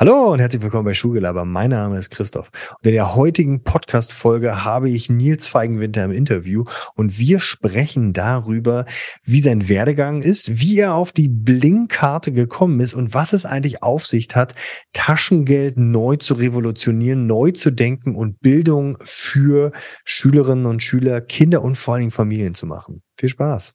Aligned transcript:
Hallo 0.00 0.32
und 0.32 0.38
herzlich 0.38 0.62
willkommen 0.62 0.84
bei 0.84 0.94
Schulgelaber. 0.94 1.44
Mein 1.44 1.70
Name 1.70 1.98
ist 1.98 2.10
Christoph. 2.10 2.52
Und 2.70 2.86
in 2.86 2.92
der 2.92 3.16
heutigen 3.16 3.64
Podcast-Folge 3.64 4.62
habe 4.62 4.88
ich 4.88 5.10
Nils 5.10 5.48
Feigenwinter 5.48 6.04
im 6.04 6.12
Interview 6.12 6.62
und 6.94 7.18
wir 7.18 7.40
sprechen 7.40 8.12
darüber, 8.12 8.84
wie 9.24 9.40
sein 9.40 9.68
Werdegang 9.68 10.22
ist, 10.22 10.60
wie 10.60 10.78
er 10.78 10.94
auf 10.94 11.10
die 11.10 11.26
Blink-Karte 11.26 12.30
gekommen 12.30 12.78
ist 12.78 12.94
und 12.94 13.12
was 13.12 13.32
es 13.32 13.44
eigentlich 13.44 13.82
auf 13.82 14.06
sich 14.06 14.28
hat, 14.36 14.54
Taschengeld 14.92 15.78
neu 15.78 16.14
zu 16.14 16.34
revolutionieren, 16.34 17.26
neu 17.26 17.50
zu 17.50 17.72
denken 17.72 18.14
und 18.14 18.38
Bildung 18.38 18.98
für 19.00 19.72
Schülerinnen 20.04 20.66
und 20.66 20.80
Schüler, 20.80 21.20
Kinder 21.20 21.60
und 21.60 21.76
vor 21.76 21.94
allen 21.94 22.02
Dingen 22.02 22.12
Familien 22.12 22.54
zu 22.54 22.66
machen. 22.66 23.02
Viel 23.18 23.30
Spaß. 23.30 23.74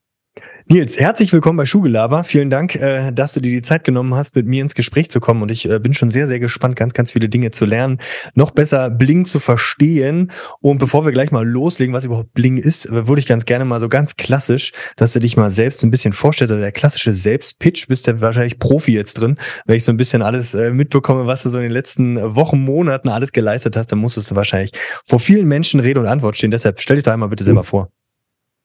Nils, 0.70 0.98
herzlich 0.98 1.34
willkommen 1.34 1.58
bei 1.58 1.66
Schugelaber. 1.66 2.24
Vielen 2.24 2.50
Dank, 2.50 2.76
äh, 2.76 3.12
dass 3.12 3.34
du 3.34 3.42
dir 3.42 3.52
die 3.52 3.62
Zeit 3.62 3.84
genommen 3.84 4.16
hast, 4.16 4.36
mit 4.36 4.48
mir 4.48 4.62
ins 4.62 4.76
Gespräch 4.76 5.12
zu 5.12 5.20
kommen. 5.20 5.42
Und 5.42 5.52
ich 5.52 5.70
äh, 5.70 5.78
bin 5.78 5.94
schon 5.94 6.10
sehr, 6.10 6.28
sehr 6.28 6.40
gespannt, 6.40 6.78
ganz, 6.78 6.94
ganz 6.94 7.12
viele 7.12 7.28
Dinge 7.28 7.52
zu 7.52 7.66
lernen, 7.66 8.00
noch 8.34 8.52
besser 8.52 8.90
Bling 8.90 9.26
zu 9.26 9.40
verstehen. 9.40 10.32
Und 10.62 10.78
bevor 10.78 11.04
wir 11.06 11.12
gleich 11.12 11.32
mal 11.32 11.46
loslegen, 11.46 11.94
was 11.94 12.06
überhaupt 12.06 12.34
Bling 12.34 12.58
ist, 12.58 12.86
äh, 12.86 13.08
würde 13.08 13.20
ich 13.20 13.28
ganz 13.28 13.44
gerne 13.44 13.66
mal 13.66 13.82
so 13.82 13.90
ganz 13.90 14.16
klassisch, 14.16 14.72
dass 14.96 15.12
du 15.12 15.20
dich 15.20 15.36
mal 15.36 15.52
selbst 15.52 15.84
ein 15.84 15.92
bisschen 15.92 16.14
vorstellst. 16.14 16.52
Also 16.52 16.64
der 16.64 16.72
klassische 16.72 17.14
Selbstpitch, 17.14 17.88
bist 17.88 18.08
du 18.08 18.22
wahrscheinlich 18.22 18.58
Profi 18.58 18.94
jetzt 18.94 19.16
drin. 19.16 19.38
Wenn 19.66 19.76
ich 19.76 19.84
so 19.84 19.92
ein 19.92 19.98
bisschen 19.98 20.22
alles 20.22 20.54
mitbekomme, 20.54 21.28
was 21.28 21.44
du 21.44 21.50
so 21.50 21.58
in 21.58 21.64
den 21.64 21.72
letzten 21.72 22.36
Wochen, 22.36 22.60
Monaten 22.62 23.10
alles 23.10 23.34
geleistet 23.34 23.76
hast, 23.76 23.92
dann 23.92 24.00
musstest 24.00 24.32
du 24.32 24.36
wahrscheinlich 24.36 24.72
vor 25.06 25.20
vielen 25.20 25.48
Menschen 25.48 25.82
Rede 25.82 26.00
und 26.00 26.08
Antwort 26.08 26.38
stehen. 26.38 26.52
Deshalb 26.52 26.80
stell 26.80 26.96
dich 26.96 27.04
doch 27.04 27.12
einmal 27.12 27.30
bitte 27.30 27.44
selber 27.44 27.64
vor. 27.64 27.90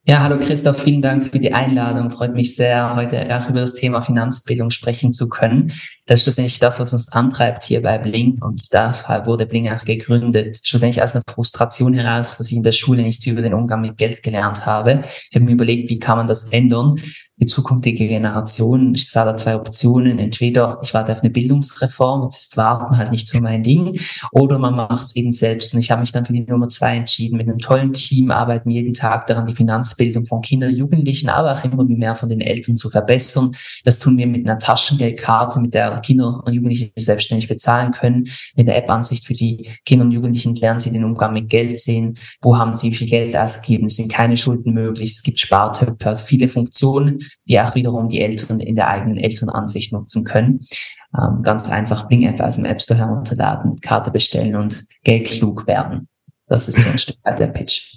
Ja, 0.08 0.22
hallo 0.22 0.38
Christoph, 0.38 0.84
vielen 0.84 1.02
Dank 1.02 1.26
für 1.26 1.38
die 1.38 1.52
Einladung. 1.52 2.10
Freut 2.10 2.32
mich 2.32 2.56
sehr, 2.56 2.96
heute 2.96 3.28
auch 3.36 3.50
über 3.50 3.60
das 3.60 3.74
Thema 3.74 4.00
Finanzbildung 4.00 4.70
sprechen 4.70 5.12
zu 5.12 5.28
können. 5.28 5.74
Das 6.08 6.20
ist 6.20 6.24
schlussendlich 6.24 6.58
das, 6.58 6.80
was 6.80 6.94
uns 6.94 7.12
antreibt 7.12 7.64
hier 7.64 7.82
bei 7.82 7.98
Bling. 7.98 8.40
Und 8.40 8.62
deshalb 8.72 9.26
wurde 9.26 9.44
Bling 9.44 9.70
auch 9.70 9.84
gegründet. 9.84 10.58
Schlussendlich 10.62 11.02
aus 11.02 11.14
einer 11.14 11.22
Frustration 11.30 11.92
heraus, 11.92 12.38
dass 12.38 12.50
ich 12.50 12.56
in 12.56 12.62
der 12.62 12.72
Schule 12.72 13.02
nichts 13.02 13.26
über 13.26 13.42
den 13.42 13.52
Umgang 13.52 13.82
mit 13.82 13.98
Geld 13.98 14.22
gelernt 14.22 14.64
habe. 14.64 15.04
Ich 15.28 15.36
habe 15.36 15.44
mir 15.44 15.52
überlegt, 15.52 15.90
wie 15.90 15.98
kann 15.98 16.16
man 16.16 16.26
das 16.26 16.44
ändern? 16.44 16.96
die 17.40 17.46
zukünftige 17.46 18.08
Generation. 18.08 18.94
Ich 18.94 19.08
sah 19.08 19.24
da 19.24 19.36
zwei 19.36 19.56
Optionen. 19.56 20.18
Entweder 20.18 20.80
ich 20.82 20.92
warte 20.94 21.12
auf 21.12 21.20
eine 21.20 21.30
Bildungsreform, 21.30 22.24
jetzt 22.24 22.40
ist 22.40 22.56
Warten 22.56 22.96
halt 22.96 23.12
nicht 23.12 23.28
so 23.28 23.40
mein 23.40 23.62
Ding, 23.62 24.00
oder 24.32 24.58
man 24.58 24.74
macht 24.74 25.06
es 25.06 25.16
eben 25.16 25.32
selbst. 25.32 25.74
Und 25.74 25.80
ich 25.80 25.90
habe 25.90 26.00
mich 26.00 26.12
dann 26.12 26.24
für 26.24 26.32
die 26.32 26.40
Nummer 26.40 26.68
zwei 26.68 26.96
entschieden. 26.96 27.36
Mit 27.36 27.48
einem 27.48 27.58
tollen 27.58 27.92
Team 27.92 28.30
arbeiten 28.30 28.70
jeden 28.70 28.94
Tag 28.94 29.26
daran, 29.28 29.46
die 29.46 29.54
Finanzbildung 29.54 30.26
von 30.26 30.40
Kindern, 30.40 30.74
Jugendlichen, 30.74 31.28
aber 31.28 31.52
auch 31.52 31.64
immer 31.64 31.84
mehr 31.84 32.14
von 32.14 32.28
den 32.28 32.40
Eltern 32.40 32.76
zu 32.76 32.90
verbessern. 32.90 33.52
Das 33.84 33.98
tun 33.98 34.18
wir 34.18 34.26
mit 34.26 34.48
einer 34.48 34.58
Taschengeldkarte, 34.58 35.60
mit 35.60 35.74
der 35.74 35.97
Kinder 36.00 36.42
und 36.44 36.52
Jugendliche 36.52 36.90
selbstständig 36.96 37.48
bezahlen 37.48 37.90
können. 37.92 38.28
Mit 38.56 38.68
der 38.68 38.76
App-Ansicht 38.76 39.26
für 39.26 39.34
die 39.34 39.68
Kinder 39.84 40.04
und 40.04 40.12
Jugendlichen 40.12 40.54
lernen 40.54 40.80
sie 40.80 40.92
den 40.92 41.04
Umgang 41.04 41.32
mit 41.32 41.48
Geld 41.48 41.78
sehen. 41.78 42.18
Wo 42.40 42.58
haben 42.58 42.76
sie 42.76 42.92
viel 42.92 43.08
Geld 43.08 43.36
ausgegeben? 43.36 43.86
Es 43.86 43.96
sind 43.96 44.12
keine 44.12 44.36
Schulden 44.36 44.74
möglich. 44.74 45.10
Es 45.10 45.22
gibt 45.22 45.38
Spartöpfe, 45.40 46.08
also 46.08 46.24
viele 46.24 46.48
Funktionen 46.48 47.18
die 47.48 47.60
auch 47.60 47.74
wiederum 47.74 48.08
die 48.08 48.20
Eltern 48.20 48.60
in 48.60 48.76
der 48.76 48.88
eigenen 48.88 49.16
Elternansicht 49.16 49.92
nutzen 49.92 50.24
können. 50.24 50.66
Ähm, 51.18 51.42
ganz 51.42 51.70
einfach 51.70 52.06
Bling-App 52.08 52.40
aus 52.40 52.56
dem 52.56 52.66
App 52.66 52.82
Store 52.82 53.00
herunterladen, 53.00 53.80
Karte 53.80 54.10
bestellen 54.10 54.56
und 54.56 54.84
geldklug 55.04 55.66
werden. 55.66 56.08
Das 56.46 56.68
ist 56.68 56.82
so 56.82 56.90
ein 56.90 56.98
Stück 56.98 57.16
weit 57.24 57.38
der 57.38 57.48
Pitch. 57.48 57.87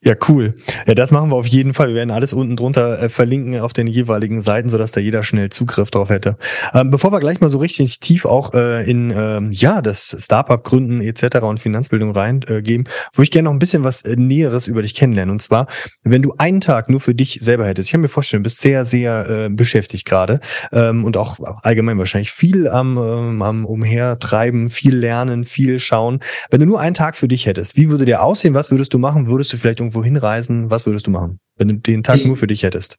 Ja, 0.00 0.14
cool. 0.28 0.54
Ja, 0.86 0.94
das 0.94 1.10
machen 1.10 1.30
wir 1.30 1.34
auf 1.34 1.48
jeden 1.48 1.74
Fall. 1.74 1.88
Wir 1.88 1.96
werden 1.96 2.12
alles 2.12 2.32
unten 2.32 2.54
drunter 2.54 3.02
äh, 3.02 3.08
verlinken 3.08 3.58
auf 3.58 3.72
den 3.72 3.88
jeweiligen 3.88 4.42
Seiten, 4.42 4.68
sodass 4.68 4.92
da 4.92 5.00
jeder 5.00 5.24
schnell 5.24 5.50
Zugriff 5.50 5.90
drauf 5.90 6.08
hätte. 6.08 6.36
Ähm, 6.72 6.92
bevor 6.92 7.10
wir 7.10 7.18
gleich 7.18 7.40
mal 7.40 7.48
so 7.48 7.58
richtig 7.58 7.98
tief 7.98 8.24
auch 8.24 8.54
äh, 8.54 8.88
in 8.88 9.12
ähm, 9.14 9.50
ja 9.50 9.82
das 9.82 10.16
Startup 10.20 10.62
gründen 10.62 11.00
etc. 11.00 11.38
und 11.38 11.58
Finanzbildung 11.58 12.12
reingehen, 12.12 12.46
äh, 12.86 13.16
würde 13.16 13.24
ich 13.24 13.32
gerne 13.32 13.46
noch 13.46 13.52
ein 13.52 13.58
bisschen 13.58 13.82
was 13.82 14.02
äh, 14.02 14.14
Näheres 14.14 14.68
über 14.68 14.82
dich 14.82 14.94
kennenlernen. 14.94 15.32
Und 15.32 15.42
zwar, 15.42 15.66
wenn 16.04 16.22
du 16.22 16.32
einen 16.38 16.60
Tag 16.60 16.88
nur 16.88 17.00
für 17.00 17.16
dich 17.16 17.40
selber 17.42 17.66
hättest, 17.66 17.88
ich 17.88 17.92
kann 17.92 18.00
mir 18.00 18.06
vorstellen, 18.06 18.44
du 18.44 18.46
bist 18.46 18.60
sehr 18.60 18.84
sehr 18.84 19.28
äh, 19.28 19.48
beschäftigt 19.50 20.04
gerade 20.04 20.38
ähm, 20.70 21.04
und 21.04 21.16
auch 21.16 21.40
allgemein 21.64 21.98
wahrscheinlich 21.98 22.30
viel 22.30 22.68
am, 22.68 22.98
ähm, 22.98 23.42
am 23.42 23.64
umhertreiben, 23.64 24.68
viel 24.68 24.94
lernen, 24.94 25.44
viel 25.44 25.80
schauen. 25.80 26.20
Wenn 26.52 26.60
du 26.60 26.66
nur 26.66 26.78
einen 26.78 26.94
Tag 26.94 27.16
für 27.16 27.26
dich 27.26 27.46
hättest, 27.46 27.76
wie 27.76 27.90
würde 27.90 28.04
der 28.04 28.22
aussehen? 28.22 28.54
Was 28.54 28.70
würdest 28.70 28.94
du 28.94 29.00
machen? 29.00 29.26
Würdest 29.28 29.52
du 29.52 29.56
vielleicht 29.56 29.87
irgendwo 29.88 30.04
hinreisen? 30.04 30.70
Was 30.70 30.86
würdest 30.86 31.06
du 31.06 31.10
machen, 31.10 31.40
wenn 31.56 31.68
du 31.68 31.74
den 31.74 32.02
Tag 32.02 32.16
ich, 32.16 32.26
nur 32.26 32.36
für 32.36 32.46
dich 32.46 32.62
hättest? 32.62 32.98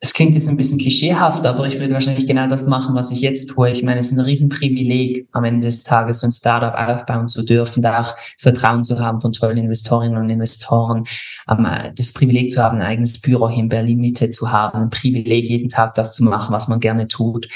Es 0.00 0.12
klingt 0.12 0.34
jetzt 0.34 0.48
ein 0.48 0.56
bisschen 0.56 0.78
klischeehaft, 0.78 1.46
aber 1.46 1.66
ich 1.68 1.78
würde 1.78 1.94
wahrscheinlich 1.94 2.26
genau 2.26 2.48
das 2.48 2.66
machen, 2.66 2.96
was 2.96 3.12
ich 3.12 3.20
jetzt 3.20 3.50
tue. 3.50 3.70
Ich 3.70 3.84
meine, 3.84 4.00
es 4.00 4.10
ist 4.10 4.18
ein 4.18 4.24
Riesenprivileg, 4.24 5.28
am 5.30 5.44
Ende 5.44 5.66
des 5.66 5.84
Tages 5.84 6.18
so 6.18 6.26
ein 6.26 6.32
Startup 6.32 6.74
aufbauen 6.74 7.28
zu 7.28 7.44
dürfen, 7.44 7.82
da 7.82 8.00
auch 8.00 8.16
Vertrauen 8.38 8.82
zu 8.82 8.98
haben 8.98 9.20
von 9.20 9.32
tollen 9.32 9.58
Investorinnen 9.58 10.16
und 10.16 10.28
Investoren, 10.28 11.04
das 11.46 12.12
Privileg 12.12 12.50
zu 12.50 12.62
haben, 12.62 12.78
ein 12.78 12.86
eigenes 12.86 13.20
Büro 13.20 13.48
hier 13.48 13.62
in 13.62 13.68
Berlin 13.68 14.00
Mitte 14.00 14.30
zu 14.30 14.50
haben, 14.50 14.76
ein 14.76 14.90
Privileg, 14.90 15.44
jeden 15.44 15.68
Tag 15.68 15.94
das 15.94 16.14
zu 16.14 16.24
machen, 16.24 16.52
was 16.52 16.66
man 16.66 16.80
gerne 16.80 17.06
tut 17.06 17.46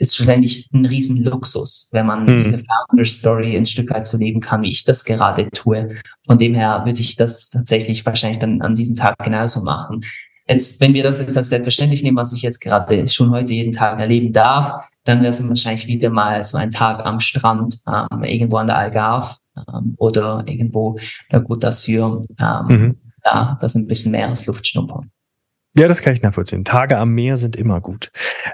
ist 0.00 0.16
schlussendlich 0.16 0.68
ein 0.72 0.86
Riesenluxus, 0.86 1.90
wenn 1.92 2.06
man 2.06 2.22
mhm. 2.22 2.26
diese 2.28 2.62
Founder 2.64 3.04
Story 3.04 3.56
ein 3.56 3.66
Stück 3.66 3.90
weit 3.90 4.06
so 4.06 4.16
leben 4.16 4.40
kann, 4.40 4.62
wie 4.62 4.70
ich 4.70 4.82
das 4.82 5.04
gerade 5.04 5.50
tue. 5.50 5.96
Von 6.26 6.38
dem 6.38 6.54
her 6.54 6.82
würde 6.86 7.00
ich 7.00 7.16
das 7.16 7.50
tatsächlich 7.50 8.06
wahrscheinlich 8.06 8.38
dann 8.38 8.62
an 8.62 8.74
diesem 8.74 8.96
Tag 8.96 9.18
genauso 9.18 9.62
machen. 9.62 10.00
Jetzt, 10.48 10.80
wenn 10.80 10.94
wir 10.94 11.02
das 11.02 11.20
jetzt 11.20 11.36
als 11.36 11.50
selbstverständlich 11.50 12.02
nehmen, 12.02 12.16
was 12.16 12.32
ich 12.32 12.40
jetzt 12.40 12.60
gerade 12.60 13.08
schon 13.08 13.30
heute 13.30 13.52
jeden 13.52 13.72
Tag 13.72 14.00
erleben 14.00 14.32
darf, 14.32 14.84
dann 15.04 15.20
wäre 15.20 15.30
es 15.30 15.46
wahrscheinlich 15.46 15.86
wieder 15.86 16.08
mal 16.08 16.42
so 16.42 16.56
ein 16.56 16.70
Tag 16.70 17.04
am 17.04 17.20
Strand, 17.20 17.78
ähm, 17.86 18.24
irgendwo 18.24 18.56
an 18.56 18.68
der 18.68 18.78
Algarve 18.78 19.36
ähm, 19.56 19.94
oder 19.98 20.42
irgendwo 20.46 20.98
der 21.30 21.44
Côte 21.44 21.66
d'Azur, 21.66 22.24
ähm, 22.38 22.66
mhm. 22.66 22.96
da 23.22 23.58
das 23.60 23.74
ein 23.74 23.86
bisschen 23.86 24.12
Meeresluft 24.12 24.66
schnuppern. 24.66 25.10
Ja, 25.76 25.86
das 25.86 26.02
kann 26.02 26.12
ich 26.12 26.22
nachvollziehen. 26.22 26.64
Tage 26.64 26.98
am 26.98 27.12
Meer 27.12 27.36
sind 27.36 27.54
immer 27.54 27.80
gut. 27.80 28.10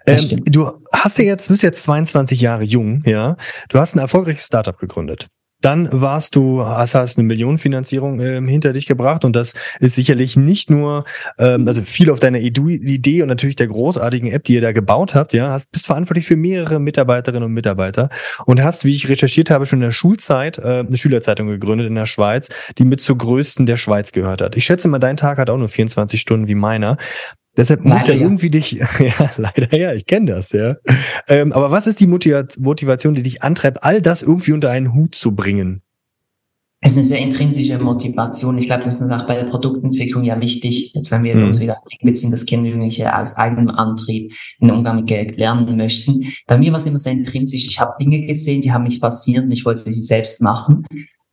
Ähm, 0.06 0.42
du 0.44 0.70
hast 0.92 1.18
ja 1.18 1.24
jetzt, 1.24 1.48
bist 1.48 1.62
jetzt 1.62 1.82
22 1.84 2.40
Jahre 2.40 2.64
jung, 2.64 3.02
ja. 3.06 3.36
Du 3.70 3.78
hast 3.78 3.96
ein 3.96 4.00
erfolgreiches 4.00 4.46
Startup 4.46 4.76
gegründet. 4.76 5.28
Dann 5.60 5.88
warst 5.90 6.36
du, 6.36 6.64
hast, 6.64 6.94
hast 6.94 7.18
eine 7.18 7.26
Millionenfinanzierung 7.26 8.20
ähm, 8.20 8.46
hinter 8.46 8.72
dich 8.72 8.86
gebracht 8.86 9.24
und 9.24 9.34
das 9.34 9.54
ist 9.80 9.94
sicherlich 9.94 10.36
nicht 10.36 10.70
nur, 10.70 11.04
ähm, 11.38 11.66
also 11.66 11.82
viel 11.82 12.10
auf 12.10 12.20
deiner 12.20 12.38
Idee 12.38 13.22
und 13.22 13.28
natürlich 13.28 13.56
der 13.56 13.68
großartigen 13.68 14.30
App, 14.30 14.44
die 14.44 14.54
ihr 14.54 14.60
da 14.60 14.72
gebaut 14.72 15.14
habt, 15.14 15.32
ja, 15.32 15.50
hast 15.50 15.72
bist 15.72 15.86
verantwortlich 15.86 16.26
für 16.26 16.36
mehrere 16.36 16.78
Mitarbeiterinnen 16.78 17.44
und 17.44 17.52
Mitarbeiter 17.52 18.10
und 18.44 18.62
hast, 18.62 18.84
wie 18.84 18.94
ich 18.94 19.08
recherchiert 19.08 19.50
habe, 19.50 19.66
schon 19.66 19.78
in 19.78 19.84
der 19.84 19.90
Schulzeit 19.92 20.58
äh, 20.58 20.84
eine 20.86 20.96
Schülerzeitung 20.96 21.46
gegründet 21.48 21.86
in 21.86 21.94
der 21.94 22.06
Schweiz, 22.06 22.48
die 22.78 22.84
mit 22.84 23.00
zur 23.00 23.16
größten 23.16 23.66
der 23.66 23.76
Schweiz 23.76 24.12
gehört 24.12 24.42
hat. 24.42 24.56
Ich 24.56 24.64
schätze 24.64 24.88
mal, 24.88 24.98
dein 24.98 25.16
Tag 25.16 25.38
hat 25.38 25.50
auch 25.50 25.58
nur 25.58 25.68
24 25.68 26.20
Stunden 26.20 26.48
wie 26.48 26.54
meiner. 26.54 26.98
Deshalb 27.56 27.84
leider 27.84 27.94
muss 27.94 28.06
ja, 28.06 28.14
ja 28.14 28.20
irgendwie 28.20 28.50
dich, 28.50 28.72
ja, 28.98 29.30
leider 29.36 29.76
ja, 29.76 29.94
ich 29.94 30.06
kenne 30.06 30.32
das, 30.32 30.52
ja. 30.52 30.76
Ähm, 31.28 31.52
aber 31.52 31.70
was 31.70 31.86
ist 31.86 32.00
die 32.00 32.06
Motivation, 32.06 33.14
die 33.14 33.22
dich 33.22 33.42
antreibt, 33.42 33.82
all 33.82 34.02
das 34.02 34.22
irgendwie 34.22 34.52
unter 34.52 34.70
einen 34.70 34.94
Hut 34.94 35.14
zu 35.14 35.34
bringen? 35.34 35.82
Es 36.82 36.92
ist 36.92 36.98
eine 36.98 37.06
sehr 37.06 37.18
intrinsische 37.18 37.78
Motivation. 37.78 38.58
Ich 38.58 38.66
glaube, 38.66 38.84
das 38.84 39.00
ist 39.00 39.10
auch 39.10 39.26
bei 39.26 39.34
der 39.34 39.50
Produktentwicklung 39.50 40.24
ja 40.24 40.38
wichtig, 40.40 40.92
jetzt 40.94 41.10
wenn 41.10 41.24
wir 41.24 41.34
mhm. 41.34 41.46
uns 41.46 41.60
wieder 41.60 41.78
beziehen, 42.02 42.30
dass 42.30 42.44
Kinder 42.44 42.68
Jugendliche 42.68 43.16
aus 43.16 43.34
eigenem 43.36 43.70
Antrieb 43.70 44.32
den 44.60 44.70
Umgang 44.70 44.96
mit 44.96 45.06
Geld 45.06 45.36
lernen 45.36 45.76
möchten. 45.76 46.26
Bei 46.46 46.58
mir 46.58 46.70
war 46.72 46.78
es 46.78 46.86
immer 46.86 46.98
sehr 46.98 47.12
intrinsisch. 47.12 47.66
Ich 47.66 47.80
habe 47.80 47.94
Dinge 47.98 48.26
gesehen, 48.26 48.60
die 48.60 48.72
haben 48.72 48.84
mich 48.84 48.98
fasziniert 48.98 49.46
und 49.46 49.52
ich 49.52 49.64
wollte 49.64 49.90
sie 49.90 50.00
selbst 50.00 50.42
machen. 50.42 50.86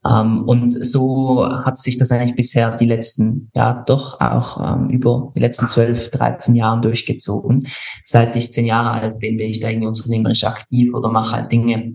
Ähm, 0.06 0.44
und 0.44 0.74
so 0.74 1.48
hat 1.48 1.78
sich 1.78 1.98
das 1.98 2.12
eigentlich 2.12 2.36
bisher 2.36 2.76
die 2.76 2.86
letzten, 2.86 3.50
ja 3.54 3.84
doch 3.86 4.20
auch 4.20 4.62
ähm, 4.62 4.90
über 4.90 5.32
die 5.36 5.42
letzten 5.42 5.68
zwölf, 5.68 6.12
dreizehn 6.12 6.56
Jahren 6.56 6.82
durchgezogen. 6.82 7.68
Seit 8.04 8.36
ich 8.36 8.52
zehn 8.52 8.66
Jahre 8.66 8.92
alt 8.92 9.20
bin, 9.20 9.38
bin 9.38 9.50
ich 9.50 9.60
da 9.60 9.70
irgendwie 9.70 9.88
unternehmerisch 9.88 10.44
aktiv 10.44 10.94
oder 10.94 11.10
mache 11.10 11.36
halt 11.36 11.52
Dinge, 11.52 11.94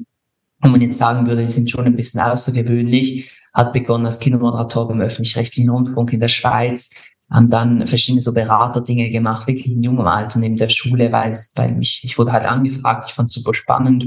wo 0.60 0.68
man 0.70 0.80
jetzt 0.80 0.98
sagen 0.98 1.26
würde, 1.26 1.42
die 1.42 1.52
sind 1.52 1.70
schon 1.70 1.84
ein 1.84 1.96
bisschen 1.96 2.20
außergewöhnlich. 2.20 3.32
Hat 3.52 3.72
begonnen 3.72 4.06
als 4.06 4.20
Kinomoderator 4.20 4.88
beim 4.88 5.00
öffentlich-rechtlichen 5.00 5.70
Rundfunk 5.70 6.12
in 6.12 6.20
der 6.20 6.28
Schweiz, 6.28 6.90
haben 7.30 7.50
dann 7.50 7.86
verschiedene 7.86 8.22
so 8.22 8.32
Beraterdinge 8.32 9.10
gemacht, 9.10 9.46
wirklich 9.46 9.68
in 9.68 9.82
jungem 9.82 10.06
Alter 10.06 10.38
neben 10.38 10.56
der 10.56 10.68
Schule, 10.68 11.12
weil 11.12 11.30
es, 11.30 11.52
weil 11.56 11.74
mich, 11.74 12.02
ich 12.04 12.18
wurde 12.18 12.32
halt 12.32 12.46
angefragt, 12.46 13.04
ich 13.06 13.14
fand 13.14 13.28
es 13.28 13.34
super 13.34 13.54
spannend 13.54 14.06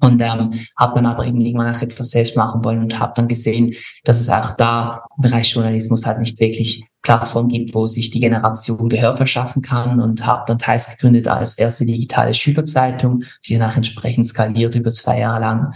und 0.00 0.20
ähm, 0.20 0.50
habe 0.78 0.94
dann 0.96 1.06
aber 1.06 1.26
eben 1.26 1.40
irgendwann 1.40 1.74
auch 1.74 1.80
etwas 1.80 2.10
selbst 2.10 2.36
machen 2.36 2.62
wollen 2.64 2.80
und 2.82 2.98
habe 2.98 3.12
dann 3.16 3.28
gesehen, 3.28 3.74
dass 4.04 4.20
es 4.20 4.28
auch 4.28 4.50
da 4.56 5.06
im 5.16 5.22
Bereich 5.22 5.52
Journalismus 5.52 6.04
halt 6.04 6.18
nicht 6.18 6.38
wirklich 6.38 6.84
Plattform 7.02 7.48
gibt, 7.48 7.74
wo 7.74 7.86
sich 7.86 8.10
die 8.10 8.20
Generation 8.20 8.88
Gehör 8.88 9.16
verschaffen 9.16 9.62
kann 9.62 10.00
und 10.00 10.26
habe 10.26 10.44
dann 10.46 10.58
Teils 10.58 10.90
gegründet 10.90 11.28
als 11.28 11.56
erste 11.56 11.86
digitale 11.86 12.34
Schülerzeitung, 12.34 13.22
die 13.46 13.54
danach 13.54 13.76
entsprechend 13.76 14.26
skaliert 14.26 14.74
über 14.74 14.92
zwei 14.92 15.20
Jahre 15.20 15.40
lang. 15.40 15.74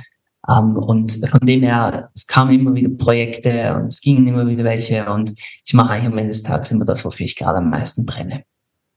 Ähm, 0.49 0.76
und 0.76 1.12
von 1.12 1.40
dem 1.40 1.62
her, 1.62 2.11
es 2.14 2.26
kamen 2.26 2.58
immer 2.58 2.75
wieder 2.75 2.90
Projekte 2.90 3.75
und 3.75 3.87
es 3.87 4.00
gingen 4.00 4.26
immer 4.26 4.46
wieder 4.46 4.64
welche 4.64 5.11
und 5.11 5.32
ich 5.64 5.72
mache 5.72 5.94
eigentlich 5.94 6.12
am 6.12 6.19
Ende 6.19 6.28
des 6.28 6.43
Tages 6.43 6.72
immer 6.72 6.84
das, 6.84 7.05
wofür 7.05 7.25
ich 7.25 7.37
gerade 7.37 7.58
am 7.58 7.70
meisten 7.70 8.05
brenne. 8.05 8.44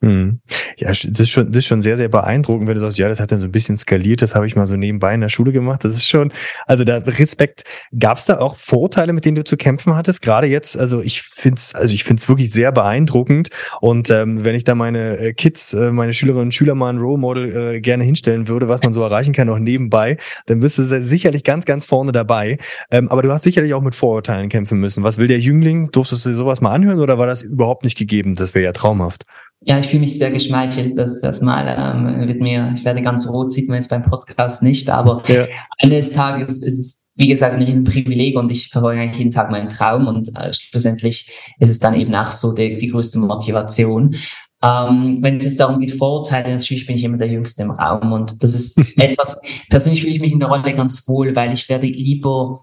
Hm. 0.04 0.42
Ja, 0.76 0.90
das 0.90 1.06
ist 1.06 1.30
schon, 1.30 1.54
das 1.54 1.60
ist 1.60 1.68
schon 1.68 1.82
sehr, 1.82 1.96
sehr 1.96 2.10
beeindruckend, 2.10 2.68
wenn 2.68 2.76
du 2.76 2.82
sagst, 2.82 2.98
ja, 2.98 3.08
das 3.08 3.22
hat 3.22 3.32
dann 3.32 3.40
so 3.40 3.46
ein 3.46 3.54
bisschen 3.54 3.80
skaliert, 3.80 4.22
das 4.22 4.36
habe 4.36 4.46
ich 4.46 4.54
mal 4.58 4.66
so 4.66 4.76
nebenbei 4.76 5.14
in 5.14 5.22
der 5.22 5.30
Schule 5.30 5.54
gemacht. 5.54 5.86
Das 5.86 5.96
ist 5.96 6.10
schon, 6.10 6.34
also 6.68 6.84
da 6.84 6.98
Respekt. 6.98 7.64
Gab 7.98 8.18
es 8.18 8.26
da 8.26 8.40
auch 8.40 8.58
Vorteile, 8.58 9.14
mit 9.14 9.24
denen 9.24 9.36
du 9.36 9.46
zu 9.46 9.56
kämpfen 9.56 9.96
hattest? 9.96 10.22
Gerade 10.22 10.48
jetzt, 10.48 10.78
also 10.78 11.02
ich 11.02 11.22
finde 11.22 11.58
es, 11.58 11.74
also 11.74 11.94
ich 11.94 12.04
finde 12.04 12.20
es 12.22 12.28
wirklich 12.28 12.52
sehr 12.52 12.74
beeindruckend. 12.74 13.48
Und 13.80 14.10
ähm, 14.10 14.44
wenn 14.44 14.56
ich 14.56 14.66
da 14.66 14.76
meine 14.76 15.20
äh, 15.20 15.34
Kids, 15.34 15.74
äh, 15.74 15.94
meine 15.94 16.12
Schülerinnen 16.12 16.48
und 16.48 16.54
Schüler 16.54 16.76
mal 16.76 16.90
ein 16.90 17.00
Role 17.00 17.18
Model 17.18 17.76
äh, 17.76 17.80
gerne 17.80 18.04
hinstellen 18.04 18.50
würde, 18.50 18.68
was 18.68 18.84
man 18.84 18.92
so 18.92 19.04
erreichen 19.04 19.32
kann, 19.32 19.48
auch 19.48 19.60
nebenbei, 19.60 20.18
dann 20.48 20.60
bist 20.60 20.80
du 20.80 20.84
sicherlich 20.84 21.46
ganz, 21.46 21.64
ganz 21.64 21.86
vorne 21.86 22.12
dabei. 22.12 22.58
Ähm, 22.92 23.08
aber 23.08 23.22
du 23.22 23.32
hast 23.32 23.44
sicherlich 23.44 23.74
auch 23.74 23.82
mit 23.82 23.96
Vorurteilen 23.96 24.50
kämpfen 24.50 24.82
müssen. 24.82 25.02
Was 25.06 25.18
will 25.18 25.30
der 25.30 25.40
Jüngling? 25.40 25.92
Durftest 25.92 26.26
du 26.26 26.34
sowas 26.34 26.60
mal 26.60 26.74
anhören 26.74 27.00
oder 27.00 27.18
war 27.18 27.28
das 27.28 27.42
überhaupt 27.42 27.86
nicht 27.86 27.98
gegeben? 27.98 28.36
Das 28.36 28.54
wäre 28.54 28.66
ja 28.66 28.74
traumhaft. 28.74 29.26
Ja, 29.66 29.80
ich 29.80 29.88
fühle 29.88 30.02
mich 30.02 30.18
sehr 30.18 30.32
geschmeichelt. 30.32 30.98
Das 30.98 31.22
erstmal 31.22 31.68
ähm, 31.68 32.28
wird 32.28 32.42
mir, 32.42 32.74
ich 32.76 32.84
werde 32.84 33.02
ganz 33.02 33.28
rot, 33.30 33.52
sieht 33.52 33.70
man 33.70 33.78
jetzt 33.78 33.90
beim 33.90 34.04
Podcast 34.04 34.62
nicht, 34.62 34.90
aber 34.90 35.24
ja. 35.28 35.48
eines 35.80 36.12
Tages 36.12 36.62
ist 36.62 36.80
es, 36.80 37.04
wie 37.16 37.28
gesagt, 37.28 37.56
ein 37.56 37.62
riesen 37.62 37.84
Privileg 37.84 38.38
und 38.38 38.52
ich 38.52 38.70
verfolge 38.70 39.02
eigentlich 39.02 39.20
jeden 39.20 39.32
Tag 39.32 39.52
meinen 39.52 39.70
Traum 39.70 40.08
und 40.08 40.36
äh, 40.38 40.52
schlussendlich 40.54 41.32
ist 41.60 41.70
es 41.70 41.80
dann 41.80 41.94
eben 41.94 42.14
auch 42.14 42.32
so 42.32 42.54
die, 42.54 42.78
die 42.78 42.90
größte 42.90 43.20
Motivation. 43.20 44.16
Ähm, 44.62 45.18
wenn 45.22 45.38
es 45.38 45.56
darum 45.56 45.80
geht, 45.80 45.92
Vorurteile, 45.92 46.56
natürlich 46.56 46.86
bin 46.86 46.96
ich 46.96 47.04
immer 47.04 47.18
der 47.18 47.28
Jüngste 47.28 47.64
im 47.64 47.72
Raum 47.72 48.12
und 48.12 48.44
das 48.44 48.54
ist 48.56 48.98
etwas, 48.98 49.38
persönlich 49.70 50.02
fühle 50.02 50.14
ich 50.14 50.22
mich 50.22 50.34
in 50.34 50.40
der 50.40 50.50
Rolle 50.50 50.74
ganz 50.74 51.08
wohl, 51.08 51.36
weil 51.36 51.54
ich 51.54 51.70
werde 51.70 51.88
lieber 51.88 52.62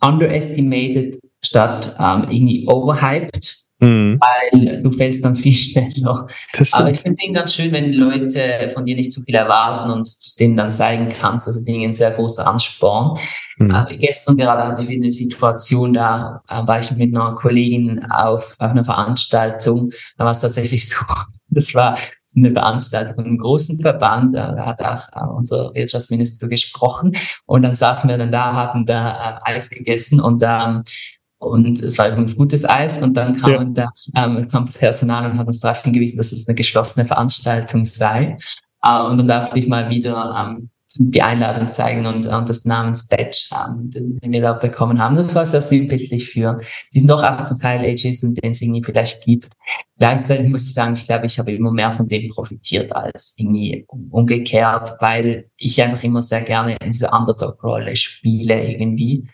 underestimated 0.00 1.18
statt 1.42 1.94
ähm, 1.98 2.26
irgendwie 2.30 2.66
overhyped 2.68 3.63
Mhm. 3.80 4.20
Weil 4.20 4.82
du 4.82 4.90
fällst 4.90 5.24
dann 5.24 5.36
viel 5.36 5.52
schneller. 5.52 6.26
Aber 6.72 6.90
ich 6.90 6.98
finde 6.98 7.16
es 7.18 7.24
eben 7.24 7.34
ganz 7.34 7.54
schön, 7.54 7.72
wenn 7.72 7.92
Leute 7.92 8.70
von 8.72 8.84
dir 8.84 8.96
nicht 8.96 9.12
zu 9.12 9.22
viel 9.22 9.34
erwarten 9.34 9.90
und 9.90 10.06
du 10.06 10.10
es 10.24 10.36
denen 10.36 10.56
dann 10.56 10.72
zeigen 10.72 11.08
kannst. 11.08 11.46
Das 11.46 11.56
ist 11.56 11.68
ein 11.68 11.94
sehr 11.94 12.12
großer 12.12 12.46
Ansporn. 12.46 13.18
Mhm. 13.58 13.70
Äh, 13.70 13.96
gestern 13.96 14.36
gerade 14.36 14.64
hatte 14.64 14.82
ich 14.82 14.88
wieder 14.88 15.02
eine 15.02 15.12
Situation, 15.12 15.92
da 15.92 16.42
äh, 16.48 16.66
war 16.66 16.80
ich 16.80 16.90
mit 16.92 17.14
einer 17.14 17.34
Kollegin 17.34 18.04
auf, 18.10 18.56
auf 18.58 18.70
einer 18.70 18.84
Veranstaltung. 18.84 19.92
Da 20.16 20.24
war 20.24 20.32
es 20.32 20.40
tatsächlich 20.40 20.88
so, 20.88 21.04
das 21.48 21.74
war 21.74 21.98
eine 22.36 22.52
Veranstaltung 22.52 23.24
einem 23.24 23.38
großen 23.38 23.78
Verband, 23.80 24.34
da 24.34 24.56
hat 24.66 24.80
auch 24.80 25.08
äh, 25.14 25.26
unser 25.36 25.72
Wirtschaftsminister 25.74 26.48
gesprochen 26.48 27.16
und 27.46 27.62
dann 27.62 27.74
saßen 27.74 28.08
wir 28.08 28.18
dann 28.18 28.32
da, 28.32 28.52
haben 28.54 28.86
da 28.86 29.40
äh, 29.44 29.52
Eis 29.52 29.70
gegessen 29.70 30.20
und 30.20 30.42
ähm, 30.44 30.82
und 31.44 31.80
es 31.80 31.98
war 31.98 32.08
übrigens 32.08 32.36
gutes 32.36 32.64
Eis. 32.64 32.98
Und 32.98 33.14
dann 33.14 33.40
kam, 33.40 33.50
ja. 33.50 33.64
das, 33.64 34.10
ähm, 34.16 34.46
kam 34.46 34.66
Personal 34.66 35.30
und 35.30 35.38
hat 35.38 35.46
uns 35.46 35.60
darauf 35.60 35.82
hingewiesen, 35.82 36.16
dass 36.16 36.32
es 36.32 36.48
eine 36.48 36.54
geschlossene 36.54 37.06
Veranstaltung 37.06 37.84
sei. 37.84 38.38
Äh, 38.82 39.02
und 39.02 39.18
dann 39.18 39.28
darf 39.28 39.54
ich 39.56 39.66
mal 39.68 39.88
wieder 39.90 40.34
ähm, 40.36 40.70
die 40.96 41.22
Einladung 41.22 41.70
zeigen 41.70 42.06
und, 42.06 42.26
und 42.26 42.48
das 42.48 42.64
Namensbadge, 42.64 43.48
ähm, 43.52 43.90
den, 43.90 44.20
wir 44.22 44.40
da 44.40 44.52
bekommen 44.52 44.98
haben. 45.00 45.16
Das 45.16 45.34
war 45.34 45.46
sehr 45.46 45.62
sinnbildlich 45.62 46.30
für, 46.30 46.60
die 46.92 46.98
sind 46.98 47.10
doch 47.10 47.22
auch 47.22 47.42
zum 47.42 47.58
Teil 47.58 47.80
Ages, 47.80 48.20
den 48.20 48.36
es 48.42 48.62
irgendwie 48.62 48.84
vielleicht 48.84 49.22
gibt. 49.24 49.48
Gleichzeitig 49.98 50.48
muss 50.48 50.66
ich 50.66 50.74
sagen, 50.74 50.94
ich 50.94 51.06
glaube, 51.06 51.26
ich 51.26 51.38
habe 51.38 51.52
immer 51.52 51.72
mehr 51.72 51.92
von 51.92 52.08
dem 52.08 52.28
profitiert 52.28 52.94
als 52.94 53.34
irgendwie 53.36 53.86
umgekehrt, 53.88 54.92
weil 55.00 55.50
ich 55.56 55.82
einfach 55.82 56.02
immer 56.02 56.22
sehr 56.22 56.42
gerne 56.42 56.76
in 56.76 56.92
dieser 56.92 57.12
Underdog-Rolle 57.12 57.96
spiele 57.96 58.70
irgendwie. 58.70 59.28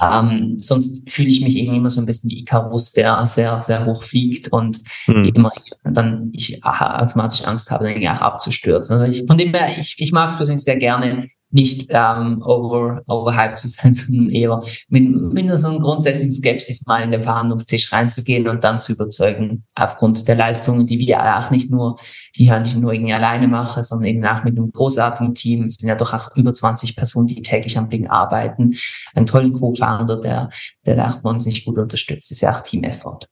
Ähm, 0.00 0.54
sonst 0.58 1.10
fühle 1.10 1.28
ich 1.28 1.40
mich 1.40 1.56
irgendwie 1.56 1.78
immer 1.78 1.90
so 1.90 2.00
ein 2.00 2.06
bisschen 2.06 2.30
wie 2.30 2.40
Icarus, 2.40 2.92
der 2.92 3.26
sehr, 3.26 3.60
sehr 3.62 3.84
hoch 3.84 4.02
fliegt 4.02 4.48
und 4.52 4.78
mhm. 5.06 5.24
immer 5.24 5.52
dann 5.84 6.30
ich 6.32 6.64
automatisch 6.64 7.46
Angst 7.46 7.70
habe, 7.70 7.84
dann 7.84 7.92
irgendwie 7.92 8.08
auch 8.08 8.20
abzustürzen. 8.20 8.98
Also 8.98 9.10
ich, 9.10 9.26
von 9.26 9.38
dem 9.38 9.52
her, 9.52 9.76
ich, 9.76 9.96
ich 9.98 10.12
mag 10.12 10.30
es 10.30 10.36
persönlich 10.36 10.62
sehr 10.62 10.76
gerne, 10.76 11.28
nicht 11.50 11.86
ähm, 11.90 12.42
over, 12.42 13.02
overhyped 13.06 13.56
zu 13.56 13.68
sein, 13.68 13.94
sondern 13.94 14.30
eher 14.30 14.62
mit, 14.88 15.10
mit 15.34 15.46
nur 15.46 15.56
so 15.56 15.68
einem 15.68 15.80
grundsätzlichen 15.80 16.32
Skepsis 16.32 16.84
mal 16.86 17.02
in 17.02 17.10
den 17.10 17.22
Verhandlungstisch 17.22 17.92
reinzugehen 17.92 18.48
und 18.48 18.64
dann 18.64 18.80
zu 18.80 18.92
überzeugen, 18.92 19.64
aufgrund 19.74 20.26
der 20.28 20.36
Leistungen, 20.36 20.86
die 20.86 20.98
wir 20.98 21.38
auch 21.38 21.50
nicht 21.50 21.70
nur, 21.70 21.98
die 22.36 22.44
ich 22.44 22.50
nicht 22.50 22.76
nur 22.76 22.92
irgendwie 22.92 23.14
alleine 23.14 23.48
mache, 23.48 23.82
sondern 23.82 24.08
eben 24.08 24.24
auch 24.26 24.44
mit 24.44 24.56
einem 24.56 24.70
großartigen 24.72 25.34
Team. 25.34 25.64
Es 25.64 25.76
sind 25.76 25.88
ja 25.88 25.94
doch 25.94 26.12
auch 26.12 26.34
über 26.36 26.52
20 26.52 26.96
Personen, 26.96 27.26
die 27.26 27.42
täglich 27.42 27.78
am 27.78 27.88
Ding 27.88 28.08
arbeiten. 28.08 28.74
Einen 29.14 29.26
tollen 29.26 29.52
Co-Founder, 29.52 30.20
der, 30.20 30.50
der 30.84 31.08
auch 31.08 31.24
uns 31.24 31.46
nicht 31.46 31.64
gut 31.64 31.78
unterstützt. 31.78 32.30
Das 32.30 32.36
ist 32.36 32.40
ja 32.40 32.56
auch 32.56 32.62
Team-Effort. 32.62 33.26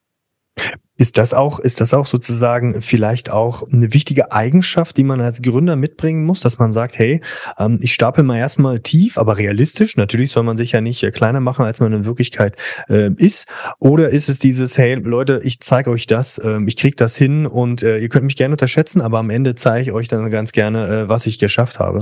Ist 0.98 1.18
das 1.18 1.34
auch, 1.34 1.58
ist 1.58 1.80
das 1.80 1.92
auch 1.92 2.06
sozusagen 2.06 2.80
vielleicht 2.80 3.30
auch 3.30 3.68
eine 3.70 3.92
wichtige 3.92 4.32
Eigenschaft, 4.32 4.96
die 4.96 5.04
man 5.04 5.20
als 5.20 5.42
Gründer 5.42 5.76
mitbringen 5.76 6.24
muss, 6.24 6.40
dass 6.40 6.58
man 6.58 6.72
sagt, 6.72 6.98
hey, 6.98 7.20
ähm, 7.58 7.78
ich 7.82 7.92
stapel 7.92 8.24
mal 8.24 8.38
erstmal 8.38 8.80
tief, 8.80 9.18
aber 9.18 9.36
realistisch. 9.36 9.96
Natürlich 9.98 10.32
soll 10.32 10.44
man 10.44 10.56
sich 10.56 10.72
ja 10.72 10.80
nicht 10.80 11.02
äh, 11.02 11.10
kleiner 11.10 11.40
machen, 11.40 11.66
als 11.66 11.80
man 11.80 11.92
in 11.92 12.06
Wirklichkeit 12.06 12.56
äh, 12.88 13.10
ist. 13.18 13.46
Oder 13.78 14.08
ist 14.08 14.30
es 14.30 14.38
dieses, 14.38 14.78
hey 14.78 14.94
Leute, 14.94 15.40
ich 15.44 15.60
zeige 15.60 15.90
euch 15.90 16.06
das, 16.06 16.38
äh, 16.38 16.60
ich 16.66 16.76
krieg 16.76 16.96
das 16.96 17.16
hin 17.16 17.46
und 17.46 17.82
äh, 17.82 17.98
ihr 17.98 18.08
könnt 18.08 18.24
mich 18.24 18.36
gerne 18.36 18.54
unterschätzen, 18.54 19.02
aber 19.02 19.18
am 19.18 19.28
Ende 19.28 19.54
zeige 19.54 19.82
ich 19.82 19.92
euch 19.92 20.08
dann 20.08 20.30
ganz 20.30 20.52
gerne, 20.52 21.08
was 21.08 21.26
ich 21.26 21.38
geschafft 21.38 21.78
habe. 21.78 21.98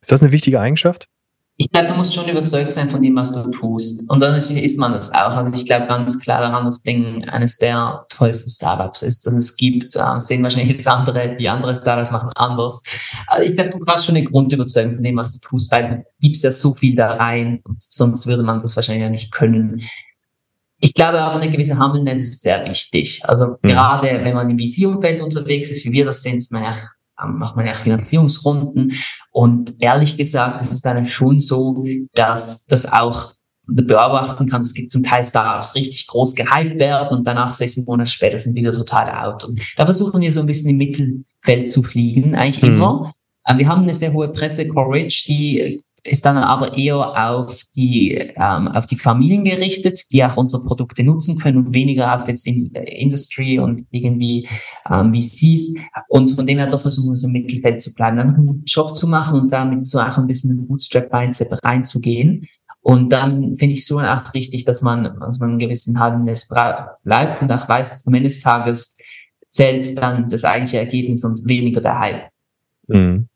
Ist 0.00 0.12
das 0.12 0.22
eine 0.22 0.32
wichtige 0.32 0.60
Eigenschaft? 0.60 1.08
Ich 1.60 1.72
glaube, 1.72 1.88
du 1.88 1.94
musst 1.94 2.14
schon 2.14 2.28
überzeugt 2.28 2.70
sein 2.70 2.88
von 2.88 3.02
dem, 3.02 3.16
was 3.16 3.32
du 3.32 3.50
tust. 3.50 4.08
Und 4.08 4.20
dann 4.20 4.36
ist 4.36 4.78
man 4.78 4.92
das 4.92 5.12
auch. 5.12 5.32
Also 5.32 5.52
ich 5.52 5.66
glaube 5.66 5.88
ganz 5.88 6.20
klar 6.20 6.40
daran, 6.40 6.64
dass 6.64 6.82
Bing 6.82 7.28
eines 7.28 7.56
der 7.56 8.06
tollsten 8.10 8.48
Startups 8.48 9.02
ist, 9.02 9.26
dass 9.26 9.34
es 9.34 9.56
gibt. 9.56 9.96
Äh, 9.96 10.20
sehen 10.20 10.44
wahrscheinlich 10.44 10.76
jetzt 10.76 10.86
andere, 10.86 11.34
die 11.34 11.48
andere 11.48 11.74
Startups 11.74 12.12
machen 12.12 12.30
anders. 12.36 12.84
Also 13.26 13.48
ich 13.48 13.56
glaube, 13.56 13.70
du 13.70 13.80
brauchst 13.80 14.06
schon 14.06 14.14
eine 14.14 14.24
Grundüberzeugung 14.24 14.94
von 14.94 15.02
dem, 15.02 15.16
was 15.16 15.32
du 15.32 15.40
tust, 15.40 15.72
weil 15.72 15.88
du 15.88 16.04
gibst 16.20 16.44
ja 16.44 16.52
so 16.52 16.74
viel 16.74 16.94
da 16.94 17.14
rein. 17.14 17.60
Und 17.64 17.82
sonst 17.82 18.28
würde 18.28 18.44
man 18.44 18.60
das 18.60 18.76
wahrscheinlich 18.76 19.02
ja 19.02 19.10
nicht 19.10 19.32
können. 19.32 19.82
Ich 20.80 20.94
glaube 20.94 21.20
aber, 21.20 21.40
eine 21.40 21.50
gewisse 21.50 21.76
Humbleness 21.76 22.22
ist 22.22 22.40
sehr 22.40 22.64
wichtig. 22.68 23.20
Also 23.24 23.56
mhm. 23.62 23.68
gerade 23.68 24.06
wenn 24.22 24.34
man 24.34 24.48
im 24.48 24.60
VC-Umfeld 24.60 25.20
unterwegs 25.20 25.72
ist, 25.72 25.84
wie 25.84 25.90
wir 25.90 26.04
das 26.04 26.22
sind, 26.22 26.36
ist 26.36 26.52
man 26.52 26.62
ja 26.62 26.76
macht 27.26 27.56
man 27.56 27.66
ja 27.66 27.74
Finanzierungsrunden. 27.74 28.94
Und 29.30 29.74
ehrlich 29.80 30.16
gesagt, 30.16 30.60
ist 30.60 30.72
es 30.72 30.80
dann 30.80 31.04
schon 31.04 31.40
so, 31.40 31.84
dass 32.12 32.64
das 32.66 32.90
auch 32.90 33.32
beobachten 33.68 34.46
kann, 34.46 34.62
es 34.62 34.72
gibt 34.72 34.90
zum 34.90 35.02
Teil 35.02 35.24
Startups 35.24 35.74
richtig 35.74 36.06
groß 36.06 36.34
gehypt 36.34 36.78
werden 36.78 37.18
und 37.18 37.26
danach 37.26 37.52
sechs 37.52 37.76
Monate 37.76 38.10
später 38.10 38.38
sind 38.38 38.56
wieder 38.56 38.72
total 38.72 39.10
out. 39.10 39.44
Und 39.44 39.60
da 39.76 39.84
versuchen 39.84 40.20
wir 40.20 40.32
so 40.32 40.40
ein 40.40 40.46
bisschen 40.46 40.70
im 40.70 40.78
Mittelfeld 40.78 41.70
zu 41.70 41.82
fliegen, 41.82 42.34
eigentlich 42.34 42.62
mhm. 42.62 42.76
immer. 42.76 43.12
Wir 43.56 43.68
haben 43.68 43.82
eine 43.82 43.94
sehr 43.94 44.12
hohe 44.12 44.28
Presse-Coverage, 44.28 45.24
die 45.26 45.82
ist 46.04 46.24
dann 46.24 46.36
aber 46.36 46.76
eher 46.76 46.96
auf 47.30 47.64
die, 47.74 48.12
ähm, 48.14 48.68
auf 48.68 48.86
die 48.86 48.96
Familien 48.96 49.44
gerichtet, 49.44 50.10
die 50.12 50.24
auch 50.24 50.36
unsere 50.36 50.62
Produkte 50.62 51.02
nutzen 51.04 51.38
können 51.38 51.58
und 51.58 51.74
weniger 51.74 52.20
auf 52.20 52.28
jetzt 52.28 52.46
in, 52.46 52.74
äh, 52.74 53.00
Industry 53.00 53.58
und 53.58 53.84
irgendwie 53.90 54.48
ähm, 54.90 55.14
VCs. 55.14 55.74
Und 56.08 56.30
von 56.32 56.46
dem 56.46 56.58
her 56.58 56.68
doch 56.68 56.80
versuchen 56.80 57.10
wir 57.10 57.16
so 57.16 57.26
im 57.26 57.32
Mittelfeld 57.32 57.82
zu 57.82 57.94
bleiben, 57.94 58.18
einen 58.18 58.36
guten 58.36 58.64
Job 58.66 58.94
zu 58.94 59.08
machen 59.08 59.40
und 59.40 59.52
damit 59.52 59.86
so 59.86 60.00
auch 60.00 60.18
ein 60.18 60.26
bisschen 60.26 60.58
ein 60.58 60.66
Bootstrap-Mindset 60.66 61.64
reinzugehen. 61.64 62.46
Und 62.80 63.12
dann 63.12 63.56
finde 63.56 63.74
ich 63.74 63.84
so 63.84 63.98
auch 63.98 64.34
richtig, 64.34 64.64
dass 64.64 64.82
man, 64.82 65.16
dass 65.18 65.38
man 65.38 65.50
einen 65.50 65.58
gewissen 65.58 65.98
Handels 65.98 66.48
bleibt 66.48 67.42
und 67.42 67.52
auch 67.52 67.68
weiß, 67.68 68.06
am 68.06 68.14
Ende 68.14 68.28
des 68.28 68.40
Tages 68.40 68.94
zählt 69.50 69.98
dann 69.98 70.28
das 70.28 70.44
eigentliche 70.44 70.78
Ergebnis 70.78 71.24
und 71.24 71.46
weniger 71.46 71.80
der 71.80 71.98
Hype. 71.98 72.28
Mhm. 72.86 73.28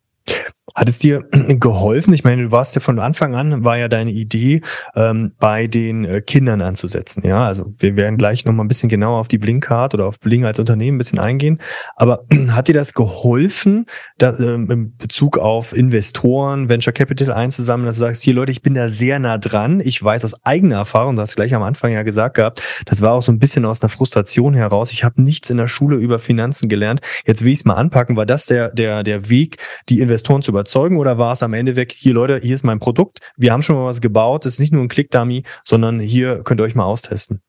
Hat 0.77 0.89
es 0.89 1.01
dir 1.01 1.23
geholfen? 1.31 2.15
Ich 2.15 2.23
meine, 2.23 2.45
du 2.45 2.51
warst 2.53 2.77
ja 2.77 2.81
von 2.81 3.01
Anfang 3.01 3.35
an, 3.35 3.65
war 3.65 3.79
ja 3.79 3.89
deine 3.89 4.13
Idee, 4.13 4.61
ähm, 4.95 5.33
bei 5.41 5.67
den 5.67 6.05
äh, 6.05 6.21
Kindern 6.21 6.61
anzusetzen. 6.61 7.27
Ja, 7.27 7.47
also 7.47 7.75
wir 7.79 7.97
werden 7.97 8.17
gleich 8.17 8.45
noch 8.45 8.53
mal 8.53 8.63
ein 8.63 8.69
bisschen 8.69 8.89
genauer 8.89 9.19
auf 9.19 9.29
die 9.29 9.39
Blinkcard 9.39 9.93
oder 9.95 10.07
auf 10.07 10.21
Blink 10.21 10.45
als 10.45 10.61
Unternehmen 10.61 10.97
ein 10.97 10.99
bisschen 10.99 11.19
eingehen. 11.19 11.59
Aber 11.97 12.25
hat 12.51 12.69
dir 12.69 12.75
das 12.75 12.95
geholfen, 12.95 13.87
da, 14.19 14.39
ähm, 14.39 14.71
in 14.71 14.97
Bezug 14.97 15.37
auf 15.37 15.77
Investoren, 15.77 16.69
Venture 16.69 16.93
Capital 16.93 17.33
einzusammeln, 17.33 17.87
dass 17.87 17.97
du 17.97 18.01
sagst, 18.01 18.23
hier 18.23 18.35
Leute, 18.35 18.53
ich 18.53 18.63
bin 18.63 18.75
da 18.75 18.89
sehr 18.89 19.19
nah 19.19 19.39
dran. 19.39 19.81
Ich 19.85 20.03
weiß 20.03 20.25
aus 20.25 20.45
eigener 20.45 20.77
Erfahrung, 20.77 21.17
du 21.17 21.23
hast 21.23 21.35
gleich 21.35 21.55
am 21.55 21.65
Anfang 21.65 21.93
ja 21.93 22.05
gesagt 22.05 22.37
gehabt, 22.37 22.63
das 22.87 23.03
war 23.03 23.15
auch 23.15 23.23
so 23.23 23.33
ein 23.33 23.41
bisschen 23.41 23.65
aus 23.65 23.83
einer 23.83 23.89
Frustration 23.89 24.55
heraus. 24.55 24.93
Ich 24.93 25.03
habe 25.03 25.23
nichts 25.23 25.51
in 25.51 25.57
der 25.57 25.69
Schule 25.69 25.97
über 25.97 26.21
Finanzen 26.21 26.69
gelernt. 26.69 27.01
Jetzt 27.27 27.45
will 27.45 27.53
ich 27.53 27.61
es 27.61 27.65
mal 27.65 27.75
anpacken. 27.75 28.17
War 28.17 28.27
das 28.27 28.47
der, 28.47 28.71
der, 28.71 29.03
der 29.03 29.29
Weg, 29.29 29.57
die 29.89 29.99
Investoren 29.99 30.41
zu 30.41 30.52
überzeugen 30.53 30.99
oder 30.99 31.19
war 31.19 31.33
es 31.33 31.43
am 31.43 31.55
Ende 31.55 31.77
weg, 31.77 31.93
hier 31.97 32.15
Leute, 32.15 32.39
hier 32.43 32.55
ist 32.55 32.65
mein 32.65 32.79
Produkt, 32.79 33.19
wir 33.37 33.53
haben 33.53 33.63
schon 33.63 33.77
mal 33.77 33.87
was 33.87 34.01
gebaut, 34.01 34.45
das 34.45 34.55
ist 34.55 34.61
nicht 34.61 34.73
nur 34.73 34.83
ein 34.83 34.89
Click-Dummy, 34.89 35.43
sondern 35.65 35.99
hier 35.99 36.43
könnt 36.45 36.61
ihr 36.61 36.65
euch 36.65 36.75
mal 36.75 36.85
austesten? 36.85 37.43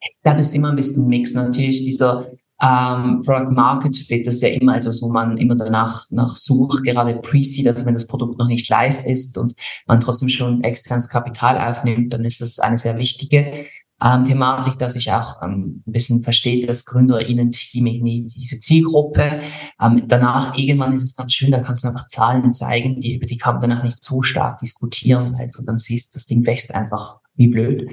Ich 0.00 0.22
glaube, 0.22 0.38
es 0.38 0.50
ist 0.50 0.54
immer 0.54 0.70
ein 0.70 0.76
bisschen 0.76 1.04
ein 1.04 1.08
Mix. 1.08 1.32
Natürlich 1.32 1.82
dieser 1.82 2.26
ähm, 2.62 3.22
Product 3.24 3.52
Market 3.52 3.96
Fit, 3.96 4.26
das 4.26 4.34
ist 4.34 4.42
ja 4.42 4.50
immer 4.50 4.76
etwas, 4.76 5.02
wo 5.02 5.08
man 5.08 5.36
immer 5.36 5.56
danach 5.56 6.06
nach 6.10 6.34
sucht, 6.34 6.84
gerade 6.84 7.16
Pre-Seed, 7.16 7.66
also 7.66 7.86
wenn 7.86 7.94
das 7.94 8.06
Produkt 8.06 8.38
noch 8.38 8.46
nicht 8.46 8.68
live 8.68 9.04
ist 9.04 9.38
und 9.38 9.54
man 9.86 10.00
trotzdem 10.00 10.28
schon 10.28 10.62
externes 10.62 11.08
Kapital 11.08 11.58
aufnimmt, 11.58 12.12
dann 12.12 12.24
ist 12.24 12.40
das 12.40 12.58
eine 12.58 12.78
sehr 12.78 12.96
wichtige 12.98 13.66
ähm, 14.04 14.24
Thematik, 14.24 14.78
dass 14.78 14.96
ich 14.96 15.10
auch 15.12 15.42
ähm, 15.42 15.82
ein 15.86 15.92
bisschen 15.92 16.22
verstehe, 16.22 16.66
dass 16.66 16.84
GründerInnen-Team 16.84 18.26
diese 18.26 18.60
Zielgruppe. 18.60 19.40
Ähm, 19.80 20.02
danach 20.06 20.56
irgendwann 20.56 20.92
ist 20.92 21.04
es 21.04 21.16
ganz 21.16 21.32
schön, 21.32 21.50
da 21.50 21.60
kannst 21.60 21.84
du 21.84 21.88
einfach 21.88 22.06
Zahlen 22.06 22.52
zeigen, 22.52 23.00
die, 23.00 23.14
über 23.14 23.26
die 23.26 23.38
kann 23.38 23.54
man 23.54 23.62
danach 23.62 23.82
nicht 23.82 24.02
so 24.04 24.22
stark 24.22 24.58
diskutieren, 24.58 25.34
weil 25.38 25.50
du 25.50 25.62
dann 25.62 25.78
siehst, 25.78 26.14
das 26.14 26.26
Ding 26.26 26.44
wächst 26.44 26.74
einfach 26.74 27.20
wie 27.34 27.48
blöd. 27.48 27.90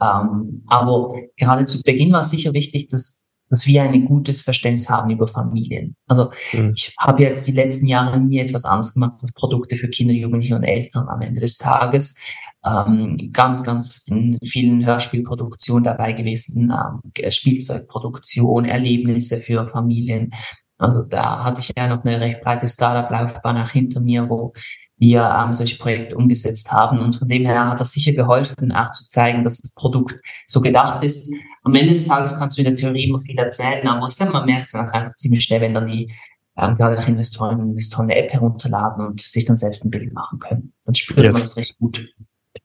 Ähm, 0.00 0.62
aber 0.68 1.14
gerade 1.36 1.64
zu 1.64 1.82
Beginn 1.82 2.12
war 2.12 2.20
es 2.20 2.30
sicher 2.30 2.52
wichtig, 2.52 2.88
dass 2.88 3.26
dass 3.50 3.66
wir 3.66 3.82
ein 3.82 4.04
gutes 4.04 4.42
Verständnis 4.42 4.88
haben 4.88 5.10
über 5.10 5.26
Familien. 5.26 5.96
Also 6.06 6.30
mhm. 6.52 6.72
ich 6.76 6.94
habe 6.98 7.22
jetzt 7.22 7.46
die 7.46 7.52
letzten 7.52 7.86
Jahre 7.86 8.18
nie 8.20 8.38
etwas 8.38 8.64
anderes 8.64 8.94
gemacht 8.94 9.14
als 9.20 9.32
Produkte 9.32 9.76
für 9.76 9.88
Kinder, 9.88 10.14
Jugendliche 10.14 10.56
und 10.56 10.64
Eltern 10.64 11.08
am 11.08 11.20
Ende 11.20 11.40
des 11.40 11.56
Tages. 11.58 12.16
Ähm, 12.64 13.30
ganz, 13.32 13.62
ganz 13.62 14.04
in 14.08 14.38
vielen 14.44 14.84
Hörspielproduktionen 14.84 15.84
dabei 15.84 16.12
gewesen, 16.12 16.72
ähm, 16.72 17.30
Spielzeugproduktion, 17.30 18.64
Erlebnisse 18.64 19.40
für 19.40 19.68
Familien. 19.68 20.30
Also 20.76 21.02
da 21.02 21.44
hatte 21.44 21.60
ich 21.60 21.72
ja 21.76 21.88
noch 21.88 22.04
eine 22.04 22.20
recht 22.20 22.40
breite 22.40 22.68
Startup-Laufbahn 22.68 23.56
nach 23.56 23.70
hinter 23.70 24.00
mir, 24.00 24.28
wo 24.28 24.52
wir 24.96 25.36
ähm, 25.38 25.52
solche 25.52 25.76
Projekte 25.76 26.16
umgesetzt 26.16 26.72
haben. 26.72 26.98
Und 27.00 27.16
von 27.16 27.28
dem 27.28 27.44
her 27.46 27.68
hat 27.68 27.80
das 27.80 27.92
sicher 27.92 28.12
geholfen, 28.12 28.72
auch 28.72 28.90
zu 28.90 29.08
zeigen, 29.08 29.44
dass 29.44 29.58
das 29.58 29.72
Produkt 29.74 30.20
so 30.46 30.60
gedacht 30.60 31.02
ist. 31.02 31.32
Am 31.68 31.74
Ende 31.74 31.92
des 31.92 32.06
Tages 32.06 32.38
kannst 32.38 32.56
du 32.56 32.62
in 32.62 32.66
der 32.66 32.74
Theorie 32.74 33.04
immer 33.04 33.20
viel 33.20 33.38
erzählen, 33.38 33.86
aber 33.86 34.08
ich 34.08 34.16
glaube, 34.16 34.32
man 34.32 34.46
merkt 34.46 34.64
es 34.64 34.72
dann 34.72 34.88
einfach 34.88 35.14
ziemlich 35.14 35.44
schnell, 35.44 35.60
wenn 35.60 35.74
dann 35.74 35.86
die 35.86 36.10
ähm, 36.56 36.76
gerade 36.76 36.98
auch 36.98 37.06
Investoren 37.06 37.60
und 37.60 37.68
Investoren 37.70 38.10
eine 38.10 38.16
App 38.16 38.32
herunterladen 38.32 39.06
und 39.06 39.20
sich 39.20 39.44
dann 39.44 39.58
selbst 39.58 39.84
ein 39.84 39.90
Bild 39.90 40.12
machen 40.14 40.38
können. 40.38 40.72
Dann 40.86 40.94
spürt 40.94 41.18
Jetzt. 41.18 41.32
man 41.34 41.42
das 41.42 41.56
recht 41.58 41.78
gut. 41.78 42.00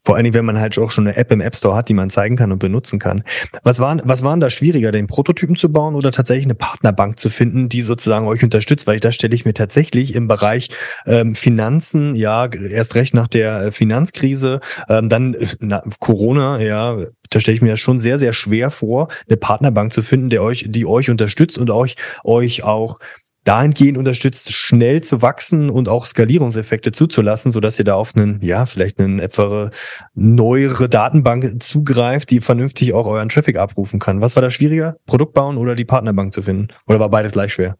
Vor 0.02 0.16
allen 0.16 0.24
Dingen, 0.24 0.34
wenn 0.34 0.46
man 0.46 0.60
halt 0.60 0.78
auch 0.80 0.92
schon 0.92 1.08
eine 1.08 1.16
App 1.16 1.32
im 1.32 1.42
App 1.42 1.56
Store 1.56 1.76
hat, 1.76 1.88
die 1.88 1.94
man 1.94 2.10
zeigen 2.10 2.36
kann 2.36 2.52
und 2.52 2.60
benutzen 2.60 3.00
kann. 3.00 3.24
Was 3.64 3.80
waren, 3.80 4.02
was 4.04 4.24
waren 4.24 4.40
da 4.40 4.50
schwieriger, 4.50 4.92
den 4.92 5.08
Prototypen 5.08 5.56
zu 5.56 5.72
bauen 5.72 5.96
oder 5.96 6.12
tatsächlich 6.12 6.46
eine 6.46 6.56
Partnerbank 6.56 7.20
zu 7.20 7.30
finden, 7.30 7.70
die 7.70 7.82
sozusagen 7.82 8.28
euch 8.28 8.44
unterstützt? 8.44 8.88
Weil 8.88 9.00
da 9.00 9.12
stelle 9.12 9.36
ich 9.36 9.46
mir 9.46 9.54
tatsächlich 9.54 10.16
im 10.16 10.28
Bereich 10.28 10.70
ähm, 11.06 11.36
Finanzen, 11.36 12.16
ja, 12.16 12.48
erst 12.48 12.96
recht 12.96 13.14
nach 13.14 13.28
der 13.28 13.62
äh, 13.62 13.72
Finanzkrise, 13.72 14.60
ähm, 14.90 15.10
dann 15.10 15.36
äh, 15.36 15.48
na, 15.60 15.84
Corona, 16.00 16.60
ja, 16.60 16.98
da 17.36 17.40
stelle 17.40 17.56
ich 17.56 17.62
mir 17.62 17.72
das 17.72 17.80
schon 17.80 18.00
sehr, 18.00 18.20
sehr 18.20 18.34
schwer 18.34 18.72
vor, 18.72 19.08
eine 19.28 19.38
Partnerbank 19.38 19.94
zu 19.94 20.02
finden, 20.02 20.30
der 20.30 20.44
euch, 20.44 20.66
die 20.68 20.86
euch 20.86 21.10
unterstützt 21.10 21.58
und 21.58 21.70
euch, 21.70 21.96
euch 22.24 22.64
auch 22.64 23.00
dahingehend 23.44 23.98
unterstützt, 23.98 24.54
schnell 24.54 25.02
zu 25.02 25.22
wachsen 25.22 25.70
und 25.70 25.90
auch 25.90 26.06
Skalierungseffekte 26.06 26.92
zuzulassen, 26.92 27.52
so 27.52 27.60
dass 27.60 27.78
ihr 27.78 27.86
da 27.86 27.96
auf 27.96 28.16
einen, 28.16 28.40
ja, 28.42 28.66
vielleicht 28.66 29.00
eine 29.00 29.22
etwa 29.22 29.70
neuere 30.14 30.88
Datenbank 30.88 31.62
zugreift, 31.62 32.32
die 32.32 32.40
vernünftig 32.40 32.94
auch 32.94 33.06
euren 33.06 33.30
Traffic 33.30 33.58
abrufen 33.58 34.00
kann. 34.00 34.22
Was 34.22 34.36
war 34.36 34.44
da 34.44 34.50
schwieriger? 34.50 34.96
Produkt 35.06 35.34
bauen 35.34 35.58
oder 35.58 35.76
die 35.76 35.86
Partnerbank 35.86 36.34
zu 36.34 36.42
finden? 36.42 36.68
Oder 36.88 37.00
war 37.00 37.10
beides 37.10 37.34
gleich 37.34 37.54
schwer? 37.54 37.78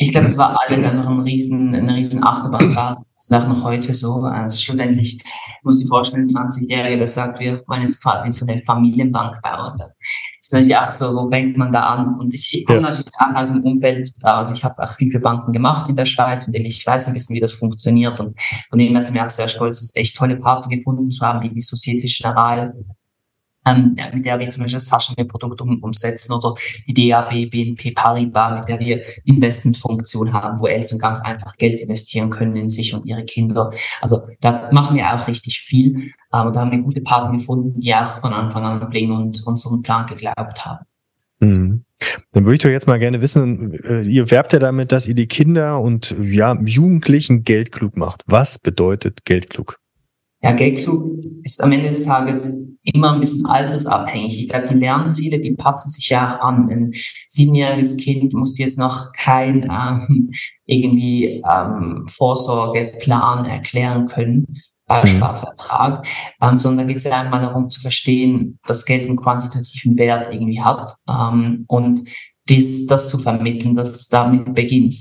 Ich 0.00 0.10
glaube, 0.10 0.28
es 0.28 0.36
war 0.36 0.56
alles 0.60 0.84
einfach 0.84 1.08
ein 1.08 1.18
riesen, 1.20 1.74
eine 1.74 1.96
riesen 1.96 2.22
Achterbahn. 2.22 2.72
Das 3.14 3.24
ist 3.24 3.32
auch 3.34 3.48
noch 3.48 3.64
heute 3.64 3.92
so. 3.94 4.22
Also 4.22 4.60
schlussendlich 4.60 5.20
muss 5.64 5.82
ich 5.82 5.88
vorstellen, 5.88 6.24
20-Jährige, 6.24 6.98
der 6.98 7.06
sagt, 7.08 7.40
wir 7.40 7.60
wollen 7.66 7.82
jetzt 7.82 8.00
quasi 8.00 8.30
so 8.30 8.46
eine 8.46 8.62
Familienbank 8.64 9.42
bauen. 9.42 9.74
Das 9.76 9.88
ist 10.40 10.52
natürlich 10.52 10.76
auch 10.76 10.92
so, 10.92 11.14
wo 11.16 11.28
fängt 11.28 11.56
man 11.56 11.72
da 11.72 11.80
an? 11.80 12.14
Und 12.20 12.32
ich 12.32 12.64
komme 12.64 12.80
ja. 12.80 12.90
natürlich 12.90 13.12
auch 13.18 13.34
aus 13.34 13.52
dem 13.52 13.64
Umfeld, 13.64 14.12
also 14.22 14.54
ich 14.54 14.62
habe 14.62 14.80
auch 14.80 14.94
viele 14.94 15.18
Banken 15.18 15.52
gemacht 15.52 15.88
in 15.88 15.96
der 15.96 16.06
Schweiz, 16.06 16.46
mit 16.46 16.54
denen 16.54 16.66
ich 16.66 16.86
weiß 16.86 17.08
ein 17.08 17.12
bisschen, 17.14 17.34
wie 17.34 17.40
das 17.40 17.52
funktioniert. 17.52 18.20
Und 18.20 18.40
von 18.70 18.78
dem 18.78 18.92
her 18.92 19.02
sind 19.02 19.14
wir 19.14 19.24
auch 19.24 19.28
sehr 19.28 19.48
stolz, 19.48 19.80
dass 19.80 19.90
echt 19.96 20.16
tolle 20.16 20.36
Partner 20.36 20.76
gefunden 20.76 21.10
zu 21.10 21.26
haben, 21.26 21.42
wie 21.42 21.52
die 21.52 21.60
Societe 21.60 22.06
Generale, 22.06 22.72
ähm, 23.68 23.96
mit 24.14 24.24
der 24.24 24.38
wir 24.38 24.48
zum 24.48 24.62
Beispiel 24.62 24.76
das 24.76 24.86
Taschengeldprodukt 24.86 25.60
um, 25.60 25.82
umsetzen 25.82 26.32
oder 26.32 26.54
die 26.86 27.08
DAB, 27.08 27.50
BNP 27.50 27.92
Paribas, 27.92 28.60
mit 28.60 28.68
der 28.68 28.80
wir 28.80 29.02
Investmentfunktion 29.24 30.32
haben, 30.32 30.58
wo 30.58 30.66
Eltern 30.66 30.98
ganz 30.98 31.20
einfach 31.20 31.56
Geld 31.56 31.80
investieren 31.80 32.30
können 32.30 32.56
in 32.56 32.68
sich 32.68 32.94
und 32.94 33.06
ihre 33.06 33.24
Kinder. 33.24 33.70
Also 34.00 34.22
da 34.40 34.68
machen 34.72 34.96
wir 34.96 35.12
auch 35.12 35.26
richtig 35.28 35.60
viel. 35.60 36.12
Ähm, 36.32 36.52
da 36.52 36.60
haben 36.60 36.70
wir 36.70 36.78
gute 36.78 37.00
Partner 37.00 37.36
gefunden, 37.36 37.78
die 37.80 37.94
auch 37.94 38.20
von 38.20 38.32
Anfang 38.32 38.64
an 38.64 38.88
bringen 38.88 39.12
und 39.12 39.42
unseren 39.46 39.82
Plan 39.82 40.06
geglaubt 40.06 40.64
haben. 40.64 40.84
Mhm. 41.40 41.84
Dann 42.32 42.44
würde 42.44 42.54
ich 42.54 42.62
doch 42.62 42.70
jetzt 42.70 42.86
mal 42.86 42.98
gerne 42.98 43.20
wissen, 43.20 43.72
äh, 43.84 44.02
ihr 44.02 44.30
werbt 44.30 44.52
ja 44.52 44.58
damit, 44.58 44.92
dass 44.92 45.08
ihr 45.08 45.14
die 45.14 45.26
Kinder 45.26 45.80
und 45.80 46.14
ja, 46.20 46.56
Jugendlichen 46.64 47.42
geldklug 47.42 47.96
macht. 47.96 48.22
Was 48.26 48.58
bedeutet 48.58 49.24
geldklug? 49.24 49.78
Ja, 50.40 50.52
Geldklug 50.52 51.24
ist 51.42 51.62
am 51.62 51.72
Ende 51.72 51.88
des 51.88 52.04
Tages 52.04 52.64
immer 52.82 53.12
ein 53.12 53.20
bisschen 53.20 53.46
altersabhängig. 53.46 54.40
Ich 54.40 54.48
glaube, 54.48 54.68
die 54.68 54.74
Lernziele, 54.74 55.40
die 55.40 55.54
passen 55.54 55.88
sich 55.88 56.08
ja 56.08 56.36
an. 56.36 56.68
Ein 56.70 56.92
siebenjähriges 57.28 57.96
Kind 57.96 58.32
muss 58.34 58.58
jetzt 58.58 58.78
noch 58.78 59.12
kein 59.12 59.68
ähm, 59.70 60.30
irgendwie 60.64 61.42
ähm, 61.50 62.06
Vorsorgeplan 62.08 63.44
erklären 63.46 64.06
können, 64.06 64.62
Bausparvertrag, 64.86 66.04
mhm. 66.40 66.48
ähm, 66.48 66.58
sondern 66.58 66.88
geht 66.88 66.96
es 66.96 67.04
ja 67.04 67.20
einmal 67.20 67.42
darum 67.42 67.68
zu 67.68 67.80
verstehen, 67.80 68.58
dass 68.66 68.86
Geld 68.86 69.04
einen 69.04 69.16
quantitativen 69.16 69.98
Wert 69.98 70.32
irgendwie 70.32 70.62
hat 70.62 70.92
ähm, 71.08 71.64
und 71.68 72.00
das, 72.48 72.86
das 72.86 73.08
zu 73.08 73.18
vermitteln, 73.18 73.74
dass 73.74 74.08
damit 74.08 74.54
beginnt. 74.54 74.94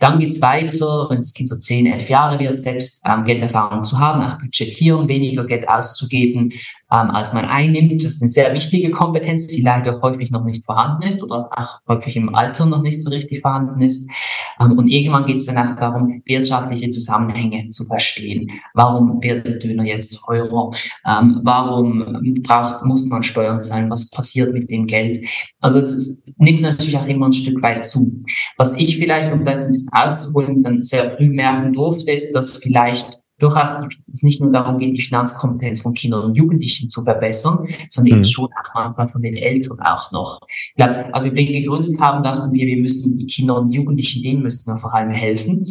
Dann 0.00 0.18
geht's 0.18 0.40
weiter, 0.40 1.06
wenn 1.10 1.18
das 1.18 1.34
Kind 1.34 1.48
so 1.48 1.56
10, 1.56 1.86
11 1.86 2.08
Jahre 2.08 2.38
wird, 2.38 2.58
selbst 2.58 3.02
ähm, 3.04 3.24
Gelderfahrung 3.24 3.84
zu 3.84 3.98
haben, 3.98 4.22
auch 4.22 4.38
budgetieren, 4.38 5.08
weniger 5.08 5.44
Geld 5.44 5.68
auszugeben, 5.68 6.52
ähm, 6.92 7.10
als 7.10 7.32
man 7.32 7.46
einnimmt. 7.46 8.04
Das 8.04 8.14
ist 8.14 8.22
eine 8.22 8.30
sehr 8.30 8.52
wichtige 8.52 8.90
Kompetenz, 8.90 9.46
die 9.46 9.62
leider 9.62 10.00
häufig 10.02 10.30
noch 10.30 10.44
nicht 10.44 10.64
vorhanden 10.64 11.06
ist 11.06 11.22
oder 11.22 11.48
auch 11.56 11.80
häufig 11.88 12.16
im 12.16 12.34
Alter 12.34 12.66
noch 12.66 12.82
nicht 12.82 13.00
so 13.00 13.10
richtig 13.10 13.40
vorhanden 13.40 13.80
ist. 13.80 14.10
Ähm, 14.60 14.72
und 14.78 14.88
irgendwann 14.88 15.26
geht 15.26 15.36
es 15.36 15.46
danach 15.46 15.76
darum, 15.76 16.22
wirtschaftliche 16.26 16.90
Zusammenhänge 16.90 17.68
zu 17.70 17.86
verstehen. 17.86 18.50
Warum 18.74 19.22
wird 19.22 19.46
der 19.46 19.56
Döner 19.56 19.84
jetzt 19.84 20.20
teurer? 20.24 20.70
Ähm, 21.06 21.40
warum 21.42 22.42
braucht, 22.42 22.84
muss 22.84 23.06
man 23.06 23.22
Steuern 23.22 23.58
zahlen? 23.58 23.90
Was 23.90 24.10
passiert 24.10 24.52
mit 24.52 24.70
dem 24.70 24.86
Geld? 24.86 25.26
Also 25.60 25.78
es 25.78 26.14
nimmt 26.36 26.60
natürlich 26.60 26.96
auch 26.96 27.06
immer 27.06 27.26
ein 27.26 27.32
Stück 27.32 27.62
weit 27.62 27.86
zu. 27.86 28.22
Was 28.58 28.76
ich 28.76 28.96
vielleicht, 28.96 29.32
um 29.32 29.44
da 29.44 29.52
jetzt 29.52 29.66
ein 29.66 29.72
bisschen 29.72 29.92
auszuholen, 29.92 30.62
dann 30.62 30.82
sehr 30.82 31.16
früh 31.16 31.30
merken 31.30 31.72
durfte, 31.72 32.10
ist, 32.10 32.32
dass 32.32 32.58
vielleicht 32.58 33.21
durchaus 33.42 33.88
es 34.12 34.22
nicht 34.22 34.40
nur 34.40 34.52
darum 34.52 34.78
geht, 34.78 34.96
die 34.96 35.00
Finanzkompetenz 35.00 35.80
von 35.80 35.94
Kindern 35.94 36.24
und 36.24 36.34
Jugendlichen 36.34 36.88
zu 36.88 37.02
verbessern, 37.02 37.66
sondern 37.88 38.12
mhm. 38.12 38.18
eben 38.18 38.24
schon 38.24 38.46
auch 38.46 38.74
manchmal 38.74 39.08
von 39.08 39.22
den 39.22 39.36
Eltern 39.36 39.78
auch 39.80 40.12
noch. 40.12 40.40
Ich 40.48 40.74
glaube, 40.76 41.12
als 41.12 41.24
wir 41.24 41.32
Blink 41.32 41.50
gegründet 41.50 42.00
haben, 42.00 42.22
dachten 42.22 42.52
wir, 42.52 42.66
wir 42.66 42.76
müssen 42.76 43.18
die 43.18 43.26
Kinder 43.26 43.58
und 43.58 43.70
Jugendlichen, 43.72 44.22
denen 44.22 44.42
müssten 44.42 44.72
wir 44.72 44.78
vor 44.78 44.94
allem 44.94 45.10
helfen. 45.10 45.66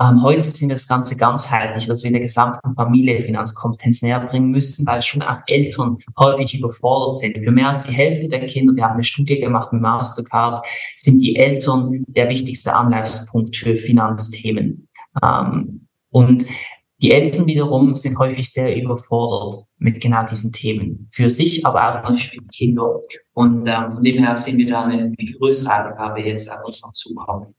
Ähm, 0.00 0.22
heute 0.22 0.44
sind 0.44 0.70
das 0.70 0.86
Ganze 0.86 1.16
ganzheitlich, 1.16 1.86
dass 1.86 2.04
wir 2.04 2.10
der 2.10 2.20
gesamten 2.20 2.74
Familie 2.74 3.22
Finanzkompetenz 3.24 4.02
näher 4.02 4.20
bringen 4.20 4.50
müssen, 4.50 4.86
weil 4.86 5.02
schon 5.02 5.22
auch 5.22 5.38
Eltern 5.46 5.98
häufig 6.18 6.58
überfordert 6.58 7.16
sind. 7.16 7.38
Für 7.38 7.50
mehr 7.50 7.68
als 7.68 7.84
die 7.84 7.94
Hälfte 7.94 8.28
der 8.28 8.46
Kinder, 8.46 8.74
wir 8.74 8.84
haben 8.84 8.94
eine 8.94 9.04
Studie 9.04 9.40
gemacht 9.40 9.72
mit 9.72 9.82
Mastercard, 9.82 10.66
sind 10.94 11.20
die 11.20 11.36
Eltern 11.36 12.04
der 12.08 12.28
wichtigste 12.28 12.74
Anlaufspunkt 12.74 13.56
für 13.56 13.76
Finanzthemen. 13.76 14.88
Ähm, 15.22 15.80
und 16.10 16.46
die 16.98 17.12
Eltern 17.12 17.46
wiederum 17.46 17.94
sind 17.94 18.18
häufig 18.18 18.50
sehr 18.50 18.74
überfordert 18.74 19.66
mit 19.78 20.00
genau 20.00 20.24
diesen 20.24 20.52
Themen. 20.52 21.08
Für 21.12 21.28
sich, 21.28 21.64
aber 21.66 21.88
auch 21.88 22.02
natürlich 22.02 22.30
für 22.30 22.40
die 22.40 22.48
Kinder. 22.48 23.00
Und 23.34 23.66
ähm, 23.66 23.92
von 23.92 24.02
dem 24.02 24.18
her 24.18 24.36
sehen 24.36 24.56
wir 24.58 24.66
da 24.66 24.84
eine 24.84 25.12
größere 25.12 25.90
Aufgabe 25.90 26.22
jetzt 26.22 26.50
auf 26.50 26.64
uns 26.64 26.82
noch 26.82 26.92
zukommen. 26.92 27.54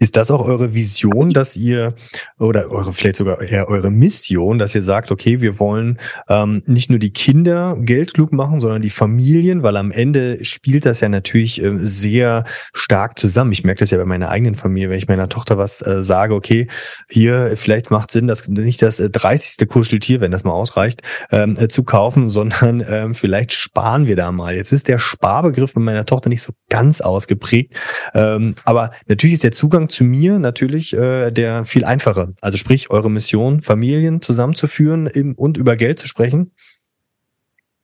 Ist 0.00 0.16
das 0.16 0.30
auch 0.30 0.46
eure 0.46 0.74
Vision, 0.74 1.30
dass 1.30 1.56
ihr 1.56 1.94
oder 2.38 2.70
eure 2.70 2.92
vielleicht 2.92 3.16
sogar 3.16 3.42
eher 3.42 3.68
eure 3.68 3.90
Mission, 3.90 4.60
dass 4.60 4.74
ihr 4.76 4.82
sagt, 4.82 5.10
okay, 5.10 5.40
wir 5.40 5.58
wollen 5.58 5.98
ähm, 6.28 6.62
nicht 6.66 6.88
nur 6.88 7.00
die 7.00 7.10
Kinder 7.10 7.76
geldklug 7.80 8.32
machen, 8.32 8.60
sondern 8.60 8.80
die 8.80 8.90
Familien, 8.90 9.64
weil 9.64 9.76
am 9.76 9.90
Ende 9.90 10.44
spielt 10.44 10.86
das 10.86 11.00
ja 11.00 11.08
natürlich 11.08 11.60
äh, 11.60 11.78
sehr 11.78 12.44
stark 12.72 13.18
zusammen. 13.18 13.50
Ich 13.50 13.64
merke 13.64 13.80
das 13.80 13.90
ja 13.90 13.98
bei 13.98 14.04
meiner 14.04 14.28
eigenen 14.28 14.54
Familie, 14.54 14.90
wenn 14.90 14.98
ich 14.98 15.08
meiner 15.08 15.28
Tochter 15.28 15.58
was 15.58 15.84
äh, 15.84 16.00
sage, 16.04 16.34
okay, 16.34 16.68
hier 17.10 17.54
vielleicht 17.56 17.90
macht 17.90 18.12
Sinn, 18.12 18.28
dass 18.28 18.46
nicht 18.46 18.80
das 18.82 19.00
äh, 19.00 19.10
30. 19.10 19.68
Kuscheltier, 19.68 20.20
wenn 20.20 20.30
das 20.30 20.44
mal 20.44 20.52
ausreicht, 20.52 21.02
ähm, 21.32 21.56
äh, 21.58 21.66
zu 21.66 21.82
kaufen, 21.82 22.28
sondern 22.38 22.84
ähm, 22.88 23.16
vielleicht 23.16 23.52
sparen 23.52 24.06
wir 24.06 24.14
da 24.14 24.30
mal. 24.30 24.54
Jetzt 24.54 24.70
ist 24.70 24.86
der 24.86 25.00
Sparbegriff 25.00 25.74
bei 25.74 25.80
meiner 25.80 26.06
Tochter 26.06 26.28
nicht 26.28 26.42
so 26.42 26.52
ganz 26.68 27.00
ausgeprägt, 27.00 27.74
ähm, 28.14 28.54
aber 28.64 28.92
natürlich 29.08 29.34
ist 29.34 29.44
der 29.44 29.50
Zugang 29.50 29.87
zu 29.88 30.04
mir 30.04 30.38
natürlich 30.38 30.94
äh, 30.94 31.30
der 31.30 31.64
viel 31.64 31.84
einfache. 31.84 32.34
Also 32.40 32.58
sprich, 32.58 32.90
eure 32.90 33.10
Mission, 33.10 33.60
Familien 33.60 34.20
zusammenzuführen 34.20 35.06
im, 35.06 35.34
und 35.34 35.56
über 35.56 35.76
Geld 35.76 35.98
zu 35.98 36.06
sprechen. 36.06 36.52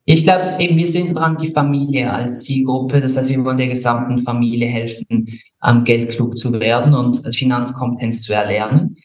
Ich 0.07 0.25
glaube, 0.25 0.59
wir 0.59 0.87
sind 0.87 1.15
dran, 1.15 1.37
die 1.39 1.51
Familie 1.51 2.13
als 2.13 2.45
Zielgruppe. 2.45 3.01
Das 3.01 3.17
heißt, 3.17 3.31
wir 3.31 3.43
wollen 3.43 3.57
der 3.57 3.69
gesamten 3.69 4.19
Familie 4.19 4.69
helfen, 4.69 5.29
am 5.61 5.85
Geld 5.85 6.11
klug 6.11 6.37
zu 6.37 6.53
werden 6.61 6.95
und 6.95 7.17
Finanzkompetenz 7.35 8.23
zu 8.23 8.35
erlernen. 8.35 8.97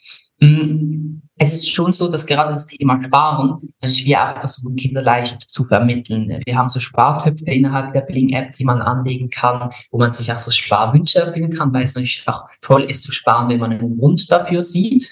Es 1.41 1.53
ist 1.53 1.71
schon 1.71 1.93
so, 1.93 2.11
dass 2.11 2.25
gerade 2.25 2.51
das 2.51 2.67
Thema 2.67 3.01
Sparen, 3.01 3.73
dass 3.79 4.03
wir 4.03 4.21
auch 4.21 4.39
versuchen, 4.39 4.75
Kinder 4.75 5.01
leicht 5.01 5.49
zu 5.49 5.63
vermitteln. 5.63 6.41
Wir 6.45 6.57
haben 6.57 6.67
so 6.67 6.81
Spartöpfe 6.81 7.45
innerhalb 7.45 7.93
der 7.93 8.01
Bling-App, 8.01 8.51
die 8.51 8.65
man 8.65 8.81
anlegen 8.81 9.29
kann, 9.29 9.71
wo 9.89 9.99
man 9.99 10.13
sich 10.13 10.31
auch 10.33 10.39
so 10.39 10.51
Sparwünsche 10.51 11.19
erfüllen 11.19 11.51
kann, 11.51 11.73
weil 11.73 11.83
es 11.83 11.95
natürlich 11.95 12.23
auch 12.27 12.49
toll 12.59 12.83
ist 12.83 13.03
zu 13.03 13.13
sparen, 13.13 13.47
wenn 13.49 13.59
man 13.59 13.71
einen 13.71 13.97
Grund 13.97 14.29
dafür 14.29 14.61
sieht. 14.61 15.09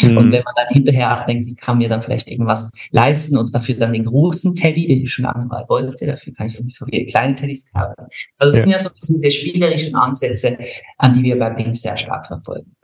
Mhm. 0.00 0.16
Und 0.16 0.32
wenn 0.32 0.42
man 0.42 0.54
dann 0.56 0.68
hinterher 0.68 1.14
auch 1.14 1.26
denkt, 1.26 1.46
ich 1.46 1.56
kann 1.56 1.78
mir 1.78 1.88
dann 1.90 2.00
vielleicht 2.00 2.30
irgendwas 2.30 2.70
leisten 2.90 3.36
und 3.36 3.54
dafür 3.54 3.74
dann 3.74 3.92
den 3.92 4.04
großen 4.04 4.54
Teddy, 4.54 4.86
den 4.86 5.02
ich 5.02 5.12
schon 5.12 5.26
lange 5.26 5.44
mal 5.44 5.66
wollte, 5.68 6.06
dafür 6.06 6.32
kann 6.32 6.46
ich 6.46 6.58
auch 6.58 6.64
nicht 6.64 6.76
so 6.76 6.86
viele 6.86 7.04
kleine 7.04 7.34
Teddys 7.34 7.70
kaufen. 7.70 8.06
Also 8.38 8.52
das 8.52 8.56
ja. 8.56 8.62
sind 8.62 8.72
ja 8.72 8.78
so 8.78 8.88
ein 8.88 8.94
bisschen 8.94 9.20
die 9.20 9.30
spielerischen 9.30 9.94
Ansätze, 9.94 10.56
an 10.96 11.12
die 11.12 11.22
wir 11.22 11.38
bei 11.38 11.50
Bling 11.50 11.74
sehr 11.74 11.96
stark 11.96 12.26
verfolgen. 12.26 12.74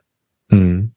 Mhm. 0.49 0.92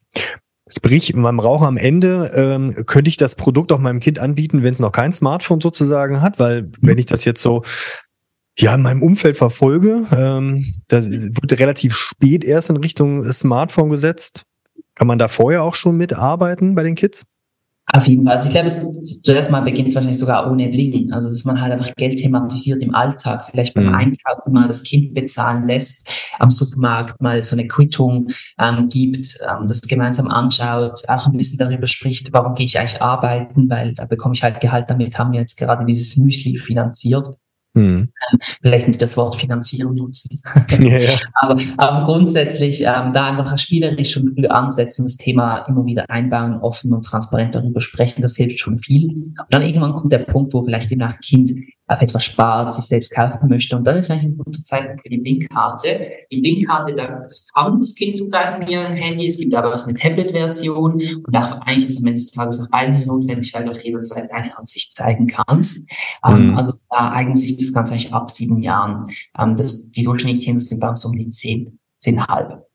Sprich, 0.72 1.12
beim 1.14 1.40
Raucher 1.40 1.66
am 1.66 1.76
Ende 1.76 2.30
ähm, 2.34 2.86
könnte 2.86 3.08
ich 3.08 3.16
das 3.16 3.34
Produkt 3.34 3.72
auch 3.72 3.78
meinem 3.78 4.00
Kind 4.00 4.20
anbieten, 4.20 4.62
wenn 4.62 4.72
es 4.72 4.78
noch 4.78 4.92
kein 4.92 5.12
Smartphone 5.12 5.60
sozusagen 5.60 6.22
hat, 6.22 6.38
weil 6.38 6.70
wenn 6.80 6.98
ich 6.98 7.06
das 7.06 7.24
jetzt 7.24 7.42
so 7.42 7.62
ja 8.56 8.74
in 8.74 8.82
meinem 8.82 9.02
Umfeld 9.02 9.36
verfolge, 9.36 10.06
ähm, 10.12 10.64
das 10.88 11.10
wurde 11.10 11.58
relativ 11.58 11.94
spät 11.94 12.44
erst 12.44 12.70
in 12.70 12.76
Richtung 12.76 13.30
Smartphone 13.32 13.90
gesetzt. 13.90 14.44
Kann 14.94 15.08
man 15.08 15.18
da 15.18 15.28
vorher 15.28 15.62
auch 15.64 15.74
schon 15.74 15.96
mitarbeiten 15.96 16.74
bei 16.74 16.84
den 16.84 16.94
Kids? 16.94 17.24
Auf 17.92 18.06
jeden 18.06 18.24
Fall. 18.24 18.34
Also 18.34 18.48
ich 18.48 18.52
glaube, 18.52 18.68
es, 18.68 19.22
zuerst 19.22 19.50
mal 19.50 19.62
beginnt 19.62 19.88
es 19.88 19.94
wahrscheinlich 19.94 20.18
sogar 20.18 20.50
ohne 20.50 20.68
Bling. 20.68 21.12
Also 21.12 21.28
dass 21.28 21.44
man 21.44 21.60
halt 21.60 21.72
einfach 21.72 21.92
Geld 21.96 22.18
thematisiert 22.18 22.82
im 22.82 22.94
Alltag, 22.94 23.44
vielleicht 23.44 23.74
beim 23.74 23.86
mhm. 23.86 23.94
Einkaufen 23.94 24.52
mal 24.52 24.68
das 24.68 24.82
Kind 24.84 25.14
bezahlen 25.14 25.66
lässt, 25.66 26.08
am 26.38 26.50
Supermarkt 26.50 27.20
mal 27.20 27.42
so 27.42 27.56
eine 27.56 27.66
Quittung 27.66 28.28
ähm, 28.58 28.88
gibt, 28.88 29.38
ähm, 29.42 29.66
das 29.66 29.82
gemeinsam 29.82 30.28
anschaut, 30.28 31.02
auch 31.08 31.26
ein 31.26 31.36
bisschen 31.36 31.58
darüber 31.58 31.86
spricht, 31.86 32.32
warum 32.32 32.54
gehe 32.54 32.66
ich 32.66 32.78
eigentlich 32.78 33.02
arbeiten, 33.02 33.68
weil 33.68 33.92
da 33.92 34.04
bekomme 34.04 34.34
ich 34.34 34.42
halt 34.42 34.60
Gehalt, 34.60 34.88
damit 34.88 35.18
haben 35.18 35.32
wir 35.32 35.40
jetzt 35.40 35.56
gerade 35.56 35.84
dieses 35.84 36.16
Müsli 36.16 36.58
finanziert. 36.58 37.28
Mhm. 37.74 38.08
Vielleicht 38.62 38.88
nicht 38.88 39.00
das 39.00 39.16
Wort 39.16 39.36
finanzieren 39.36 39.94
nutzen. 39.94 40.28
Ja, 40.80 40.98
ja. 40.98 41.18
aber, 41.34 41.60
aber 41.76 42.04
grundsätzlich 42.04 42.82
ähm, 42.82 43.12
da 43.12 43.30
einfach 43.30 43.58
spielerisch 43.58 44.16
und 44.16 44.34
früh 44.34 44.46
ansetzen, 44.46 45.04
das 45.04 45.16
Thema 45.16 45.58
immer 45.68 45.84
wieder 45.84 46.08
einbauen, 46.08 46.58
offen 46.60 46.92
und 46.92 47.04
transparent 47.04 47.54
darüber 47.54 47.80
sprechen, 47.80 48.22
das 48.22 48.36
hilft 48.36 48.60
schon 48.60 48.78
viel. 48.78 49.10
Und 49.10 49.36
dann 49.50 49.62
irgendwann 49.62 49.92
kommt 49.92 50.12
der 50.12 50.20
Punkt, 50.20 50.54
wo 50.54 50.64
vielleicht 50.64 50.90
je 50.90 50.96
nach 50.96 51.18
Kind 51.20 51.52
auf 51.90 52.00
etwas 52.00 52.24
spart, 52.24 52.72
sich 52.72 52.84
selbst 52.84 53.12
kaufen 53.12 53.48
möchte. 53.48 53.76
Und 53.76 53.84
dann 53.84 53.96
ist 53.96 54.10
eigentlich 54.10 54.32
ein 54.32 54.38
guter 54.38 54.62
Zeitpunkt 54.62 55.02
für 55.02 55.08
die 55.08 55.18
Blinkkarte. 55.18 56.10
Die 56.30 56.40
Blinkkarte, 56.40 56.94
das 56.94 57.48
kann 57.52 57.76
das 57.78 57.94
Kind 57.96 58.16
zugreifen 58.16 58.66
wie 58.68 58.76
ein 58.76 58.94
Handy. 58.94 59.26
Es 59.26 59.38
gibt 59.38 59.54
aber 59.54 59.74
auch 59.74 59.84
eine 59.84 59.94
Tablet-Version. 59.94 60.92
Und 60.92 61.36
auch 61.36 61.50
eigentlich 61.62 61.86
ist 61.86 61.98
am 61.98 62.06
Ende 62.06 62.20
des 62.20 62.30
Tages 62.30 62.60
auch 62.60 62.68
beides 62.70 63.06
notwendig, 63.06 63.52
weil 63.54 63.64
du 63.64 63.72
auch 63.72 63.80
jederzeit 63.80 64.30
deine 64.30 64.56
Ansicht 64.56 64.92
zeigen 64.92 65.26
kannst. 65.26 65.78
Ähm, 66.24 66.50
mhm. 66.50 66.56
also 66.56 66.74
da 66.88 67.10
eignet 67.10 67.38
sich 67.38 67.56
das 67.56 67.72
Ganze 67.72 67.94
eigentlich 67.94 68.12
ab 68.12 68.30
sieben 68.30 68.62
Jahren. 68.62 69.06
Ähm, 69.36 69.56
das, 69.56 69.90
die 69.90 70.04
durchschnittlichen 70.04 70.44
Kinder 70.44 70.60
sind 70.60 70.80
bei 70.80 70.88
uns 70.88 71.04
um 71.04 71.16
die 71.16 71.28
zehn, 71.30 71.80
zehnhalb. 71.98 72.69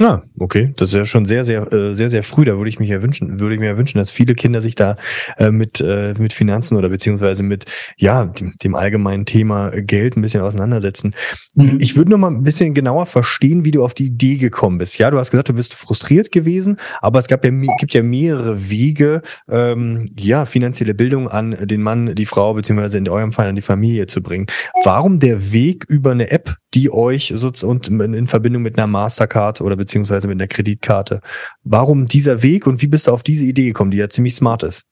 Ja, 0.00 0.22
okay. 0.38 0.72
Das 0.76 0.90
ist 0.90 0.94
ja 0.94 1.04
schon 1.04 1.26
sehr, 1.26 1.44
sehr, 1.44 1.72
äh, 1.72 1.94
sehr, 1.94 2.08
sehr 2.08 2.22
früh. 2.22 2.44
Da 2.44 2.56
würde 2.56 2.70
ich 2.70 2.78
mich 2.78 2.88
ja 2.88 3.02
wünschen, 3.02 3.40
würde 3.40 3.54
ich 3.54 3.60
mir 3.60 3.66
ja 3.66 3.78
wünschen, 3.78 3.98
dass 3.98 4.10
viele 4.10 4.36
Kinder 4.36 4.62
sich 4.62 4.76
da 4.76 4.96
äh, 5.38 5.50
mit, 5.50 5.80
äh, 5.80 6.14
mit 6.18 6.32
Finanzen 6.32 6.76
oder 6.76 6.88
beziehungsweise 6.88 7.42
mit, 7.42 7.64
ja, 7.96 8.26
dem, 8.26 8.54
dem 8.62 8.76
allgemeinen 8.76 9.24
Thema 9.24 9.70
Geld 9.70 10.16
ein 10.16 10.22
bisschen 10.22 10.42
auseinandersetzen. 10.42 11.16
Mhm. 11.54 11.78
Ich 11.80 11.96
würde 11.96 12.12
noch 12.12 12.18
mal 12.18 12.30
ein 12.30 12.44
bisschen 12.44 12.74
genauer 12.74 13.06
verstehen, 13.06 13.64
wie 13.64 13.72
du 13.72 13.84
auf 13.84 13.92
die 13.92 14.06
Idee 14.06 14.36
gekommen 14.36 14.78
bist. 14.78 14.98
Ja, 14.98 15.10
du 15.10 15.18
hast 15.18 15.32
gesagt, 15.32 15.48
du 15.48 15.54
bist 15.54 15.74
frustriert 15.74 16.30
gewesen, 16.30 16.76
aber 17.00 17.18
es 17.18 17.26
gab 17.26 17.44
ja, 17.44 17.50
gibt 17.50 17.92
ja 17.92 18.02
mehrere 18.04 18.70
Wege, 18.70 19.22
ähm, 19.48 20.10
ja, 20.16 20.44
finanzielle 20.44 20.94
Bildung 20.94 21.28
an 21.28 21.56
den 21.60 21.82
Mann, 21.82 22.14
die 22.14 22.26
Frau, 22.26 22.54
beziehungsweise 22.54 22.98
in 22.98 23.08
eurem 23.08 23.32
Fall 23.32 23.48
an 23.48 23.56
die 23.56 23.62
Familie 23.62 24.06
zu 24.06 24.22
bringen. 24.22 24.46
Warum 24.84 25.18
der 25.18 25.52
Weg 25.52 25.86
über 25.88 26.12
eine 26.12 26.30
App, 26.30 26.56
die 26.74 26.92
euch 26.92 27.32
und 27.64 27.88
in 27.88 28.26
Verbindung 28.26 28.62
mit 28.62 28.76
einer 28.76 28.86
Mastercard 28.86 29.60
oder 29.60 29.76
beziehungsweise 29.76 30.28
mit 30.28 30.36
einer 30.36 30.48
Kreditkarte. 30.48 31.20
Warum 31.62 32.06
dieser 32.06 32.42
Weg 32.42 32.66
und 32.66 32.82
wie 32.82 32.86
bist 32.86 33.06
du 33.06 33.12
auf 33.12 33.22
diese 33.22 33.46
Idee 33.46 33.66
gekommen, 33.66 33.90
die 33.90 33.96
ja 33.96 34.08
ziemlich 34.08 34.34
smart 34.34 34.62
ist? 34.62 34.84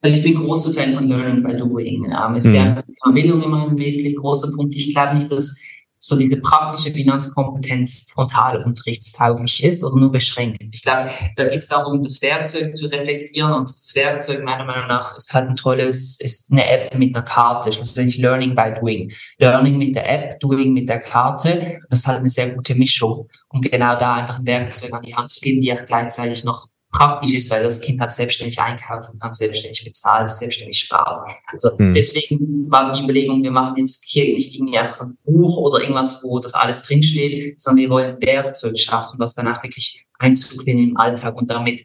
Also 0.00 0.16
ich 0.16 0.22
bin 0.22 0.34
großer 0.34 0.74
Fan 0.74 0.94
von 0.94 1.04
Learning 1.04 1.42
by 1.42 1.56
Doing. 1.56 2.04
Ähm, 2.12 2.34
ist 2.34 2.48
mhm. 2.48 2.54
ja 2.54 2.76
Bildung 3.12 3.42
immer 3.42 3.68
ein 3.68 3.78
wirklich 3.78 4.14
großer 4.16 4.52
Punkt. 4.54 4.74
Ich 4.74 4.92
glaube 4.92 5.14
nicht, 5.14 5.30
dass 5.32 5.56
so 6.06 6.18
diese 6.18 6.36
praktische 6.36 6.92
Finanzkompetenz 6.92 8.08
frontalunterrichtstauglich 8.12 9.64
ist 9.64 9.82
oder 9.82 9.96
nur 9.96 10.12
beschränkt. 10.12 10.62
Ich 10.70 10.82
glaube, 10.82 11.10
da 11.36 11.44
geht 11.44 11.58
es 11.58 11.68
darum, 11.68 12.02
das 12.02 12.20
Werkzeug 12.20 12.76
zu 12.76 12.86
reflektieren 12.86 13.52
und 13.54 13.68
das 13.68 13.94
Werkzeug 13.94 14.44
meiner 14.44 14.64
Meinung 14.64 14.86
nach 14.86 15.16
ist 15.16 15.32
halt 15.32 15.48
ein 15.48 15.56
tolles, 15.56 16.20
ist 16.20 16.52
eine 16.52 16.68
App 16.68 16.94
mit 16.98 17.16
einer 17.16 17.24
Karte, 17.24 17.72
schlussendlich 17.72 18.18
Learning 18.18 18.54
by 18.54 18.74
Doing. 18.78 19.10
Learning 19.38 19.78
mit 19.78 19.94
der 19.94 20.10
App, 20.10 20.40
Doing 20.40 20.74
mit 20.74 20.90
der 20.90 20.98
Karte, 20.98 21.78
das 21.88 22.00
ist 22.00 22.06
halt 22.06 22.18
eine 22.18 22.28
sehr 22.28 22.50
gute 22.50 22.74
Mischung, 22.74 23.30
um 23.48 23.62
genau 23.62 23.96
da 23.98 24.16
einfach 24.16 24.40
ein 24.40 24.46
Werkzeug 24.46 24.92
an 24.92 25.02
die 25.02 25.14
Hand 25.14 25.30
zu 25.30 25.40
geben, 25.40 25.62
die 25.62 25.72
auch 25.72 25.86
gleichzeitig 25.86 26.44
noch 26.44 26.68
praktisch 26.94 27.34
ist, 27.34 27.50
weil 27.50 27.64
das 27.64 27.80
Kind 27.80 28.00
hat 28.00 28.10
selbstständig 28.10 28.58
einkaufen 28.58 29.18
kann, 29.18 29.32
selbstständig 29.32 29.84
bezahlt, 29.84 30.30
selbstständig 30.30 30.78
spart. 30.78 31.20
Also 31.46 31.72
mhm. 31.76 31.92
deswegen 31.92 32.70
war 32.70 32.92
die 32.92 33.02
Überlegung, 33.02 33.42
wir 33.42 33.50
machen 33.50 33.76
jetzt 33.78 34.04
hier 34.06 34.32
nicht 34.32 34.54
irgendwie 34.54 34.78
einfach 34.78 35.00
ein 35.00 35.18
Buch 35.24 35.56
oder 35.56 35.80
irgendwas, 35.80 36.22
wo 36.22 36.38
das 36.38 36.54
alles 36.54 36.82
drinsteht, 36.82 37.60
sondern 37.60 37.82
wir 37.82 37.90
wollen 37.90 38.22
Werkzeug 38.22 38.78
schaffen, 38.78 39.18
was 39.18 39.34
danach 39.34 39.62
wirklich 39.62 40.06
Einzug 40.18 40.66
in 40.66 40.76
den 40.76 40.96
Alltag 40.96 41.36
und 41.36 41.50
damit 41.50 41.84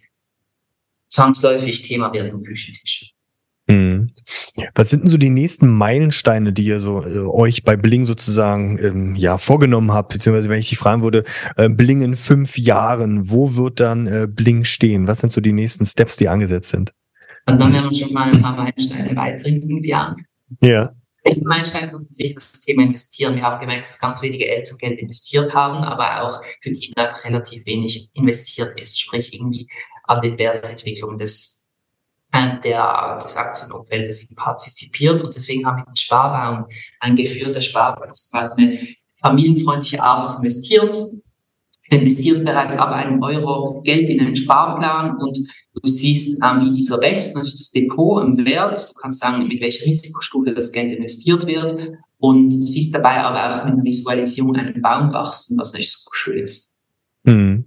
zwangsläufig 1.09 1.81
Thema 1.81 2.13
wird 2.13 2.27
im 2.27 2.43
Küchentisch. 2.43 3.13
Mhm. 3.69 4.09
Was 4.73 4.89
sind 4.89 5.03
denn 5.03 5.09
so 5.09 5.17
die 5.17 5.29
nächsten 5.29 5.67
Meilensteine, 5.67 6.51
die 6.51 6.65
ihr 6.65 6.79
so 6.79 7.05
äh, 7.05 7.19
euch 7.19 7.63
bei 7.63 7.77
Bling 7.77 8.03
sozusagen 8.03 8.79
ähm, 8.79 9.15
ja 9.15 9.37
vorgenommen 9.37 9.93
habt, 9.93 10.11
beziehungsweise 10.11 10.49
wenn 10.49 10.59
ich 10.59 10.69
dich 10.69 10.79
fragen 10.79 11.03
würde, 11.03 11.23
äh, 11.55 11.69
Bling 11.69 12.01
in 12.01 12.15
fünf 12.15 12.57
Jahren, 12.57 13.29
wo 13.29 13.55
wird 13.55 13.79
dann 13.79 14.07
äh, 14.07 14.27
Bling 14.27 14.65
stehen? 14.65 15.07
Was 15.07 15.19
sind 15.19 15.31
so 15.31 15.39
die 15.39 15.53
nächsten 15.53 15.85
Steps, 15.85 16.17
die 16.17 16.27
angesetzt 16.27 16.71
sind? 16.71 16.93
Also 17.45 17.59
dann 17.59 17.71
werden 17.73 17.89
wir 17.91 17.97
schon 17.97 18.11
mal 18.11 18.31
ein 18.31 18.41
paar 18.41 18.55
Meilensteine 18.55 19.15
weiter 19.15 19.45
in 19.47 19.61
fünf 19.61 19.85
Jahren. 19.85 20.25
Ja. 20.61 20.93
Nächsten 21.23 21.47
Meilenstein 21.47 21.93
ist 21.95 22.15
sicher 22.15 22.33
das 22.33 22.61
Thema 22.61 22.83
Investieren. 22.83 23.35
Wir 23.35 23.43
haben 23.43 23.59
gemerkt, 23.59 23.87
dass 23.87 23.99
ganz 23.99 24.21
wenige 24.23 24.47
Eltern 24.47 24.77
Geld 24.79 24.99
investiert 24.99 25.53
haben, 25.53 25.83
aber 25.83 26.23
auch 26.23 26.41
für 26.61 26.71
Kinder 26.71 27.13
relativ 27.23 27.65
wenig 27.67 28.09
investiert 28.13 28.79
ist, 28.79 28.99
sprich 28.99 29.31
irgendwie 29.31 29.67
an 30.05 30.21
den 30.21 30.39
Wertentwicklungen 30.39 31.19
des 31.19 31.58
der, 32.33 33.19
des 33.23 33.37
Aktienumfeldes 33.37 34.33
partizipiert. 34.35 35.21
Und 35.21 35.35
deswegen 35.35 35.65
haben 35.65 35.77
wir 35.77 35.85
den 35.85 35.95
Sparbaum 35.95 36.65
eingeführt. 36.99 37.55
Der 37.55 37.61
Sparbaum 37.61 38.09
ist 38.11 38.31
quasi 38.31 38.61
eine 38.61 38.79
familienfreundliche 39.21 40.01
Art 40.01 40.23
des 40.23 40.35
Investierens. 40.35 41.11
Du 41.11 41.97
investierst 41.97 42.45
bereits 42.45 42.77
ab 42.77 42.91
einem 42.91 43.21
Euro 43.23 43.81
Geld 43.81 44.09
in 44.09 44.21
einen 44.21 44.35
Sparplan 44.35 45.17
und 45.17 45.37
du 45.73 45.87
siehst, 45.87 46.39
ähm, 46.43 46.65
wie 46.65 46.71
dieser 46.71 47.01
wächst, 47.01 47.35
natürlich 47.35 47.57
das 47.57 47.71
Depot 47.71 48.23
im 48.23 48.45
Wert. 48.45 48.91
Du 48.93 49.01
kannst 49.01 49.19
sagen, 49.19 49.47
mit 49.47 49.59
welcher 49.59 49.85
Risikostufe 49.85 50.53
das 50.53 50.71
Geld 50.71 50.95
investiert 50.95 51.47
wird 51.47 51.89
und 52.19 52.51
siehst 52.51 52.93
dabei 52.93 53.21
aber 53.21 53.49
auch 53.49 53.65
mit 53.65 53.73
einer 53.73 53.83
Visualisierung 53.83 54.55
einen 54.55 54.81
Baum 54.81 55.11
wachsen, 55.13 55.57
was 55.57 55.71
natürlich 55.71 55.93
super 55.93 56.15
schön 56.15 56.43
ist. 56.43 56.69
Mhm. 57.23 57.65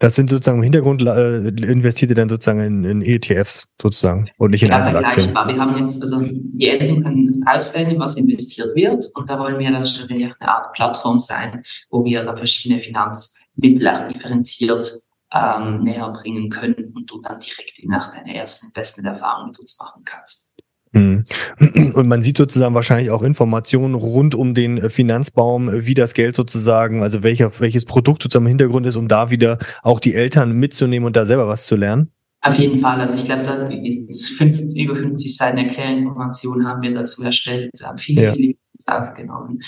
Das 0.00 0.16
sind 0.16 0.28
sozusagen 0.28 0.58
im 0.58 0.64
Hintergrund 0.64 1.02
äh, 1.02 1.48
investiert 1.48 2.10
ihr 2.10 2.16
dann 2.16 2.28
sozusagen 2.28 2.60
in, 2.60 2.84
in 2.84 3.02
ETFs 3.02 3.68
sozusagen 3.80 4.28
und 4.38 4.50
nicht 4.50 4.62
in 4.62 4.70
ja, 4.70 4.78
Einzelaktien. 4.78 5.32
Wir 5.32 5.56
haben 5.56 5.76
jetzt, 5.78 6.02
also 6.02 6.20
die 6.20 6.68
Eltern 6.68 7.02
können 7.02 7.44
auswählen, 7.46 7.98
was 7.98 8.16
investiert 8.16 8.74
wird 8.74 9.06
und 9.14 9.30
da 9.30 9.38
wollen 9.38 9.58
wir 9.58 9.70
dann 9.70 9.86
schon 9.86 10.10
eine 10.10 10.34
Art 10.40 10.72
Plattform 10.72 11.20
sein, 11.20 11.62
wo 11.90 12.04
wir 12.04 12.24
da 12.24 12.34
verschiedene 12.34 12.82
Finanzmittel 12.82 13.88
auch 13.88 14.08
differenziert 14.08 15.00
ähm, 15.32 15.82
näher 15.84 16.10
bringen 16.10 16.48
können 16.48 16.92
und 16.94 17.10
du 17.10 17.20
dann 17.20 17.38
direkt 17.38 17.82
nach 17.84 18.12
deiner 18.12 18.34
ersten 18.34 18.66
Investmenterfahrung 18.66 19.48
mit 19.48 19.58
uns 19.58 19.78
machen 19.78 20.02
kannst. 20.04 20.43
Mhm. 20.94 21.24
Und 21.94 22.06
man 22.06 22.22
sieht 22.22 22.36
sozusagen 22.36 22.74
wahrscheinlich 22.74 23.10
auch 23.10 23.22
Informationen 23.22 23.94
rund 23.94 24.34
um 24.34 24.54
den 24.54 24.90
Finanzbaum, 24.90 25.70
wie 25.72 25.94
das 25.94 26.14
Geld 26.14 26.36
sozusagen, 26.36 27.02
also 27.02 27.22
welcher, 27.22 27.60
welches 27.60 27.84
Produkt 27.84 28.22
sozusagen 28.22 28.46
im 28.46 28.50
Hintergrund 28.50 28.86
ist, 28.86 28.96
um 28.96 29.08
da 29.08 29.30
wieder 29.30 29.58
auch 29.82 30.00
die 30.00 30.14
Eltern 30.14 30.52
mitzunehmen 30.52 31.06
und 31.06 31.16
da 31.16 31.26
selber 31.26 31.48
was 31.48 31.66
zu 31.66 31.76
lernen. 31.76 32.10
Auf 32.40 32.58
jeden 32.58 32.78
Fall. 32.78 33.00
Also 33.00 33.16
ich 33.16 33.24
glaube, 33.24 33.42
da 33.42 33.68
ist 33.68 34.28
50, 34.36 34.84
über 34.84 34.96
50 34.96 35.36
Seiten 35.36 35.58
Erklärinformationen 35.58 36.66
haben 36.66 36.82
wir 36.82 36.94
dazu 36.94 37.24
erstellt, 37.24 37.70
haben 37.82 37.98
viele, 37.98 38.22
ja. 38.22 38.32
viele 38.32 38.54
aufgenommen. 38.86 39.60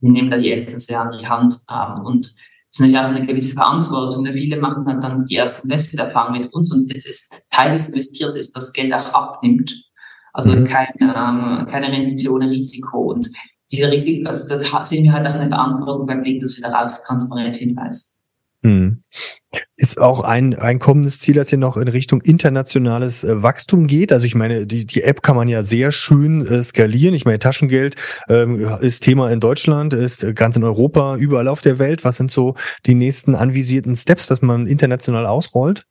Wir 0.00 0.12
nehmen 0.12 0.30
da 0.30 0.38
die 0.38 0.52
Eltern 0.52 0.78
sehr 0.78 1.00
an 1.00 1.16
die 1.18 1.26
Hand 1.26 1.58
ähm, 1.70 2.04
und 2.04 2.26
es 2.26 2.78
ist 2.78 2.80
natürlich 2.80 3.00
auch 3.00 3.10
eine 3.10 3.26
gewisse 3.26 3.52
Verantwortung. 3.52 4.24
Viele 4.32 4.56
machen 4.56 4.86
halt 4.86 5.04
dann 5.04 5.26
die 5.26 5.36
ersten 5.36 5.68
Investmenterfahrungen 5.68 6.40
mit 6.40 6.54
uns 6.54 6.72
und 6.72 6.94
es 6.94 7.04
ist 7.04 7.42
Teil 7.50 7.72
des 7.72 7.88
Investierens 7.88 8.34
ist, 8.34 8.56
dass 8.56 8.72
Geld 8.72 8.94
auch 8.94 9.12
abnimmt. 9.12 9.91
Also 10.32 10.58
mhm. 10.58 10.64
kein, 10.64 10.88
ähm, 11.00 11.66
keine 11.66 11.88
Rendite 11.88 12.32
ohne 12.32 12.50
Risiko. 12.50 13.12
Und 13.12 13.30
diese 13.70 13.90
Risiko, 13.90 14.28
also 14.28 14.48
das 14.48 14.88
sehen 14.88 15.04
wir 15.04 15.12
halt 15.12 15.26
auch 15.26 15.34
eine 15.34 15.48
Verantwortung 15.48 16.06
beim 16.06 16.22
Blick, 16.22 16.40
dass 16.40 16.60
wir 16.60 16.68
darauf 16.68 17.02
transparent 17.04 17.56
hinweisen. 17.56 18.18
Hm. 18.64 19.02
Ist 19.76 20.00
auch 20.00 20.22
ein, 20.22 20.54
ein 20.54 20.78
kommendes 20.78 21.18
Ziel, 21.18 21.34
dass 21.34 21.50
ihr 21.50 21.58
noch 21.58 21.76
in 21.76 21.88
Richtung 21.88 22.20
internationales 22.22 23.24
äh, 23.24 23.42
Wachstum 23.42 23.86
geht. 23.86 24.12
Also 24.12 24.24
ich 24.24 24.34
meine, 24.34 24.66
die, 24.66 24.86
die 24.86 25.02
App 25.02 25.22
kann 25.22 25.36
man 25.36 25.48
ja 25.48 25.62
sehr 25.62 25.90
schön 25.90 26.46
äh, 26.46 26.62
skalieren. 26.62 27.14
Ich 27.14 27.24
meine, 27.24 27.40
Taschengeld 27.40 27.96
ähm, 28.28 28.64
ist 28.80 29.02
Thema 29.02 29.30
in 29.30 29.40
Deutschland, 29.40 29.92
ist 29.94 30.24
ganz 30.36 30.56
in 30.56 30.64
Europa, 30.64 31.16
überall 31.16 31.48
auf 31.48 31.60
der 31.60 31.80
Welt. 31.80 32.04
Was 32.04 32.18
sind 32.18 32.30
so 32.30 32.54
die 32.86 32.94
nächsten 32.94 33.34
anvisierten 33.34 33.96
Steps, 33.96 34.28
dass 34.28 34.42
man 34.42 34.66
international 34.66 35.26
ausrollt? 35.26 35.86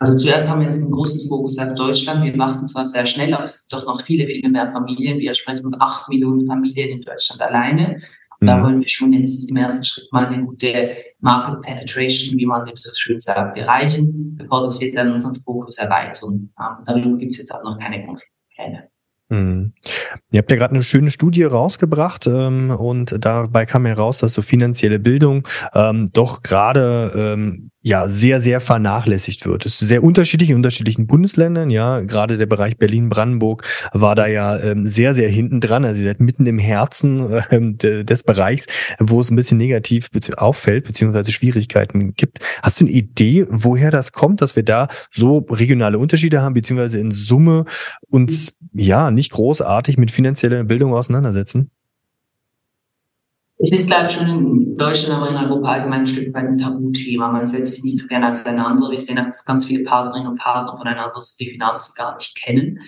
Also 0.00 0.16
zuerst 0.16 0.48
haben 0.48 0.60
wir 0.60 0.66
jetzt 0.66 0.80
einen 0.80 0.92
großen 0.92 1.28
Fokus 1.28 1.58
auf 1.58 1.74
Deutschland. 1.74 2.24
Wir 2.24 2.36
wachsen 2.38 2.66
zwar 2.66 2.86
sehr 2.86 3.04
schnell, 3.04 3.34
aber 3.34 3.44
es 3.44 3.60
gibt 3.60 3.72
doch 3.74 3.86
noch 3.86 4.02
viele, 4.02 4.26
viele 4.26 4.48
mehr 4.48 4.72
Familien. 4.72 5.18
Wir 5.18 5.34
sprechen 5.34 5.62
von 5.62 5.76
acht 5.78 6.08
Millionen 6.08 6.46
Familien 6.46 6.88
in 6.88 7.02
Deutschland 7.02 7.42
alleine. 7.42 7.98
Da 8.40 8.56
mhm. 8.56 8.62
wollen 8.64 8.80
wir 8.80 8.88
schon 8.88 9.12
jetzt 9.12 9.50
im 9.50 9.56
ersten 9.58 9.84
Schritt 9.84 10.10
mal 10.10 10.26
eine 10.26 10.42
gute 10.42 10.96
Market 11.20 11.60
Penetration, 11.60 12.38
wie 12.38 12.46
man 12.46 12.64
dem 12.64 12.76
so 12.76 12.90
schön 12.94 13.20
sagt, 13.20 13.58
erreichen, 13.58 14.36
bevor 14.36 14.62
das 14.62 14.80
wir 14.80 14.94
dann 14.94 15.12
unseren 15.12 15.34
Fokus 15.34 15.76
erweitern. 15.76 16.48
Ähm, 16.58 16.84
darüber 16.86 17.18
gibt 17.18 17.32
es 17.32 17.38
jetzt 17.38 17.54
auch 17.54 17.62
noch 17.62 17.78
keine 17.78 18.02
konkreten 18.06 18.32
Pläne. 18.54 18.88
Mhm. 19.30 19.74
Ihr 20.32 20.38
habt 20.38 20.50
ja 20.50 20.56
gerade 20.56 20.74
eine 20.74 20.82
schöne 20.82 21.10
Studie 21.10 21.44
rausgebracht 21.44 22.26
ähm, 22.26 22.70
und 22.70 23.14
dabei 23.24 23.64
kam 23.64 23.86
heraus, 23.86 24.18
dass 24.18 24.34
so 24.34 24.42
finanzielle 24.42 24.98
Bildung 24.98 25.46
ähm, 25.72 26.10
doch 26.12 26.42
gerade 26.42 27.12
ähm, 27.14 27.70
ja 27.82 28.08
sehr, 28.08 28.40
sehr 28.40 28.60
vernachlässigt 28.60 29.46
wird. 29.46 29.64
Es 29.64 29.80
ist 29.80 29.88
sehr 29.88 30.02
unterschiedlich 30.02 30.50
in 30.50 30.56
unterschiedlichen 30.56 31.06
Bundesländern. 31.06 31.70
Ja, 31.70 32.00
gerade 32.00 32.36
der 32.36 32.46
Bereich 32.46 32.76
Berlin-Brandenburg 32.76 33.66
war 33.92 34.14
da 34.14 34.26
ja 34.26 34.58
ähm, 34.58 34.86
sehr, 34.86 35.14
sehr 35.14 35.30
hinten 35.30 35.60
dran. 35.60 35.84
Also 35.84 36.00
ihr 36.00 36.08
seid 36.08 36.20
mitten 36.20 36.44
im 36.46 36.58
Herzen 36.58 37.42
ähm, 37.50 37.78
des 37.78 38.22
Bereichs, 38.22 38.66
wo 38.98 39.20
es 39.20 39.30
ein 39.30 39.36
bisschen 39.36 39.58
negativ 39.58 40.10
auffällt, 40.36 40.84
beziehungsweise 40.84 41.32
Schwierigkeiten 41.32 42.14
gibt. 42.14 42.40
Hast 42.62 42.80
du 42.80 42.84
eine 42.84 42.92
Idee, 42.92 43.46
woher 43.48 43.90
das 43.90 44.12
kommt, 44.12 44.42
dass 44.42 44.56
wir 44.56 44.62
da 44.62 44.88
so 45.10 45.38
regionale 45.50 45.98
Unterschiede 45.98 46.42
haben, 46.42 46.54
beziehungsweise 46.54 47.00
in 47.00 47.12
Summe 47.12 47.64
uns 48.08 48.52
ja 48.74 49.10
nicht 49.10 49.32
großartig 49.32 49.96
mit 49.96 50.10
finanzieller 50.10 50.64
Bildung 50.64 50.92
auseinandersetzen? 50.92 51.70
Es 53.62 53.70
ist, 53.72 53.88
glaube 53.88 54.06
ich, 54.06 54.12
schon 54.12 54.28
in 54.28 54.76
Deutschland, 54.78 55.20
aber 55.20 55.30
in 55.30 55.36
Europa 55.36 55.68
allgemein 55.68 56.00
ein 56.00 56.06
Stück 56.06 56.32
weit 56.32 56.46
ein 56.46 56.56
Tabuthema. 56.56 57.30
Man 57.30 57.46
setzt 57.46 57.74
sich 57.74 57.84
nicht 57.84 57.98
so 57.98 58.06
gerne 58.06 58.30
auseinander. 58.30 58.90
Wir 58.90 58.98
sehen 58.98 59.18
auch, 59.18 59.26
dass 59.26 59.44
ganz 59.44 59.66
viele 59.66 59.84
Partnerinnen 59.84 60.28
und 60.28 60.38
Partner 60.38 60.74
voneinander 60.74 61.12
die 61.38 61.50
Finanzen 61.50 61.94
gar 61.94 62.16
nicht 62.16 62.34
kennen. 62.36 62.80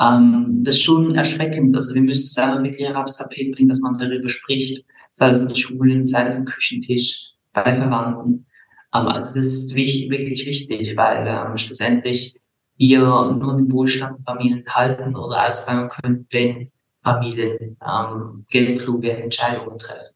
Ähm, 0.00 0.62
das 0.64 0.76
ist 0.76 0.82
schon 0.82 1.14
erschreckend. 1.14 1.76
Also 1.76 1.94
wir 1.94 2.00
müssen 2.00 2.30
es 2.30 2.38
einfach 2.38 2.62
wirklich 2.62 2.88
aufs 2.94 3.18
Tapet 3.18 3.54
bringen, 3.54 3.68
dass 3.68 3.80
man 3.80 3.98
darüber 3.98 4.30
spricht. 4.30 4.82
Sei 5.12 5.28
es 5.28 5.42
in 5.42 5.54
Schulen, 5.54 6.06
sei 6.06 6.26
es 6.26 6.36
am 6.36 6.46
Küchentisch, 6.46 7.34
bei 7.52 7.62
Verwandten. 7.62 8.46
Ähm, 8.94 9.06
also 9.06 9.34
das 9.34 9.46
ist 9.46 9.74
wirklich, 9.74 10.08
wirklich 10.08 10.46
wichtig, 10.46 10.96
weil 10.96 11.26
ähm, 11.28 11.58
schlussendlich 11.58 12.34
wir 12.78 13.00
nur 13.00 13.56
den 13.56 13.70
Wohlstand 13.70 14.24
Familien 14.24 14.64
halten 14.68 15.14
oder 15.16 15.46
ausbauen 15.46 15.90
können, 15.90 16.26
wenn 16.30 16.72
Familien 17.02 17.76
ähm, 17.86 18.46
geldkluge 18.48 19.12
Entscheidungen 19.12 19.78
treffen. 19.78 20.13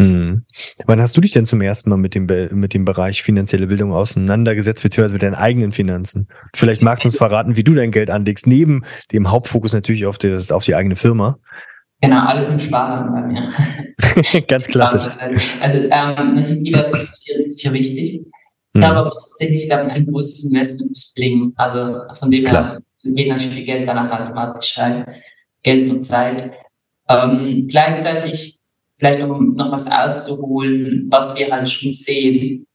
Mhm. 0.00 0.44
Wann 0.86 1.00
hast 1.00 1.16
du 1.16 1.20
dich 1.20 1.32
denn 1.32 1.44
zum 1.44 1.60
ersten 1.60 1.90
Mal 1.90 1.96
mit 1.96 2.14
dem, 2.14 2.26
mit 2.52 2.72
dem 2.72 2.84
Bereich 2.84 3.22
finanzielle 3.22 3.66
Bildung 3.66 3.92
auseinandergesetzt, 3.92 4.82
beziehungsweise 4.82 5.14
mit 5.14 5.22
deinen 5.22 5.34
eigenen 5.34 5.72
Finanzen? 5.72 6.28
Vielleicht 6.54 6.82
magst 6.82 7.04
du 7.04 7.08
uns 7.08 7.16
verraten, 7.16 7.56
wie 7.56 7.64
du 7.64 7.74
dein 7.74 7.90
Geld 7.90 8.10
anlegst, 8.10 8.46
neben 8.46 8.82
dem 9.12 9.30
Hauptfokus 9.30 9.74
natürlich 9.74 10.06
auf, 10.06 10.16
das, 10.16 10.52
auf 10.52 10.64
die 10.64 10.74
eigene 10.74 10.96
Firma. 10.96 11.38
Genau, 12.00 12.24
alles 12.24 12.48
im 12.48 12.60
Sparen 12.60 13.12
bei 13.12 13.22
mir. 13.22 14.42
Ganz 14.48 14.68
klassisch. 14.68 15.12
Also, 15.60 15.78
ähm, 15.78 16.36
diversifizieren 16.64 17.40
ist 17.40 17.58
sicher 17.58 17.72
wichtig. 17.74 18.22
Ich 18.72 18.82
habe 18.82 19.00
aber 19.00 19.10
tatsächlich, 19.10 19.68
glaube 19.68 19.88
ich, 19.88 19.94
ein 19.94 20.06
großes 20.06 20.44
Investment 20.44 20.92
ist 20.92 21.14
Bling. 21.14 21.52
Also 21.56 22.02
von 22.14 22.30
dem 22.30 22.46
her 22.46 22.80
geht 23.02 23.28
natürlich 23.28 23.54
viel 23.54 23.64
Geld 23.64 23.88
danach 23.88 24.20
automatisch 24.20 24.78
rein. 24.78 25.04
Geld 25.62 25.90
und 25.90 26.02
Zeit. 26.02 26.52
Ähm, 27.08 27.66
gleichzeitig 27.68 28.59
vielleicht 29.00 29.22
um 29.22 29.54
noch 29.54 29.72
was 29.72 29.90
auszuholen, 29.90 31.06
was 31.10 31.36
wir 31.36 31.50
halt 31.50 31.68
schon 31.68 31.92
sehen, 31.92 32.66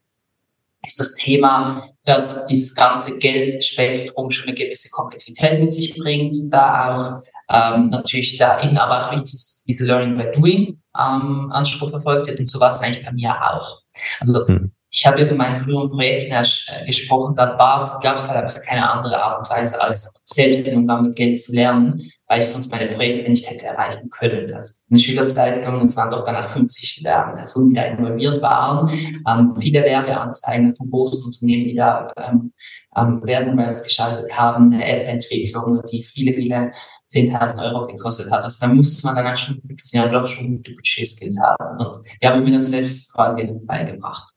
ist 0.84 1.00
das 1.00 1.14
Thema, 1.14 1.90
dass 2.04 2.46
dieses 2.48 2.76
ganze 2.76 3.18
Geldspektrum 3.18 4.32
schon 4.32 4.48
eine 4.48 4.58
gewisse 4.58 4.90
Komplexität 4.90 5.60
mit 5.60 5.72
sich 5.72 5.96
bringt, 5.96 6.36
da 6.52 7.22
auch 7.50 7.76
ähm, 7.76 7.90
natürlich 7.90 8.38
da 8.38 8.60
in, 8.60 8.78
aber 8.78 9.06
auch 9.06 9.12
wichtig 9.12 9.36
ist, 9.36 9.64
diese 9.68 9.84
Learning 9.84 10.18
by 10.18 10.32
Doing 10.36 10.82
ähm, 10.98 11.52
Anspruch 11.52 11.92
verfolgt 11.92 12.28
wird 12.28 12.40
und 12.40 12.48
sowas 12.48 12.80
eigentlich 12.80 13.06
bei 13.06 13.12
mir 13.12 13.36
auch. 13.52 13.82
Also 14.20 14.46
mhm. 14.48 14.72
Ich 14.95 15.05
habe 15.05 15.27
von 15.27 15.38
meinen 15.38 15.63
früheren 15.63 15.89
Projekten 15.89 16.31
äh, 16.31 16.86
gesprochen, 16.86 17.36
da 17.36 17.58
gab 17.58 18.15
es 18.15 18.29
halt 18.29 18.45
einfach 18.45 18.62
keine 18.62 18.89
andere 18.89 19.21
Art 19.21 19.39
und 19.39 19.55
Weise, 19.55 19.81
als 19.81 20.12
selbst 20.23 20.65
den 20.65 20.77
Umgang 20.77 21.03
mit 21.03 21.15
Geld 21.15 21.39
zu 21.39 21.53
lernen 21.53 22.10
weil 22.27 22.39
ich 22.39 22.47
sonst 22.47 22.71
meine 22.71 22.91
Projekte 22.91 23.29
nicht 23.29 23.49
hätte 23.49 23.67
erreichen 23.67 24.10
können. 24.10 24.51
Also 24.53 24.81
eine 24.89 24.99
Schülerzeitung, 24.99 25.86
es 25.86 25.95
waren 25.95 26.10
doch 26.10 26.25
danach 26.25 26.49
50 26.49 27.03
Personen, 27.03 27.69
die 27.69 27.75
da 27.75 27.84
involviert 27.84 28.41
waren. 28.41 28.89
Ähm, 29.27 29.55
viele 29.55 29.84
Werbeanzeigen 29.84 30.73
von 30.73 30.89
großen 30.89 31.25
Unternehmen, 31.25 31.67
die 31.67 31.75
da 31.75 32.12
ähm, 32.17 32.53
ähm, 32.95 33.21
Werbung 33.23 33.58
geschaltet 33.58 34.31
haben, 34.31 34.73
eine 34.73 34.86
App-Entwicklung, 34.86 35.81
die 35.91 36.01
viele, 36.01 36.34
viele 36.34 36.71
10.000 37.12 37.63
Euro 37.63 37.86
gekostet 37.86 38.31
hat. 38.31 38.41
Also 38.41 38.65
da 38.65 38.73
musste 38.73 39.05
man 39.05 39.15
dann 39.15 39.36
schon, 39.36 39.62
ja, 39.91 40.08
doch 40.08 40.25
schon 40.25 40.58
gute 40.58 40.71
Budgetskills 40.71 41.38
haben. 41.39 41.86
Und 41.86 41.97
die 42.21 42.27
habe 42.27 42.39
ich 42.39 42.45
mir 42.45 42.53
das 42.53 42.69
selbst 42.69 43.13
quasi 43.13 43.47
beigebracht. 43.65 44.35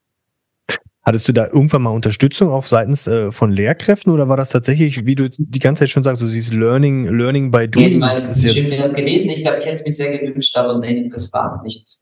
Hattest 1.09 1.27
du 1.27 1.33
da 1.33 1.47
irgendwann 1.47 1.81
mal 1.81 1.91
Unterstützung 1.91 2.51
auf 2.51 2.69
seitens 2.69 3.07
äh, 3.07 3.33
von 3.33 3.51
Lehrkräften 3.51 4.13
oder 4.13 4.29
war 4.29 4.37
das 4.37 4.51
tatsächlich, 4.51 5.07
wie 5.07 5.15
du 5.15 5.31
die 5.31 5.59
ganze 5.59 5.81
Zeit 5.81 5.89
schon 5.89 6.03
sagst, 6.03 6.21
so 6.21 6.27
dieses 6.27 6.53
Learning, 6.53 7.07
Learning 7.07 7.51
by 7.51 7.67
Doing? 7.67 7.93
Nee, 7.93 7.99
das 7.99 8.37
ist 8.37 8.45
jetzt 8.45 8.79
das 8.79 8.93
gewesen. 8.93 9.31
Ich 9.31 9.41
glaube, 9.41 9.57
ich 9.57 9.65
hätte 9.65 9.73
es 9.73 9.85
mir 9.87 9.93
sehr 9.93 10.19
gewünscht, 10.19 10.55
aber 10.55 10.79
nee, 10.81 11.09
das 11.11 11.33
war 11.33 11.63
nicht. 11.63 11.97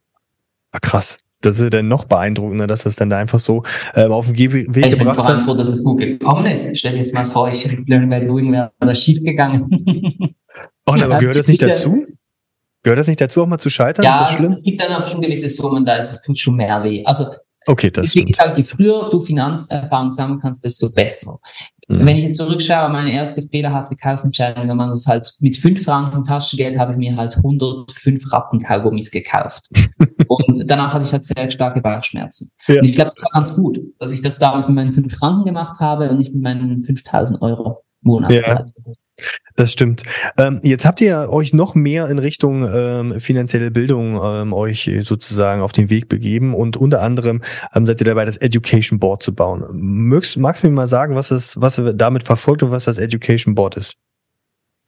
Ah, 0.73 0.79
krass. 0.81 1.15
Das 1.39 1.57
ist 1.57 1.73
dann 1.73 1.87
noch 1.87 2.03
beeindruckender, 2.03 2.67
dass 2.67 2.83
das 2.83 2.97
dann 2.97 3.09
da 3.09 3.17
einfach 3.17 3.39
so 3.39 3.63
äh, 3.93 4.03
auf 4.03 4.25
den 4.25 4.35
Ge 4.35 4.51
Weg 4.51 4.75
ich 4.75 4.99
gebracht 4.99 5.19
hast. 5.19 5.29
Ich 5.29 5.35
bin 5.35 5.45
froh, 5.45 5.53
dass 5.53 5.69
es 5.69 5.81
gut 5.85 5.99
gekommen 5.99 6.45
ist. 6.47 6.77
Stell 6.77 6.91
dir 6.91 6.97
jetzt 6.97 7.13
mal 7.13 7.25
vor, 7.25 7.49
ich 7.49 7.63
Learning 7.65 8.09
by 8.09 8.27
Doing 8.27 8.51
wäre 8.51 8.73
das 8.81 9.01
schief 9.01 9.23
gegangen. 9.23 10.35
oh, 10.85 10.91
aber 10.91 11.17
gehört 11.19 11.37
das 11.37 11.47
nicht 11.47 11.61
dazu? 11.61 12.05
Gehört 12.83 12.99
das 12.99 13.07
nicht 13.07 13.21
dazu, 13.21 13.41
auch 13.41 13.47
mal 13.47 13.57
zu 13.57 13.69
scheitern? 13.69 14.03
Ja, 14.03 14.29
es 14.29 14.63
gibt 14.63 14.81
dann 14.81 15.01
auch 15.01 15.07
schon 15.07 15.21
gewisse 15.21 15.47
Summen, 15.47 15.85
da 15.85 15.95
ist 15.95 16.11
es 16.11 16.21
tut 16.23 16.37
schon 16.37 16.57
mehr 16.57 16.83
weh. 16.83 17.05
Also 17.05 17.27
Okay, 17.67 17.91
das 17.91 18.05
Deswegen 18.05 18.33
stimmt. 18.33 18.57
je 18.57 18.63
früher 18.63 19.09
du 19.09 19.19
Finanzerfahrung 19.19 20.09
sammeln 20.09 20.39
kannst, 20.39 20.63
desto 20.63 20.89
besser. 20.89 21.39
Mhm. 21.89 22.05
Wenn 22.05 22.17
ich 22.17 22.23
jetzt 22.23 22.37
zurückschaue, 22.37 22.89
meine 22.89 23.11
erste 23.11 23.41
fehlerhafte 23.43 23.95
Kaufentscheidung, 23.95 24.67
wenn 24.67 24.77
man 24.77 24.89
das 24.89 25.05
halt 25.05 25.33
mit 25.39 25.57
fünf 25.57 25.83
Franken 25.83 26.23
Taschengeld 26.23 26.77
habe 26.77 26.93
ich 26.93 26.97
mir 26.97 27.15
halt 27.15 27.37
105 27.37 28.31
Rappen 28.31 28.63
Kaugummis 28.63 29.11
gekauft. 29.11 29.65
und 30.27 30.63
danach 30.65 30.93
hatte 30.93 31.05
ich 31.05 31.13
halt 31.13 31.25
sehr 31.25 31.49
starke 31.51 31.81
Bauchschmerzen. 31.81 32.51
Ja. 32.67 32.79
Und 32.79 32.85
ich 32.85 32.95
glaube, 32.95 33.11
das 33.15 33.23
war 33.23 33.31
ganz 33.33 33.55
gut, 33.55 33.79
dass 33.99 34.13
ich 34.13 34.21
das 34.21 34.39
damals 34.39 34.67
mit 34.67 34.75
meinen 34.75 34.93
fünf 34.93 35.15
Franken 35.15 35.45
gemacht 35.45 35.79
habe 35.79 36.09
und 36.09 36.17
nicht 36.17 36.33
mit 36.33 36.43
meinen 36.43 36.81
5000 36.81 37.41
Euro 37.41 37.83
Monatsgehalt. 38.01 38.71
Ja. 38.85 38.93
Das 39.57 39.71
stimmt. 39.73 40.03
Ähm, 40.37 40.59
jetzt 40.61 40.85
habt 40.85 41.01
ihr 41.01 41.29
euch 41.31 41.51
noch 41.51 41.73
mehr 41.73 42.07
in 42.09 42.19
Richtung 42.19 42.63
ähm, 42.71 43.19
finanzielle 43.19 43.71
Bildung 43.71 44.21
ähm, 44.23 44.53
euch 44.53 44.87
sozusagen 45.01 45.63
auf 45.63 45.71
den 45.71 45.89
Weg 45.89 46.09
begeben 46.09 46.53
und 46.53 46.77
unter 46.77 47.01
anderem 47.01 47.41
ähm, 47.73 47.87
seid 47.87 47.99
ihr 47.99 48.05
dabei, 48.05 48.25
das 48.25 48.37
Education 48.37 48.99
Board 48.99 49.23
zu 49.23 49.33
bauen. 49.33 49.65
Mögst, 49.73 50.37
magst 50.37 50.61
du 50.61 50.67
mir 50.67 50.73
mal 50.73 50.87
sagen, 50.87 51.15
was 51.15 51.31
es, 51.31 51.59
was 51.59 51.79
ihr 51.79 51.93
damit 51.93 52.21
verfolgt 52.21 52.61
und 52.61 52.69
was 52.69 52.85
das 52.85 52.99
Education 52.99 53.55
Board 53.55 53.77
ist? 53.77 53.95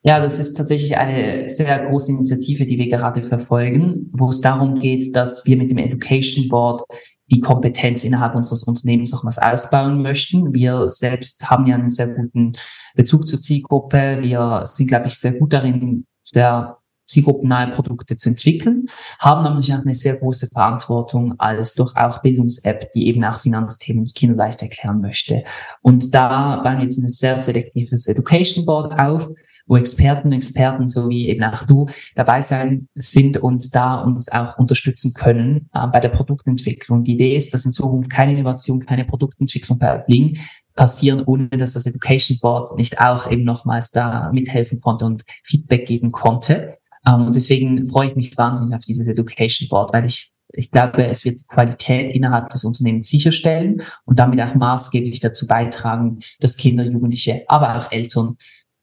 Ja, 0.03 0.19
das 0.19 0.39
ist 0.39 0.53
tatsächlich 0.53 0.95
eine 0.97 1.49
sehr 1.49 1.87
große 1.87 2.11
Initiative, 2.11 2.67
die 2.67 2.77
wir 2.77 2.89
gerade 2.89 3.23
verfolgen, 3.23 4.11
wo 4.13 4.29
es 4.29 4.39
darum 4.39 4.75
geht, 4.75 5.15
dass 5.15 5.47
wir 5.47 5.57
mit 5.57 5.71
dem 5.71 5.79
Education 5.79 6.47
Board 6.47 6.83
die 7.31 7.39
Kompetenz 7.39 8.03
innerhalb 8.03 8.35
unseres 8.35 8.63
Unternehmens 8.63 9.11
noch 9.11 9.25
was 9.25 9.39
ausbauen 9.39 10.03
möchten. 10.03 10.53
Wir 10.53 10.89
selbst 10.89 11.49
haben 11.49 11.65
ja 11.65 11.73
einen 11.73 11.89
sehr 11.89 12.07
guten 12.07 12.53
Bezug 12.95 13.27
zur 13.27 13.39
Zielgruppe. 13.39 14.19
Wir 14.21 14.61
sind, 14.65 14.87
glaube 14.87 15.07
ich, 15.07 15.15
sehr 15.15 15.33
gut 15.33 15.53
darin, 15.53 16.05
sehr 16.23 16.79
zielgruppennahe 17.09 17.71
Produkte 17.71 18.15
zu 18.15 18.29
entwickeln, 18.29 18.87
haben 19.19 19.43
nämlich 19.43 19.73
auch 19.73 19.79
eine 19.79 19.95
sehr 19.95 20.15
große 20.15 20.47
Verantwortung 20.53 21.33
als 21.39 21.73
durch 21.73 21.95
auch 21.95 22.21
Bildungs-App, 22.21 22.91
die 22.93 23.07
eben 23.07 23.23
auch 23.25 23.39
Finanzthemen 23.39 24.05
kinderleicht 24.05 24.61
erklären 24.61 25.01
möchte. 25.01 25.43
Und 25.81 26.13
da 26.13 26.57
bauen 26.57 26.77
wir 26.77 26.83
jetzt 26.83 26.99
ein 26.99 27.09
sehr 27.09 27.39
selektives 27.39 28.07
Education 28.07 28.65
Board 28.65 28.99
auf, 28.99 29.27
wo 29.69 29.77
Experten 29.77 30.29
und 30.29 30.33
Experten, 30.33 30.87
so 30.87 31.09
wie 31.09 31.29
eben 31.29 31.43
auch 31.43 31.63
du, 31.63 31.87
dabei 32.15 32.41
sein 32.41 32.87
sind 32.95 33.37
und 33.37 33.73
da 33.75 34.01
uns 34.01 34.31
auch 34.31 34.57
unterstützen 34.57 35.13
können 35.13 35.69
äh, 35.73 35.85
bei 35.87 35.99
der 35.99 36.09
Produktentwicklung. 36.09 37.03
Die 37.03 37.13
Idee 37.13 37.35
ist, 37.35 37.53
dass 37.53 37.65
in 37.65 37.71
Zukunft 37.71 38.09
keine 38.09 38.33
Innovation, 38.33 38.83
keine 38.83 39.05
Produktentwicklung 39.05 39.77
bei 39.77 39.99
Bling 39.99 40.39
passieren, 40.79 41.25
ohne 41.25 41.49
dass 41.49 41.73
das 41.73 41.85
Education 41.85 42.39
Board 42.39 42.77
nicht 42.77 43.01
auch 43.01 43.29
eben 43.29 43.43
nochmals 43.43 43.91
da 43.91 44.31
mithelfen 44.31 44.79
konnte 44.79 45.03
und 45.03 45.25
Feedback 45.43 45.85
geben 45.85 46.13
konnte. 46.13 46.77
Ähm, 47.05 47.25
und 47.25 47.35
deswegen 47.35 47.85
freue 47.85 48.11
ich 48.11 48.15
mich 48.15 48.37
wahnsinnig 48.37 48.73
auf 48.73 48.85
dieses 48.85 49.05
Education 49.05 49.67
Board, 49.67 49.93
weil 49.93 50.05
ich 50.05 50.31
ich 50.51 50.71
glaube, 50.71 51.05
es 51.05 51.25
wird 51.25 51.47
Qualität 51.47 52.15
innerhalb 52.15 52.49
des 52.49 52.63
Unternehmens 52.63 53.07
sicherstellen 53.09 53.83
und 54.05 54.17
damit 54.17 54.41
auch 54.41 54.55
maßgeblich 54.55 55.19
dazu 55.19 55.45
beitragen, 55.45 56.21
dass 56.39 56.57
Kinder, 56.57 56.83
Jugendliche, 56.83 57.43
aber 57.47 57.77
auch 57.77 57.91
Eltern 57.91 58.35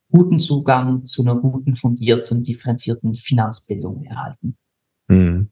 guten 0.08 0.38
Zugang 0.38 1.04
zu 1.06 1.22
einer 1.22 1.34
guten, 1.34 1.74
fundierten, 1.74 2.44
differenzierten 2.44 3.14
Finanzbildung 3.14 4.04
erhalten. 4.04 4.56
Mhm. 5.08 5.50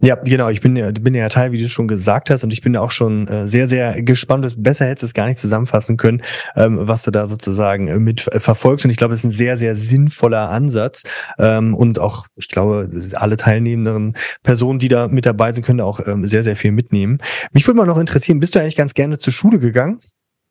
Ja, 0.00 0.16
genau. 0.16 0.48
Ich 0.48 0.60
bin 0.60 0.76
ja, 0.76 0.90
bin 0.90 1.14
ja 1.14 1.28
Teil, 1.28 1.52
wie 1.52 1.58
du 1.60 1.68
schon 1.68 1.88
gesagt 1.88 2.30
hast, 2.30 2.44
und 2.44 2.52
ich 2.52 2.60
bin 2.60 2.74
ja 2.74 2.80
auch 2.80 2.90
schon 2.90 3.26
äh, 3.28 3.48
sehr, 3.48 3.68
sehr 3.68 4.02
gespannt. 4.02 4.46
Besser 4.58 4.86
hättest 4.86 5.02
du 5.02 5.06
es 5.06 5.14
gar 5.14 5.26
nicht 5.26 5.38
zusammenfassen 5.38 5.96
können, 5.96 6.22
ähm, 6.56 6.78
was 6.80 7.02
du 7.02 7.10
da 7.10 7.26
sozusagen 7.26 7.88
äh, 7.88 7.98
mit 7.98 8.20
verfolgst. 8.20 8.84
Und 8.84 8.90
ich 8.90 8.96
glaube, 8.96 9.14
es 9.14 9.20
ist 9.20 9.24
ein 9.24 9.30
sehr, 9.32 9.56
sehr 9.56 9.76
sinnvoller 9.76 10.50
Ansatz. 10.50 11.04
Ähm, 11.38 11.74
und 11.74 11.98
auch, 11.98 12.26
ich 12.36 12.48
glaube, 12.48 12.90
alle 13.14 13.36
teilnehmenden 13.36 14.14
Personen, 14.42 14.78
die 14.78 14.88
da 14.88 15.08
mit 15.08 15.26
dabei 15.26 15.52
sind, 15.52 15.64
können 15.64 15.78
da 15.78 15.84
auch 15.84 16.00
ähm, 16.06 16.26
sehr, 16.26 16.42
sehr 16.42 16.56
viel 16.56 16.72
mitnehmen. 16.72 17.18
Mich 17.52 17.66
würde 17.66 17.78
mal 17.78 17.86
noch 17.86 17.98
interessieren, 17.98 18.40
bist 18.40 18.54
du 18.54 18.60
eigentlich 18.60 18.76
ganz 18.76 18.94
gerne 18.94 19.18
zur 19.18 19.32
Schule 19.32 19.58
gegangen? 19.58 20.00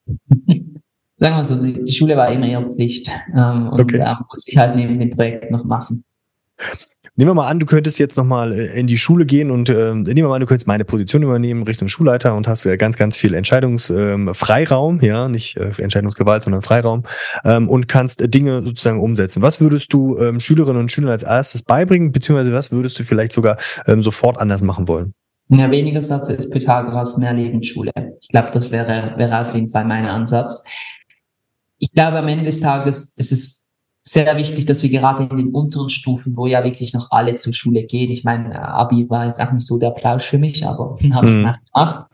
Sagen 1.18 1.38
wir 1.38 1.46
so, 1.46 1.64
die 1.64 1.92
Schule 1.94 2.18
war 2.18 2.32
immer 2.32 2.48
ihre 2.48 2.70
Pflicht. 2.70 3.10
Ähm, 3.34 3.70
und 3.70 3.80
okay. 3.80 3.98
da 3.98 4.20
muss 4.30 4.48
ich 4.48 4.58
halt 4.58 4.76
neben 4.76 5.00
dem 5.00 5.12
Projekt 5.12 5.52
noch 5.52 5.64
machen. 5.64 6.04
Nehmen 7.16 7.30
wir 7.30 7.36
mal 7.36 7.48
an, 7.48 7.60
du 7.60 7.68
könntest 7.68 8.00
jetzt 8.00 8.18
nochmal 8.18 8.54
äh, 8.54 8.80
in 8.80 8.88
die 8.88 8.98
Schule 8.98 9.28
gehen 9.28 9.52
und 9.52 9.70
äh, 9.70 9.94
nehmen 9.94 10.16
wir 10.16 10.30
mal 10.30 10.36
an, 10.36 10.42
du 10.42 10.48
könntest 10.48 10.66
meine 10.66 10.84
Position 10.84 11.22
übernehmen 11.22 11.62
Richtung 11.62 11.88
Schulleiter 11.88 12.36
und 12.36 12.48
hast 12.48 12.66
äh, 12.66 12.76
ganz, 12.76 12.98
ganz 12.98 13.18
viel 13.18 13.36
Entscheidungsfreiraum, 13.36 14.96
ähm, 14.96 15.06
ja, 15.08 15.28
nicht 15.28 15.56
äh, 15.58 15.70
Entscheidungsgewalt, 15.78 16.42
sondern 16.42 16.64
Freiraum 16.64 17.04
ähm, 17.46 17.70
und 17.70 17.88
kannst 17.88 18.34
Dinge 18.34 18.64
sozusagen 18.64 19.00
umsetzen. 19.00 19.44
Was 19.44 19.62
würdest 19.62 19.94
du 19.94 20.18
ähm, 20.18 20.40
Schülerinnen 20.40 20.82
und 20.82 20.92
Schülern 20.92 21.12
als 21.12 21.22
erstes 21.22 21.62
beibringen, 21.62 22.12
beziehungsweise 22.12 22.52
was 22.52 22.72
würdest 22.72 22.98
du 22.98 23.04
vielleicht 23.04 23.34
sogar 23.34 23.58
ähm, 23.86 24.02
sofort 24.02 24.40
anders 24.40 24.64
machen 24.64 24.88
wollen? 24.88 25.14
Ja, 25.50 25.70
weniger 25.70 26.02
Satz 26.02 26.30
ist 26.30 26.50
Pythagoras, 26.50 27.20
mehr 27.20 27.34
Lebensschule. 27.34 27.92
Ich 28.22 28.30
glaube, 28.30 28.50
das 28.54 28.72
wäre, 28.72 29.14
wäre 29.18 29.40
auf 29.40 29.54
jeden 29.54 29.70
Fall 29.70 29.86
mein 29.86 30.08
Ansatz. 30.08 30.64
Ich 31.78 31.92
glaube, 31.92 32.18
am 32.18 32.28
Ende 32.28 32.46
des 32.46 32.60
Tages 32.60 33.14
ist 33.18 33.32
es 33.32 33.63
sehr 34.04 34.36
wichtig, 34.38 34.66
dass 34.66 34.84
wir 34.84 34.90
gerade 34.90 35.24
in 35.24 35.38
den 35.38 35.50
unteren 35.50 35.90
Stufen, 35.90 36.36
wo 36.36 36.46
ja 36.46 36.64
wirklich 36.64 36.94
noch 36.94 37.10
alle 37.12 37.36
zur 37.36 37.54
Schule 37.54 37.84
gehen, 37.84 38.12
ich 38.12 38.24
meine, 38.24 38.68
Abi 38.68 39.10
war 39.10 39.26
jetzt 39.26 39.42
auch 39.42 39.52
nicht 39.52 39.66
so 39.66 39.78
der 39.78 39.92
Plausch 39.92 40.26
für 40.26 40.38
mich, 40.38 40.66
aber 40.68 40.98
habe 41.14 41.28
ich 41.28 41.34
es 41.34 41.38
mhm. 41.38 41.44
nachgemacht. 41.44 42.06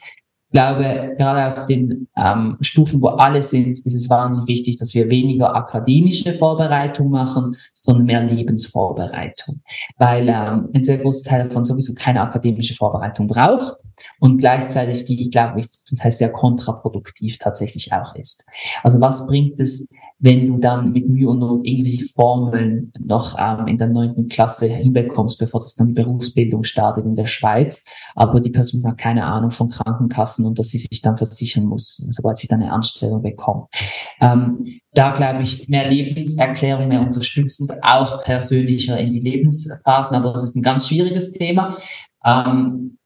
Ich 0.52 0.54
glaube, 0.54 1.14
gerade 1.16 1.54
auf 1.54 1.68
den 1.68 2.08
ähm, 2.18 2.58
Stufen, 2.62 3.04
wo 3.04 3.10
alle 3.10 3.44
sind, 3.44 3.86
ist 3.86 3.94
es 3.94 4.10
wahnsinnig 4.10 4.48
wichtig, 4.48 4.78
dass 4.78 4.96
wir 4.96 5.08
weniger 5.08 5.56
akademische 5.56 6.34
Vorbereitung 6.34 7.12
machen, 7.12 7.56
sondern 7.72 8.06
mehr 8.06 8.24
Lebensvorbereitung. 8.24 9.62
Weil 10.00 10.28
ähm, 10.28 10.70
ein 10.74 10.84
sehr 10.84 10.98
großer 10.98 11.30
Teil 11.30 11.44
davon 11.44 11.66
sowieso 11.66 11.94
keine 11.94 12.22
akademische 12.22 12.74
Vorbereitung 12.74 13.28
braucht 13.28 13.78
und 14.20 14.40
gleichzeitig 14.40 15.06
die, 15.06 15.30
glaube 15.30 15.60
ich, 15.60 15.72
zum 15.72 16.00
Teil 16.00 16.12
sehr 16.12 16.32
kontraproduktiv 16.32 17.38
tatsächlich 17.38 17.94
auch 17.94 18.16
ist. 18.16 18.44
Also 18.82 19.00
was 19.00 19.28
bringt 19.28 19.60
es, 19.60 19.88
wenn 20.20 20.48
du 20.48 20.58
dann 20.58 20.92
mit 20.92 21.08
Mühe 21.08 21.30
und 21.30 21.40
Not 21.40 21.66
irgendwelche 21.66 22.06
Formeln 22.14 22.92
noch 23.00 23.38
ähm, 23.40 23.68
in 23.68 23.78
der 23.78 23.88
neunten 23.88 24.28
Klasse 24.28 24.68
hinbekommst, 24.68 25.40
bevor 25.40 25.62
das 25.62 25.76
dann 25.76 25.88
die 25.88 25.94
Berufsbildung 25.94 26.64
startet 26.66 27.06
in 27.06 27.16
der 27.16 27.28
Schweiz, 27.28 27.86
aber 28.16 28.42
die 28.42 28.50
Person 28.50 28.86
hat 28.86 28.98
keine 28.98 29.26
Ahnung 29.26 29.52
von 29.52 29.70
Krankenkassen 29.70 30.46
und 30.46 30.60
dass 30.60 30.70
sie 30.70 30.80
sich 30.80 31.02
dann 31.02 31.18
versichern 31.18 31.66
muss, 31.66 32.06
sobald 32.10 32.38
sie 32.38 32.48
dann 32.48 32.62
eine 32.62 32.74
Anstellung 32.74 33.22
bekommt. 33.22 33.68
Ähm, 34.20 34.80
da 34.94 35.12
glaube 35.12 35.44
ich, 35.44 35.70
mehr 35.70 35.90
Lebenserklärung, 35.90 36.90
mehr 36.90 37.02
unterstützend, 37.02 37.72
auch 37.82 38.24
persönlicher 38.24 39.00
in 39.00 39.10
die 39.10 39.22
Lebensphasen, 39.22 40.18
aber 40.18 40.34
das 40.34 40.44
ist 40.44 40.56
ein 40.56 40.64
ganz 40.64 40.88
schwieriges 40.88 41.32
Thema. 41.32 41.78
Ähm, 42.26 42.99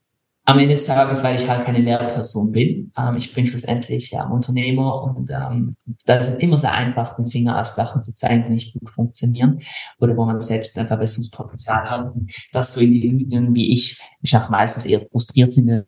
am 0.45 0.59
Ende 0.59 0.73
des 0.73 0.85
Tages, 0.85 1.23
weil 1.23 1.35
ich 1.35 1.47
halt 1.47 1.65
keine 1.65 1.79
Lehrperson 1.79 2.51
bin. 2.51 2.91
Ähm, 2.97 3.15
ich 3.15 3.33
bin 3.33 3.45
schlussendlich 3.45 4.11
ja 4.11 4.27
Unternehmer 4.27 5.03
und 5.03 5.31
ähm, 5.31 5.75
da 6.05 6.15
ist 6.15 6.41
immer 6.41 6.57
sehr 6.57 6.73
einfach, 6.73 7.15
den 7.15 7.27
Finger 7.27 7.61
auf 7.61 7.67
Sachen 7.67 8.03
zu 8.03 8.13
zeigen, 8.13 8.43
die 8.47 8.53
nicht 8.53 8.73
gut 8.73 8.89
funktionieren 8.89 9.61
oder 9.99 10.17
wo 10.17 10.25
man 10.25 10.41
selbst 10.41 10.77
ein 10.77 10.87
Verbesserungspotenzial 10.87 11.89
hat. 11.89 12.13
Und 12.13 12.33
das 12.51 12.73
so 12.73 12.81
Individuen 12.81 13.55
wie 13.55 13.71
ich, 13.71 14.01
ich 14.21 14.35
auch 14.35 14.49
meistens 14.49 14.85
eher 14.85 15.01
frustriert 15.01 15.53
sind 15.53 15.69
in 15.69 15.85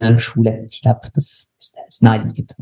der 0.00 0.18
Schule. 0.18 0.66
Ich 0.70 0.80
glaube, 0.80 1.00
das 1.12 1.52
ist, 1.58 1.76
ist 1.86 2.02
naheliegend. 2.02 2.54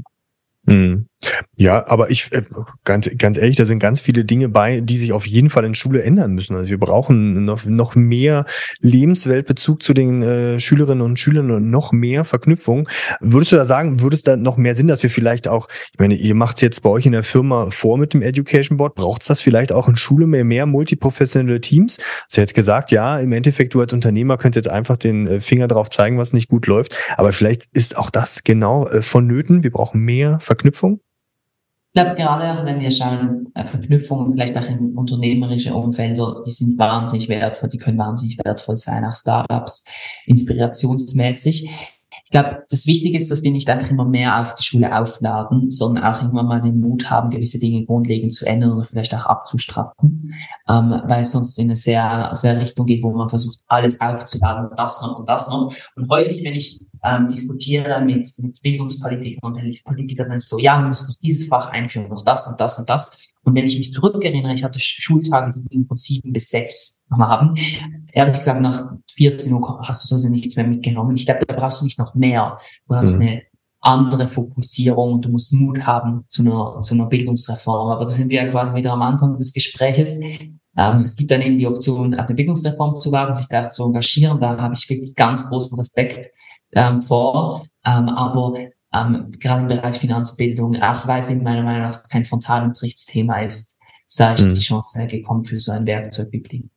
Mhm. 0.65 1.10
Ja, 1.57 1.87
aber 1.89 2.11
ich 2.11 2.33
äh, 2.33 2.43
ganz 2.85 3.11
ganz 3.19 3.37
ehrlich, 3.37 3.57
da 3.59 3.67
sind 3.67 3.79
ganz 3.79 4.01
viele 4.01 4.25
Dinge 4.25 4.49
bei, 4.49 4.81
die 4.81 4.97
sich 4.97 5.13
auf 5.13 5.27
jeden 5.27 5.51
Fall 5.51 5.67
in 5.67 5.75
Schule 5.75 6.03
ändern 6.03 6.33
müssen. 6.33 6.57
Also 6.57 6.71
wir 6.71 6.81
brauchen 6.81 7.45
noch 7.45 7.67
noch 7.67 7.95
mehr 7.95 8.47
Lebensweltbezug 8.81 9.83
zu 9.83 9.93
den 9.93 10.23
äh, 10.23 10.59
Schülerinnen 10.59 11.03
und 11.03 11.19
Schülern 11.19 11.51
und 11.51 11.69
noch 11.69 11.93
mehr 11.93 12.25
Verknüpfung. 12.25 12.89
Würdest 13.21 13.53
du 13.53 13.57
da 13.57 13.67
sagen, 13.67 14.01
würde 14.01 14.17
es 14.17 14.23
da 14.23 14.39
noch 14.39 14.57
mehr 14.57 14.75
Sinn, 14.75 14.89
dass 14.89 15.03
wir 15.03 15.11
vielleicht 15.11 15.49
auch, 15.49 15.69
ich 15.93 15.99
meine, 15.99 16.15
ihr 16.15 16.35
macht 16.35 16.57
es 16.57 16.63
jetzt 16.63 16.83
bei 16.83 16.89
euch 16.89 17.05
in 17.05 17.13
der 17.13 17.25
Firma 17.25 17.69
vor 17.71 17.99
mit 17.99 18.15
dem 18.15 18.23
Education 18.23 18.79
Board, 18.79 18.95
braucht 18.95 19.21
es 19.21 19.29
das 19.29 19.43
vielleicht 19.43 19.73
auch 19.73 19.89
in 19.89 19.97
Schule 19.97 20.27
mehr 20.27 20.45
mehr 20.45 20.65
multiprofessionelle 20.65 21.61
Teams? 21.61 21.99
Du 21.99 22.05
hast 22.25 22.37
jetzt 22.37 22.55
gesagt, 22.55 22.91
ja, 22.91 23.19
im 23.19 23.33
Endeffekt 23.33 23.75
du 23.75 23.81
als 23.83 23.93
Unternehmer 23.93 24.39
könntest 24.39 24.65
jetzt 24.65 24.73
einfach 24.73 24.97
den 24.97 25.27
äh, 25.27 25.41
Finger 25.43 25.69
drauf 25.69 25.91
zeigen, 25.91 26.17
was 26.17 26.33
nicht 26.33 26.49
gut 26.49 26.67
läuft, 26.67 26.97
aber 27.19 27.33
vielleicht 27.33 27.65
ist 27.75 27.99
auch 27.99 28.09
das 28.09 28.45
genau 28.45 28.89
äh, 28.89 29.03
vonnöten. 29.03 29.63
Wir 29.63 29.73
brauchen 29.73 30.01
mehr 30.01 30.41
Verknüpfung. 30.41 31.01
Ich 31.93 32.01
glaube, 32.01 32.15
gerade 32.15 32.65
wenn 32.67 32.79
wir 32.79 32.91
schauen, 32.93 33.51
äh, 33.55 33.65
Verknüpfungen 33.65 34.33
vielleicht 34.33 34.57
auch 34.57 34.69
in 34.69 34.97
unternehmerische 34.97 35.75
Umfelder, 35.75 36.41
die 36.47 36.51
sind 36.51 36.79
wahnsinnig 36.79 37.29
wertvoll, 37.29 37.69
die 37.69 37.79
können 37.79 37.99
wahnsinnig 37.99 38.39
wertvoll 38.45 38.77
sein, 38.77 39.05
auch 39.05 39.15
Startups, 39.15 39.87
inspirationsmäßig. 40.27 41.69
Ich 42.33 42.39
glaube, 42.41 42.63
das 42.71 42.87
Wichtige 42.87 43.17
ist, 43.19 43.29
dass 43.29 43.43
wir 43.43 43.51
nicht 43.51 43.69
einfach 43.69 43.91
immer 43.91 44.05
mehr 44.05 44.41
auf 44.41 44.55
die 44.55 44.63
Schule 44.63 44.97
aufladen, 44.97 45.69
sondern 45.69 46.05
auch 46.05 46.23
irgendwann 46.23 46.47
mal 46.47 46.63
den 46.63 46.81
Mut 46.81 47.11
haben, 47.11 47.29
gewisse 47.29 47.59
Dinge 47.59 47.85
grundlegend 47.85 48.33
zu 48.33 48.47
ändern 48.47 48.71
oder 48.71 48.85
vielleicht 48.85 49.13
auch 49.17 49.27
abzustraffen, 49.27 50.33
ähm, 50.69 51.03
weil 51.07 51.23
es 51.23 51.33
sonst 51.33 51.59
in 51.59 51.65
eine 51.65 51.75
sehr, 51.75 52.31
sehr 52.35 52.61
Richtung 52.61 52.87
geht, 52.87 53.03
wo 53.03 53.11
man 53.11 53.29
versucht, 53.29 53.59
alles 53.67 54.01
aufzuladen, 54.01 54.71
das 54.77 55.03
noch 55.03 55.19
und 55.19 55.29
das 55.29 55.49
noch. 55.49 55.75
Und 55.97 56.09
häufig, 56.09 56.45
wenn 56.45 56.55
ich 56.55 56.81
ähm, 57.03 57.27
diskutiere 57.27 58.01
mit, 58.01 58.29
mit 58.39 58.63
Bildungspolitikern 58.63 59.53
und 59.53 59.85
Politikern, 59.85 60.29
dann 60.29 60.37
ist 60.37 60.49
so, 60.49 60.61
ja, 60.61 60.79
wir 60.81 60.87
müssen 60.87 61.09
noch 61.09 61.19
dieses 61.19 61.49
Fach 61.49 61.67
einführen, 61.71 62.11
noch 62.11 62.25
das 62.25 62.47
und 62.47 62.61
das 62.61 62.79
und 62.79 62.89
das. 62.89 63.11
Und 63.43 63.57
wenn 63.57 63.67
ich 63.67 63.77
mich 63.77 63.93
zurückerinnere, 63.93 64.53
ich 64.53 64.63
hatte 64.63 64.79
Schultage, 64.79 65.59
die 65.73 65.85
von 65.85 65.97
sieben 65.97 66.33
bis 66.33 66.51
sechs 66.51 67.03
am 67.09 67.23
Abend. 67.23 67.59
Ehrlich 68.13 68.35
gesagt, 68.35 68.61
nach 68.61 68.93
14 69.15 69.53
Uhr 69.53 69.81
hast 69.83 70.05
du 70.05 70.09
sowieso 70.09 70.29
nichts 70.29 70.57
mehr 70.57 70.67
mitgenommen. 70.67 71.17
Ich 71.17 71.27
glaube, 71.27 71.45
da 71.47 71.55
brauchst 71.55 71.81
du 71.81 71.85
nicht 71.85 71.99
noch 71.99 72.15
mehr. 72.15 72.59
Du 72.89 72.95
hast 72.95 73.17
mhm. 73.17 73.23
eine 73.23 73.43
andere 73.81 74.29
Fokussierung. 74.29 75.23
Du 75.23 75.31
musst 75.31 75.53
Mut 75.53 75.81
haben 75.87 76.25
zu 76.29 76.43
einer, 76.43 76.81
zu 76.83 76.95
einer 76.95 77.07
Bildungsreform. 77.07 77.91
Aber 77.91 78.05
da 78.05 78.11
sind 78.11 78.29
wir 78.31 78.43
ja 78.45 78.51
quasi 78.51 78.75
wieder 78.75 78.93
am 78.93 79.03
Anfang 79.03 79.37
des 79.37 79.53
Gespräches. 79.53 80.19
Ähm, 80.77 81.03
es 81.03 81.17
gibt 81.17 81.31
dann 81.31 81.43
eben 81.43 81.59
die 81.59 81.67
Option, 81.67 82.15
auf 82.15 82.27
eine 82.27 82.35
Bildungsreform 82.35 82.95
zu 82.95 83.11
wagen, 83.13 83.35
sich 83.35 83.49
da 83.49 83.69
zu 83.69 83.85
engagieren. 83.85 84.41
Da 84.41 84.59
habe 84.59 84.75
ich 84.75 84.89
wirklich 84.89 85.15
ganz 85.15 85.49
großen 85.49 85.79
Respekt 85.79 86.31
ähm, 86.73 87.03
vor. 87.03 87.67
Ähm, 87.85 88.09
aber 88.09 88.55
ähm, 88.93 89.31
gerade 89.39 89.63
im 89.63 89.69
Bereich 89.69 89.97
Finanzbildung, 89.97 90.77
auch 90.77 91.07
weil 91.07 91.21
es 91.21 91.31
in 91.31 91.43
meiner 91.43 91.63
Meinung 91.63 91.83
nach 91.83 92.03
kein 92.09 92.25
Frontalunterrichtsthema 92.25 93.41
ist, 93.43 93.79
sei 94.07 94.35
ich 94.35 94.43
mhm. 94.43 94.55
die 94.55 94.61
Chance 94.61 95.07
gekommen 95.07 95.45
für 95.45 95.59
so 95.59 95.73
ein 95.73 95.87
Werkzeug 95.87 96.29
wie 96.33 96.41
Blink. 96.41 96.71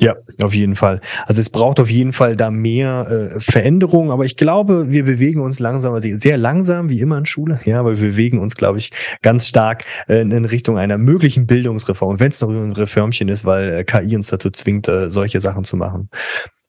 Ja, 0.00 0.14
auf 0.40 0.54
jeden 0.54 0.76
Fall. 0.76 1.00
Also 1.26 1.40
es 1.40 1.50
braucht 1.50 1.80
auf 1.80 1.90
jeden 1.90 2.12
Fall 2.12 2.36
da 2.36 2.52
mehr 2.52 3.32
äh, 3.34 3.40
Veränderung, 3.40 4.12
aber 4.12 4.24
ich 4.24 4.36
glaube, 4.36 4.92
wir 4.92 5.04
bewegen 5.04 5.40
uns 5.40 5.58
langsam, 5.58 5.92
also 5.92 6.08
sehr 6.18 6.38
langsam, 6.38 6.88
wie 6.88 7.00
immer 7.00 7.18
in 7.18 7.26
Schule, 7.26 7.58
ja, 7.64 7.80
aber 7.80 8.00
wir 8.00 8.10
bewegen 8.10 8.38
uns, 8.38 8.54
glaube 8.54 8.78
ich, 8.78 8.92
ganz 9.22 9.48
stark 9.48 9.84
äh, 10.06 10.20
in 10.20 10.44
Richtung 10.44 10.78
einer 10.78 10.98
möglichen 10.98 11.48
Bildungsreform, 11.48 12.20
wenn 12.20 12.28
es 12.28 12.40
noch 12.40 12.48
ein 12.48 12.70
Reformchen 12.70 13.28
ist, 13.28 13.44
weil 13.44 13.70
äh, 13.70 13.84
KI 13.84 14.14
uns 14.14 14.28
dazu 14.28 14.50
zwingt, 14.50 14.86
äh, 14.86 15.10
solche 15.10 15.40
Sachen 15.40 15.64
zu 15.64 15.76
machen. 15.76 16.08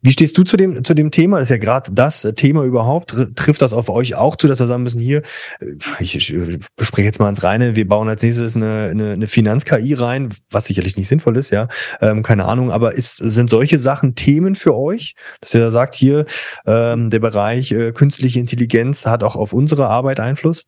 Wie 0.01 0.13
stehst 0.13 0.37
du 0.37 0.43
zu 0.43 0.55
dem, 0.55 0.81
zu 0.83 0.93
dem 0.93 1.11
Thema? 1.11 1.39
Das 1.39 1.47
ist 1.47 1.55
ja 1.55 1.57
gerade 1.57 1.91
das 1.91 2.21
Thema 2.37 2.63
überhaupt. 2.63 3.17
Trifft 3.35 3.61
das 3.61 3.73
auf 3.73 3.89
euch 3.89 4.15
auch 4.15 4.37
zu, 4.37 4.47
dass 4.47 4.61
wir 4.61 4.67
sagen 4.67 4.83
müssen, 4.83 5.01
hier, 5.01 5.23
äh, 5.59 5.65
ich, 5.99 6.15
ich 6.15 6.59
bespreche 6.77 7.05
jetzt 7.05 7.19
mal 7.19 7.27
ins 7.27 7.43
Reine, 7.43 7.75
wir 7.75 7.87
bauen 7.87 8.07
als 8.07 8.23
nächstes 8.23 8.55
eine, 8.55 8.89
eine, 8.91 9.11
eine 9.11 9.27
Finanz-KI 9.27 9.95
rein, 9.95 10.29
was 10.51 10.65
sicherlich 10.65 10.95
nicht 10.95 11.09
sinnvoll 11.09 11.35
ist, 11.35 11.49
ja. 11.49 11.67
Ähm, 11.99 12.23
keine 12.23 12.45
Ahnung, 12.45 12.71
aber 12.71 12.93
ist, 12.93 13.17
sind 13.17 13.49
solche 13.49 13.77
Sachen 13.77 14.15
Themen 14.15 14.55
für 14.55 14.77
euch? 14.77 15.15
Dass 15.41 15.53
ihr 15.53 15.59
da 15.59 15.69
sagt, 15.69 15.95
hier, 15.95 16.25
ähm, 16.65 17.09
der 17.09 17.19
Bereich 17.19 17.73
äh, 17.73 17.91
künstliche 17.91 18.39
Intelligenz 18.39 19.05
hat 19.05 19.21
auch 19.21 19.35
auf 19.35 19.51
unsere 19.51 19.87
Arbeit 19.87 20.21
Einfluss? 20.21 20.65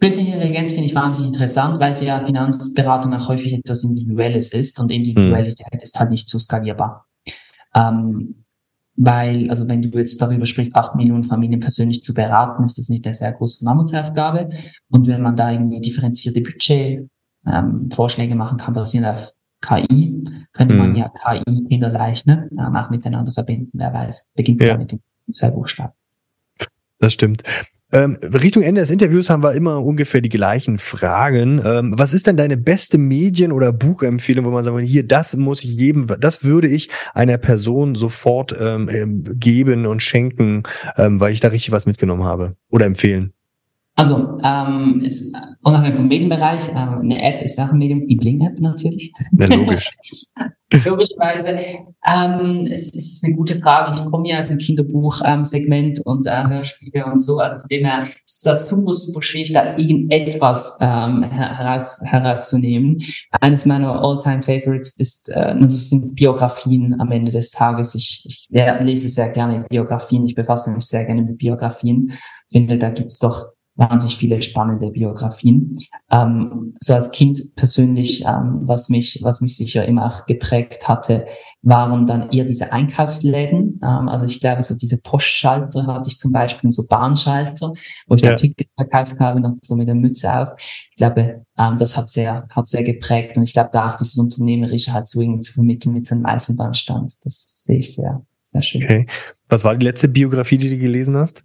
Künstliche 0.00 0.32
Intelligenz 0.32 0.72
finde 0.72 0.86
ich 0.86 0.94
wahnsinnig 0.94 1.32
interessant, 1.32 1.80
weil 1.80 1.94
sie 1.94 2.06
ja 2.06 2.24
Finanzberatung 2.24 3.12
auch 3.12 3.28
häufig 3.28 3.52
etwas 3.52 3.84
Individuelles 3.84 4.52
ist 4.52 4.78
und 4.78 4.90
Individualität 4.90 5.66
hm. 5.70 5.80
ist 5.80 5.98
halt 5.98 6.10
nicht 6.10 6.30
so 6.30 6.38
skalierbar. 6.38 7.04
Ähm, 7.78 8.44
weil, 9.00 9.48
also 9.48 9.68
wenn 9.68 9.80
du 9.80 9.96
jetzt 9.96 10.20
darüber 10.20 10.44
sprichst, 10.44 10.74
acht 10.74 10.96
Millionen 10.96 11.22
Familien 11.22 11.60
persönlich 11.60 12.02
zu 12.02 12.12
beraten, 12.12 12.64
ist 12.64 12.78
das 12.78 12.88
nicht 12.88 13.06
eine 13.06 13.14
sehr 13.14 13.32
große 13.32 13.64
Mammutsaufgabe. 13.64 14.50
Und 14.90 15.06
wenn 15.06 15.22
man 15.22 15.36
da 15.36 15.52
irgendwie 15.52 15.80
differenzierte 15.80 16.40
Budget 16.40 17.08
ähm, 17.46 17.90
Vorschläge 17.92 18.34
machen 18.34 18.58
kann, 18.58 18.74
basierend 18.74 19.10
auf 19.10 19.32
KI, 19.60 20.24
könnte 20.52 20.74
mhm. 20.74 20.80
man 20.80 20.96
ja 20.96 21.10
KI 21.10 21.68
kinderleicht 21.68 22.26
ne, 22.26 22.48
auch 22.74 22.90
miteinander 22.90 23.32
verbinden. 23.32 23.70
Wer 23.72 23.92
weiß, 23.92 24.28
beginnt 24.34 24.62
ja 24.62 24.76
mit 24.76 24.90
den 24.90 25.00
zwei 25.32 25.50
Buchstaben. 25.50 25.92
Das 26.98 27.12
stimmt. 27.12 27.44
Ähm, 27.90 28.18
Richtung 28.22 28.62
Ende 28.62 28.82
des 28.82 28.90
Interviews 28.90 29.30
haben 29.30 29.42
wir 29.42 29.54
immer 29.54 29.82
ungefähr 29.82 30.20
die 30.20 30.28
gleichen 30.28 30.78
Fragen. 30.78 31.62
Ähm, 31.64 31.94
was 31.96 32.12
ist 32.12 32.26
denn 32.26 32.36
deine 32.36 32.58
beste 32.58 32.98
Medien- 32.98 33.52
oder 33.52 33.72
Buchempfehlung, 33.72 34.44
wo 34.44 34.50
man 34.50 34.62
sagt, 34.62 34.78
hier, 34.80 35.06
das 35.06 35.36
muss 35.36 35.64
ich 35.64 35.70
jedem, 35.70 36.06
das 36.20 36.44
würde 36.44 36.68
ich 36.68 36.90
einer 37.14 37.38
Person 37.38 37.94
sofort 37.94 38.54
ähm, 38.58 39.24
geben 39.38 39.86
und 39.86 40.02
schenken, 40.02 40.64
weil 40.96 41.32
ich 41.32 41.40
da 41.40 41.48
richtig 41.48 41.72
was 41.72 41.86
mitgenommen 41.86 42.24
habe 42.24 42.56
oder 42.70 42.84
empfehlen? 42.84 43.32
Also, 43.98 44.38
ähm, 44.44 45.00
ist 45.04 45.36
unabhängig 45.64 45.96
vom 45.96 46.06
Medienbereich, 46.06 46.68
äh, 46.68 46.72
eine 46.72 47.20
App 47.20 47.42
ist 47.42 47.58
auch 47.58 47.72
ein 47.72 47.78
Medium, 47.78 48.06
die 48.06 48.14
Bling-App 48.14 48.60
natürlich. 48.60 49.12
Ja, 49.36 49.46
logisch. 49.46 49.90
Logischerweise. 50.84 51.56
Ähm, 52.06 52.60
es, 52.70 52.92
ist 52.92 53.24
eine 53.24 53.34
gute 53.34 53.58
Frage. 53.58 53.90
Ich 53.96 54.04
komme 54.04 54.28
ja 54.28 54.38
aus 54.38 54.48
dem 54.48 54.58
Kinderbuch-Segment 54.58 55.98
ähm, 55.98 56.02
und 56.04 56.26
äh, 56.28 56.46
Hörspiele 56.46 57.06
und 57.06 57.18
so. 57.18 57.38
Also 57.38 57.58
von 57.58 57.68
dem 57.68 57.86
her 57.86 58.08
ist 58.24 58.46
das 58.46 58.68
super, 58.68 58.92
super 58.92 59.22
schwierig, 59.22 59.52
da 59.52 59.76
irgendetwas 59.76 60.76
ähm, 60.80 61.24
heraus, 61.24 62.00
herauszunehmen. 62.04 63.02
Eines 63.40 63.66
meiner 63.66 64.00
All-Time-Favorites 64.00 64.94
ist, 64.98 65.28
äh, 65.30 65.58
das 65.58 65.88
sind 65.88 66.14
Biografien 66.14 67.00
am 67.00 67.10
Ende 67.10 67.32
des 67.32 67.50
Tages. 67.50 67.96
Ich, 67.96 68.24
ich 68.26 68.48
lese 68.50 69.08
sehr 69.08 69.30
gerne 69.30 69.64
Biografien. 69.68 70.24
Ich 70.24 70.36
befasse 70.36 70.70
mich 70.70 70.84
sehr 70.84 71.04
gerne 71.04 71.22
mit 71.22 71.38
Biografien. 71.38 72.12
Finde, 72.48 72.78
da 72.78 72.90
gibt's 72.90 73.18
doch 73.18 73.57
wahnsinnig 73.78 74.16
viele 74.16 74.42
spannende 74.42 74.90
Biografien. 74.90 75.78
Ähm, 76.10 76.74
so 76.80 76.94
als 76.94 77.12
Kind 77.12 77.54
persönlich, 77.54 78.24
ähm, 78.26 78.62
was 78.62 78.88
mich, 78.88 79.20
was 79.22 79.40
mich 79.40 79.56
sicher 79.56 79.86
immer 79.86 80.06
auch 80.06 80.26
geprägt 80.26 80.88
hatte, 80.88 81.26
waren 81.62 82.06
dann 82.06 82.30
eher 82.30 82.44
diese 82.44 82.72
Einkaufsläden. 82.72 83.80
Ähm, 83.82 84.08
also 84.08 84.26
ich 84.26 84.40
glaube, 84.40 84.62
so 84.62 84.76
diese 84.76 84.98
Postschalter 84.98 85.86
hatte 85.86 86.08
ich 86.08 86.18
zum 86.18 86.32
Beispiel, 86.32 86.72
so 86.72 86.86
Bahnschalter, 86.88 87.72
wo 88.08 88.14
ich 88.16 88.22
ja. 88.22 88.30
dann 88.30 88.36
Ticket 88.36 88.68
verkauft 88.76 89.20
habe, 89.20 89.40
noch 89.40 89.54
so 89.62 89.76
mit 89.76 89.86
der 89.86 89.94
Mütze 89.94 90.32
auf. 90.32 90.48
Ich 90.58 90.96
glaube, 90.96 91.44
ähm, 91.56 91.76
das 91.78 91.96
hat 91.96 92.08
sehr, 92.08 92.48
hat 92.50 92.66
sehr 92.66 92.82
geprägt. 92.82 93.36
Und 93.36 93.44
ich 93.44 93.52
glaube, 93.52 93.70
da 93.72 93.90
auch 93.90 93.96
dieses 93.96 94.18
Unternehmerische 94.18 94.92
halt 94.92 95.06
so 95.06 95.20
irgendwie 95.20 95.40
zu 95.40 95.52
vermitteln 95.52 95.94
mit 95.94 96.04
so 96.04 96.16
einem 96.16 96.26
Eisenbahnstand. 96.26 97.14
Das 97.22 97.46
sehe 97.64 97.78
ich 97.78 97.94
sehr, 97.94 98.26
sehr 98.52 98.62
schön. 98.62 98.82
Okay. 98.82 99.06
Was 99.48 99.62
war 99.62 99.76
die 99.76 99.86
letzte 99.86 100.08
Biografie, 100.08 100.58
die 100.58 100.70
du 100.70 100.78
gelesen 100.78 101.16
hast? 101.16 101.44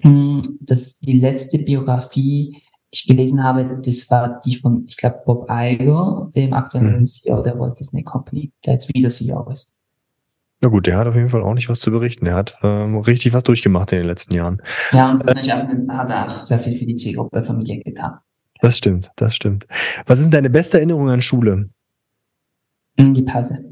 Hm, 0.00 0.42
das 0.60 0.98
die 0.98 1.18
letzte 1.18 1.58
Biografie, 1.58 2.52
die 2.52 2.62
ich 2.92 3.06
gelesen 3.06 3.42
habe, 3.42 3.80
das 3.84 4.10
war 4.10 4.40
die 4.44 4.56
von, 4.56 4.84
ich 4.88 4.96
glaube, 4.96 5.20
Bob 5.24 5.48
Iger, 5.50 6.30
dem 6.34 6.52
aktuellen 6.52 6.98
mhm. 6.98 7.04
CEO 7.04 7.42
der 7.42 7.58
Walt 7.58 7.78
Disney 7.78 8.02
Company, 8.02 8.52
der 8.64 8.74
jetzt 8.74 8.92
wieder 8.94 9.10
CEO 9.10 9.48
ist. 9.50 9.78
Na 10.62 10.68
gut, 10.68 10.86
der 10.86 10.98
hat 10.98 11.06
auf 11.06 11.14
jeden 11.14 11.30
Fall 11.30 11.42
auch 11.42 11.54
nicht 11.54 11.70
was 11.70 11.80
zu 11.80 11.90
berichten. 11.90 12.26
Der 12.26 12.34
hat 12.34 12.58
ähm, 12.62 12.98
richtig 12.98 13.32
was 13.32 13.42
durchgemacht 13.44 13.92
in 13.92 13.98
den 14.00 14.06
letzten 14.06 14.34
Jahren. 14.34 14.60
Ja, 14.92 15.10
und 15.10 15.20
das 15.20 15.28
äh, 15.28 15.34
nicht, 15.34 15.88
hat 15.88 16.10
er 16.10 16.24
auch 16.24 16.28
sehr 16.28 16.58
viel 16.58 16.76
für 16.76 16.84
die 16.84 16.96
Zielgruppe 16.96 17.42
Familie 17.42 17.82
getan. 17.82 18.18
Das 18.60 18.76
stimmt, 18.76 19.10
das 19.16 19.34
stimmt. 19.34 19.66
Was 20.04 20.20
ist 20.20 20.34
deine 20.34 20.50
beste 20.50 20.76
Erinnerung 20.76 21.08
an 21.08 21.22
Schule? 21.22 21.70
Hm, 22.98 23.14
die 23.14 23.22
Pause. 23.22 23.69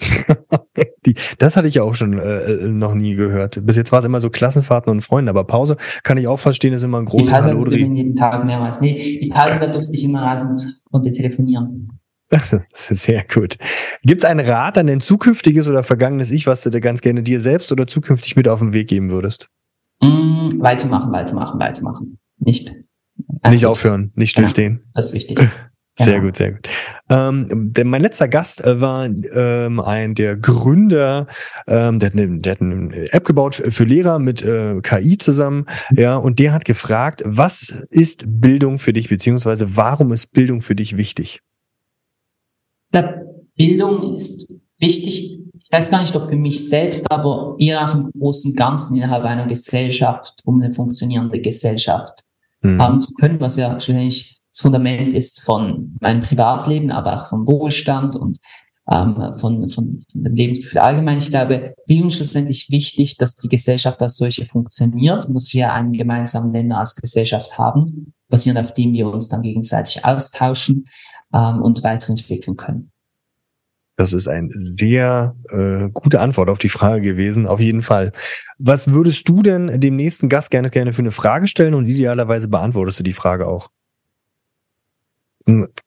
die, 1.06 1.14
das 1.38 1.56
hatte 1.56 1.68
ich 1.68 1.74
ja 1.74 1.82
auch 1.82 1.94
schon 1.94 2.18
äh, 2.18 2.68
noch 2.68 2.94
nie 2.94 3.14
gehört. 3.14 3.64
Bis 3.66 3.76
jetzt 3.76 3.92
war 3.92 4.00
es 4.00 4.04
immer 4.04 4.20
so 4.20 4.30
Klassenfahrten 4.30 4.90
und 4.90 5.00
Freunde, 5.00 5.30
aber 5.30 5.44
Pause 5.44 5.76
kann 6.02 6.18
ich 6.18 6.28
auch 6.28 6.38
verstehen, 6.38 6.72
ist 6.72 6.84
immer 6.84 6.98
ein 6.98 7.04
großes 7.04 7.32
Hallo. 7.32 7.48
Die 7.48 7.54
Pause 7.54 7.78
jeden 7.78 8.16
Tag 8.16 8.44
mehrmals. 8.44 8.80
Nee, 8.80 8.94
die 8.94 9.28
Pause, 9.28 9.58
da 9.60 9.66
durfte 9.66 9.92
ich 9.92 10.04
immer 10.04 10.22
reisen 10.22 10.52
und 10.52 10.80
konnte 10.90 11.10
telefonieren. 11.10 11.98
Sehr 12.72 13.24
gut. 13.24 13.56
Gibt 14.02 14.22
es 14.22 14.24
einen 14.24 14.46
Rat 14.46 14.78
an 14.78 14.86
dein 14.86 15.00
zukünftiges 15.00 15.68
oder 15.68 15.82
vergangenes 15.82 16.30
Ich, 16.30 16.46
was 16.46 16.62
du 16.62 16.70
dir 16.70 16.80
ganz 16.80 17.00
gerne 17.00 17.22
dir 17.22 17.40
selbst 17.40 17.72
oder 17.72 17.86
zukünftig 17.86 18.36
mit 18.36 18.48
auf 18.48 18.60
den 18.60 18.72
Weg 18.72 18.88
geben 18.88 19.10
würdest? 19.10 19.48
Mm, 20.00 20.60
weitermachen, 20.60 21.10
weitermachen, 21.12 21.58
weitermachen. 21.58 22.18
Nicht. 22.38 22.74
Nicht 23.48 23.66
aufhören, 23.66 24.12
nicht 24.14 24.36
genau. 24.36 24.46
stillstehen. 24.46 24.84
Das 24.94 25.08
ist 25.08 25.14
wichtig. 25.14 25.40
Sehr 25.98 26.14
genau. 26.14 26.26
gut, 26.26 26.36
sehr 26.36 26.52
gut. 26.52 26.68
Ähm, 27.10 27.72
denn 27.72 27.88
mein 27.88 28.02
letzter 28.02 28.28
Gast 28.28 28.64
äh, 28.64 28.80
war 28.80 29.06
ähm, 29.06 29.80
ein 29.80 30.14
der 30.14 30.36
Gründer, 30.36 31.26
ähm, 31.66 31.98
der, 31.98 32.06
hat 32.06 32.12
eine, 32.14 32.38
der 32.38 32.52
hat 32.52 32.60
eine 32.60 33.12
App 33.12 33.24
gebaut 33.24 33.56
für, 33.56 33.84
Lehrer 33.84 34.18
mit 34.18 34.42
äh, 34.42 34.80
KI 34.80 35.18
zusammen, 35.18 35.66
ja, 35.90 36.16
und 36.16 36.38
der 36.38 36.52
hat 36.52 36.64
gefragt, 36.64 37.22
was 37.24 37.70
ist 37.90 38.24
Bildung 38.28 38.78
für 38.78 38.92
dich, 38.92 39.08
beziehungsweise 39.08 39.76
warum 39.76 40.12
ist 40.12 40.32
Bildung 40.32 40.60
für 40.60 40.76
dich 40.76 40.96
wichtig? 40.96 41.40
Ja, 42.94 43.14
Bildung 43.56 44.14
ist 44.14 44.48
wichtig. 44.78 45.40
Ich 45.60 45.72
weiß 45.72 45.90
gar 45.90 46.00
nicht, 46.00 46.14
ob 46.14 46.28
für 46.28 46.36
mich 46.36 46.68
selbst, 46.68 47.10
aber 47.10 47.56
eher 47.58 47.84
auf 47.84 47.92
dem 47.92 48.10
großen 48.12 48.54
Ganzen 48.54 48.96
innerhalb 48.96 49.24
einer 49.24 49.46
Gesellschaft, 49.46 50.40
um 50.44 50.62
eine 50.62 50.72
funktionierende 50.72 51.40
Gesellschaft 51.40 52.24
hm. 52.62 52.80
haben 52.80 53.00
zu 53.00 53.12
können, 53.14 53.40
was 53.40 53.56
ja 53.56 53.78
schlussendlich 53.80 54.37
das 54.52 54.60
Fundament 54.60 55.14
ist 55.14 55.40
von 55.42 55.96
meinem 56.00 56.20
Privatleben, 56.20 56.90
aber 56.90 57.14
auch 57.14 57.26
vom 57.26 57.46
Wohlstand 57.46 58.16
und 58.16 58.38
ähm, 58.90 59.32
von, 59.38 59.68
von, 59.68 59.98
von 59.98 60.04
dem 60.14 60.34
Lebensgefühl 60.34 60.78
allgemein. 60.78 61.18
Ich 61.18 61.28
glaube, 61.28 61.74
Bildung 61.86 62.08
ist 62.08 62.16
schlussendlich 62.16 62.70
wichtig, 62.70 63.16
dass 63.18 63.34
die 63.34 63.48
Gesellschaft 63.48 64.00
als 64.00 64.16
solche 64.16 64.46
funktioniert 64.46 65.26
und 65.26 65.34
dass 65.34 65.52
wir 65.52 65.72
einen 65.72 65.92
gemeinsamen 65.92 66.50
Nenner 66.50 66.78
als 66.78 66.96
Gesellschaft 66.96 67.58
haben, 67.58 68.14
basierend 68.28 68.60
auf 68.60 68.74
dem 68.74 68.92
wir 68.92 69.08
uns 69.08 69.28
dann 69.28 69.42
gegenseitig 69.42 70.04
austauschen 70.04 70.86
ähm, 71.34 71.60
und 71.62 71.82
weiterentwickeln 71.82 72.56
können. 72.56 72.90
Das 73.96 74.12
ist 74.12 74.28
eine 74.28 74.48
sehr 74.50 75.34
äh, 75.50 75.90
gute 75.92 76.20
Antwort 76.20 76.50
auf 76.50 76.58
die 76.58 76.68
Frage 76.68 77.02
gewesen, 77.02 77.48
auf 77.48 77.58
jeden 77.58 77.82
Fall. 77.82 78.12
Was 78.56 78.92
würdest 78.92 79.28
du 79.28 79.42
denn 79.42 79.80
dem 79.80 79.96
nächsten 79.96 80.28
Gast 80.28 80.52
gerne 80.52 80.70
gerne 80.70 80.92
für 80.92 81.02
eine 81.02 81.10
Frage 81.10 81.48
stellen 81.48 81.74
und 81.74 81.88
idealerweise 81.88 82.48
beantwortest 82.48 83.00
du 83.00 83.02
die 83.02 83.12
Frage 83.12 83.48
auch? 83.48 83.68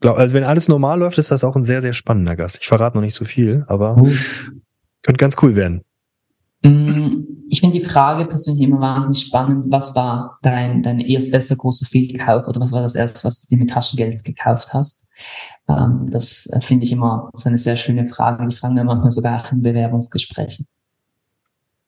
Also 0.01 0.35
wenn 0.35 0.43
alles 0.43 0.67
normal 0.67 0.99
läuft, 0.99 1.17
ist 1.17 1.31
das 1.31 1.43
auch 1.43 1.55
ein 1.55 1.63
sehr, 1.63 1.81
sehr 1.81 1.93
spannender 1.93 2.35
Gast. 2.35 2.59
Ich 2.61 2.67
verrate 2.67 2.97
noch 2.97 3.03
nicht 3.03 3.15
so 3.15 3.25
viel, 3.25 3.63
aber 3.67 3.95
oh. 3.99 4.09
könnte 5.03 5.19
ganz 5.19 5.35
cool 5.41 5.55
werden. 5.55 5.81
Mm, 6.63 7.23
ich 7.49 7.59
finde 7.59 7.79
die 7.79 7.85
Frage 7.85 8.25
persönlich 8.25 8.63
immer 8.63 8.79
wahnsinnig 8.79 9.19
spannend. 9.19 9.65
Was 9.69 9.95
war 9.95 10.39
dein, 10.41 10.81
dein 10.83 10.99
erster 10.99 11.55
großer 11.55 11.85
Fehlkauf 11.85 12.47
oder 12.47 12.59
was 12.59 12.71
war 12.71 12.81
das 12.81 12.95
erste, 12.95 13.23
was 13.23 13.41
du 13.41 13.49
dir 13.49 13.57
mit 13.57 13.69
Taschengeld 13.69 14.23
gekauft 14.23 14.73
hast? 14.73 15.05
Ähm, 15.67 16.07
das 16.09 16.47
äh, 16.47 16.61
finde 16.61 16.85
ich 16.85 16.91
immer 16.91 17.29
so 17.35 17.49
eine 17.49 17.57
sehr 17.57 17.77
schöne 17.77 18.07
Frage. 18.07 18.47
Die 18.47 18.55
fragen 18.55 18.75
wir 18.75 18.83
manchmal 18.83 19.11
sogar 19.11 19.43
in 19.51 19.61
Bewerbungsgesprächen. 19.61 20.65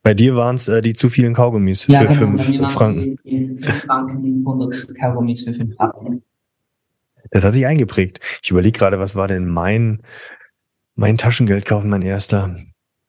Bei 0.03 0.13
dir 0.13 0.35
waren 0.35 0.57
es 0.57 0.67
äh, 0.67 0.81
die 0.81 0.93
zu 0.93 1.09
vielen 1.09 1.33
Kaugummis 1.33 1.87
ja, 1.87 2.01
für 2.01 2.07
genau, 2.07 2.37
fünf 2.37 2.71
Franken. 2.71 3.17
Die, 3.23 3.55
die 3.55 3.63
Franken, 3.63 4.43
100 4.45 4.95
Kaugummis 4.99 5.43
für 5.43 5.53
fünf 5.53 5.75
Franken. 5.75 6.23
Das 7.33 7.43
hat 7.43 7.53
sich 7.53 7.65
eingeprägt. 7.65 8.19
Ich 8.43 8.51
überlege 8.51 8.77
gerade, 8.77 8.99
was 8.99 9.15
war 9.15 9.27
denn 9.27 9.47
mein, 9.47 10.03
mein 10.95 11.17
Taschengeldkauf, 11.17 11.83
mein 11.83 12.03
erster? 12.03 12.55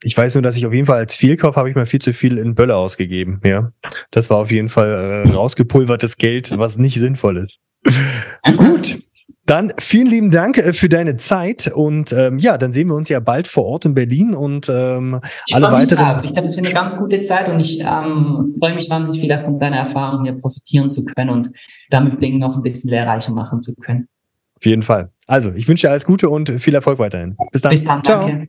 Ich 0.03 0.17
weiß 0.17 0.35
nur, 0.35 0.43
dass 0.43 0.57
ich 0.57 0.67
auf 0.67 0.73
jeden 0.73 0.87
Fall 0.87 0.97
als 0.97 1.15
Fehlkauf 1.15 1.57
habe 1.57 1.69
ich 1.69 1.77
mal 1.77 1.85
viel 1.85 2.01
zu 2.01 2.15
viel 2.15 2.39
in 2.39 2.55
Bölle 2.55 2.75
ausgegeben. 2.75 3.41
Ja, 3.45 3.71
das 4.11 4.31
war 4.31 4.39
auf 4.39 4.51
jeden 4.51 4.71
Fall 4.71 5.25
äh, 5.27 5.31
rausgepulvertes 5.31 6.17
Geld, 6.17 6.57
was 6.57 6.79
nicht 6.79 6.95
sinnvoll 6.95 7.37
ist. 7.37 7.59
Gut. 8.57 8.99
Dann 9.47 9.75
vielen 9.79 10.07
lieben 10.07 10.31
Dank 10.31 10.57
äh, 10.57 10.73
für 10.73 10.89
deine 10.89 11.17
Zeit 11.17 11.71
und 11.75 12.13
ähm, 12.15 12.39
ja, 12.39 12.57
dann 12.57 12.73
sehen 12.73 12.89
wir 12.89 12.95
uns 12.95 13.11
ja 13.11 13.21
bald 13.21 13.47
vor 13.47 13.67
Ort 13.67 13.85
in 13.85 13.93
Berlin 13.93 14.35
und 14.35 14.71
ähm, 14.71 15.21
ich 15.47 15.55
alle 15.55 15.71
weiteren. 15.71 16.25
Ich 16.25 16.33
glaube, 16.33 16.49
es 16.49 16.57
wird 16.57 16.65
eine 16.65 16.75
ganz 16.75 16.99
gute 16.99 17.21
Zeit 17.21 17.51
und 17.51 17.61
ich 17.61 17.81
ähm, 17.81 18.55
freue 18.59 18.75
mich 18.75 18.89
wahnsinnig 18.89 19.21
viel 19.21 19.39
von 19.45 19.59
deiner 19.59 19.77
Erfahrung 19.77 20.25
hier 20.25 20.39
profitieren 20.39 20.89
zu 20.89 21.05
können 21.05 21.29
und 21.29 21.51
damit 21.91 22.19
Bling 22.19 22.39
noch 22.39 22.57
ein 22.57 22.63
bisschen 22.63 22.89
lehrreicher 22.89 23.33
machen 23.33 23.61
zu 23.61 23.75
können. 23.75 24.09
Jeden 24.65 24.83
Fall. 24.83 25.11
Also, 25.27 25.53
ich 25.53 25.69
wünsche 25.69 25.87
dir 25.87 25.91
alles 25.91 26.05
Gute 26.05 26.29
und 26.29 26.51
viel 26.51 26.75
Erfolg 26.75 26.99
weiterhin. 26.99 27.37
Bis 27.53 27.63
dann. 27.63 27.71
Bis 27.71 27.85
dann. 27.85 28.05
Ciao. 28.05 28.27
Danke. 28.27 28.49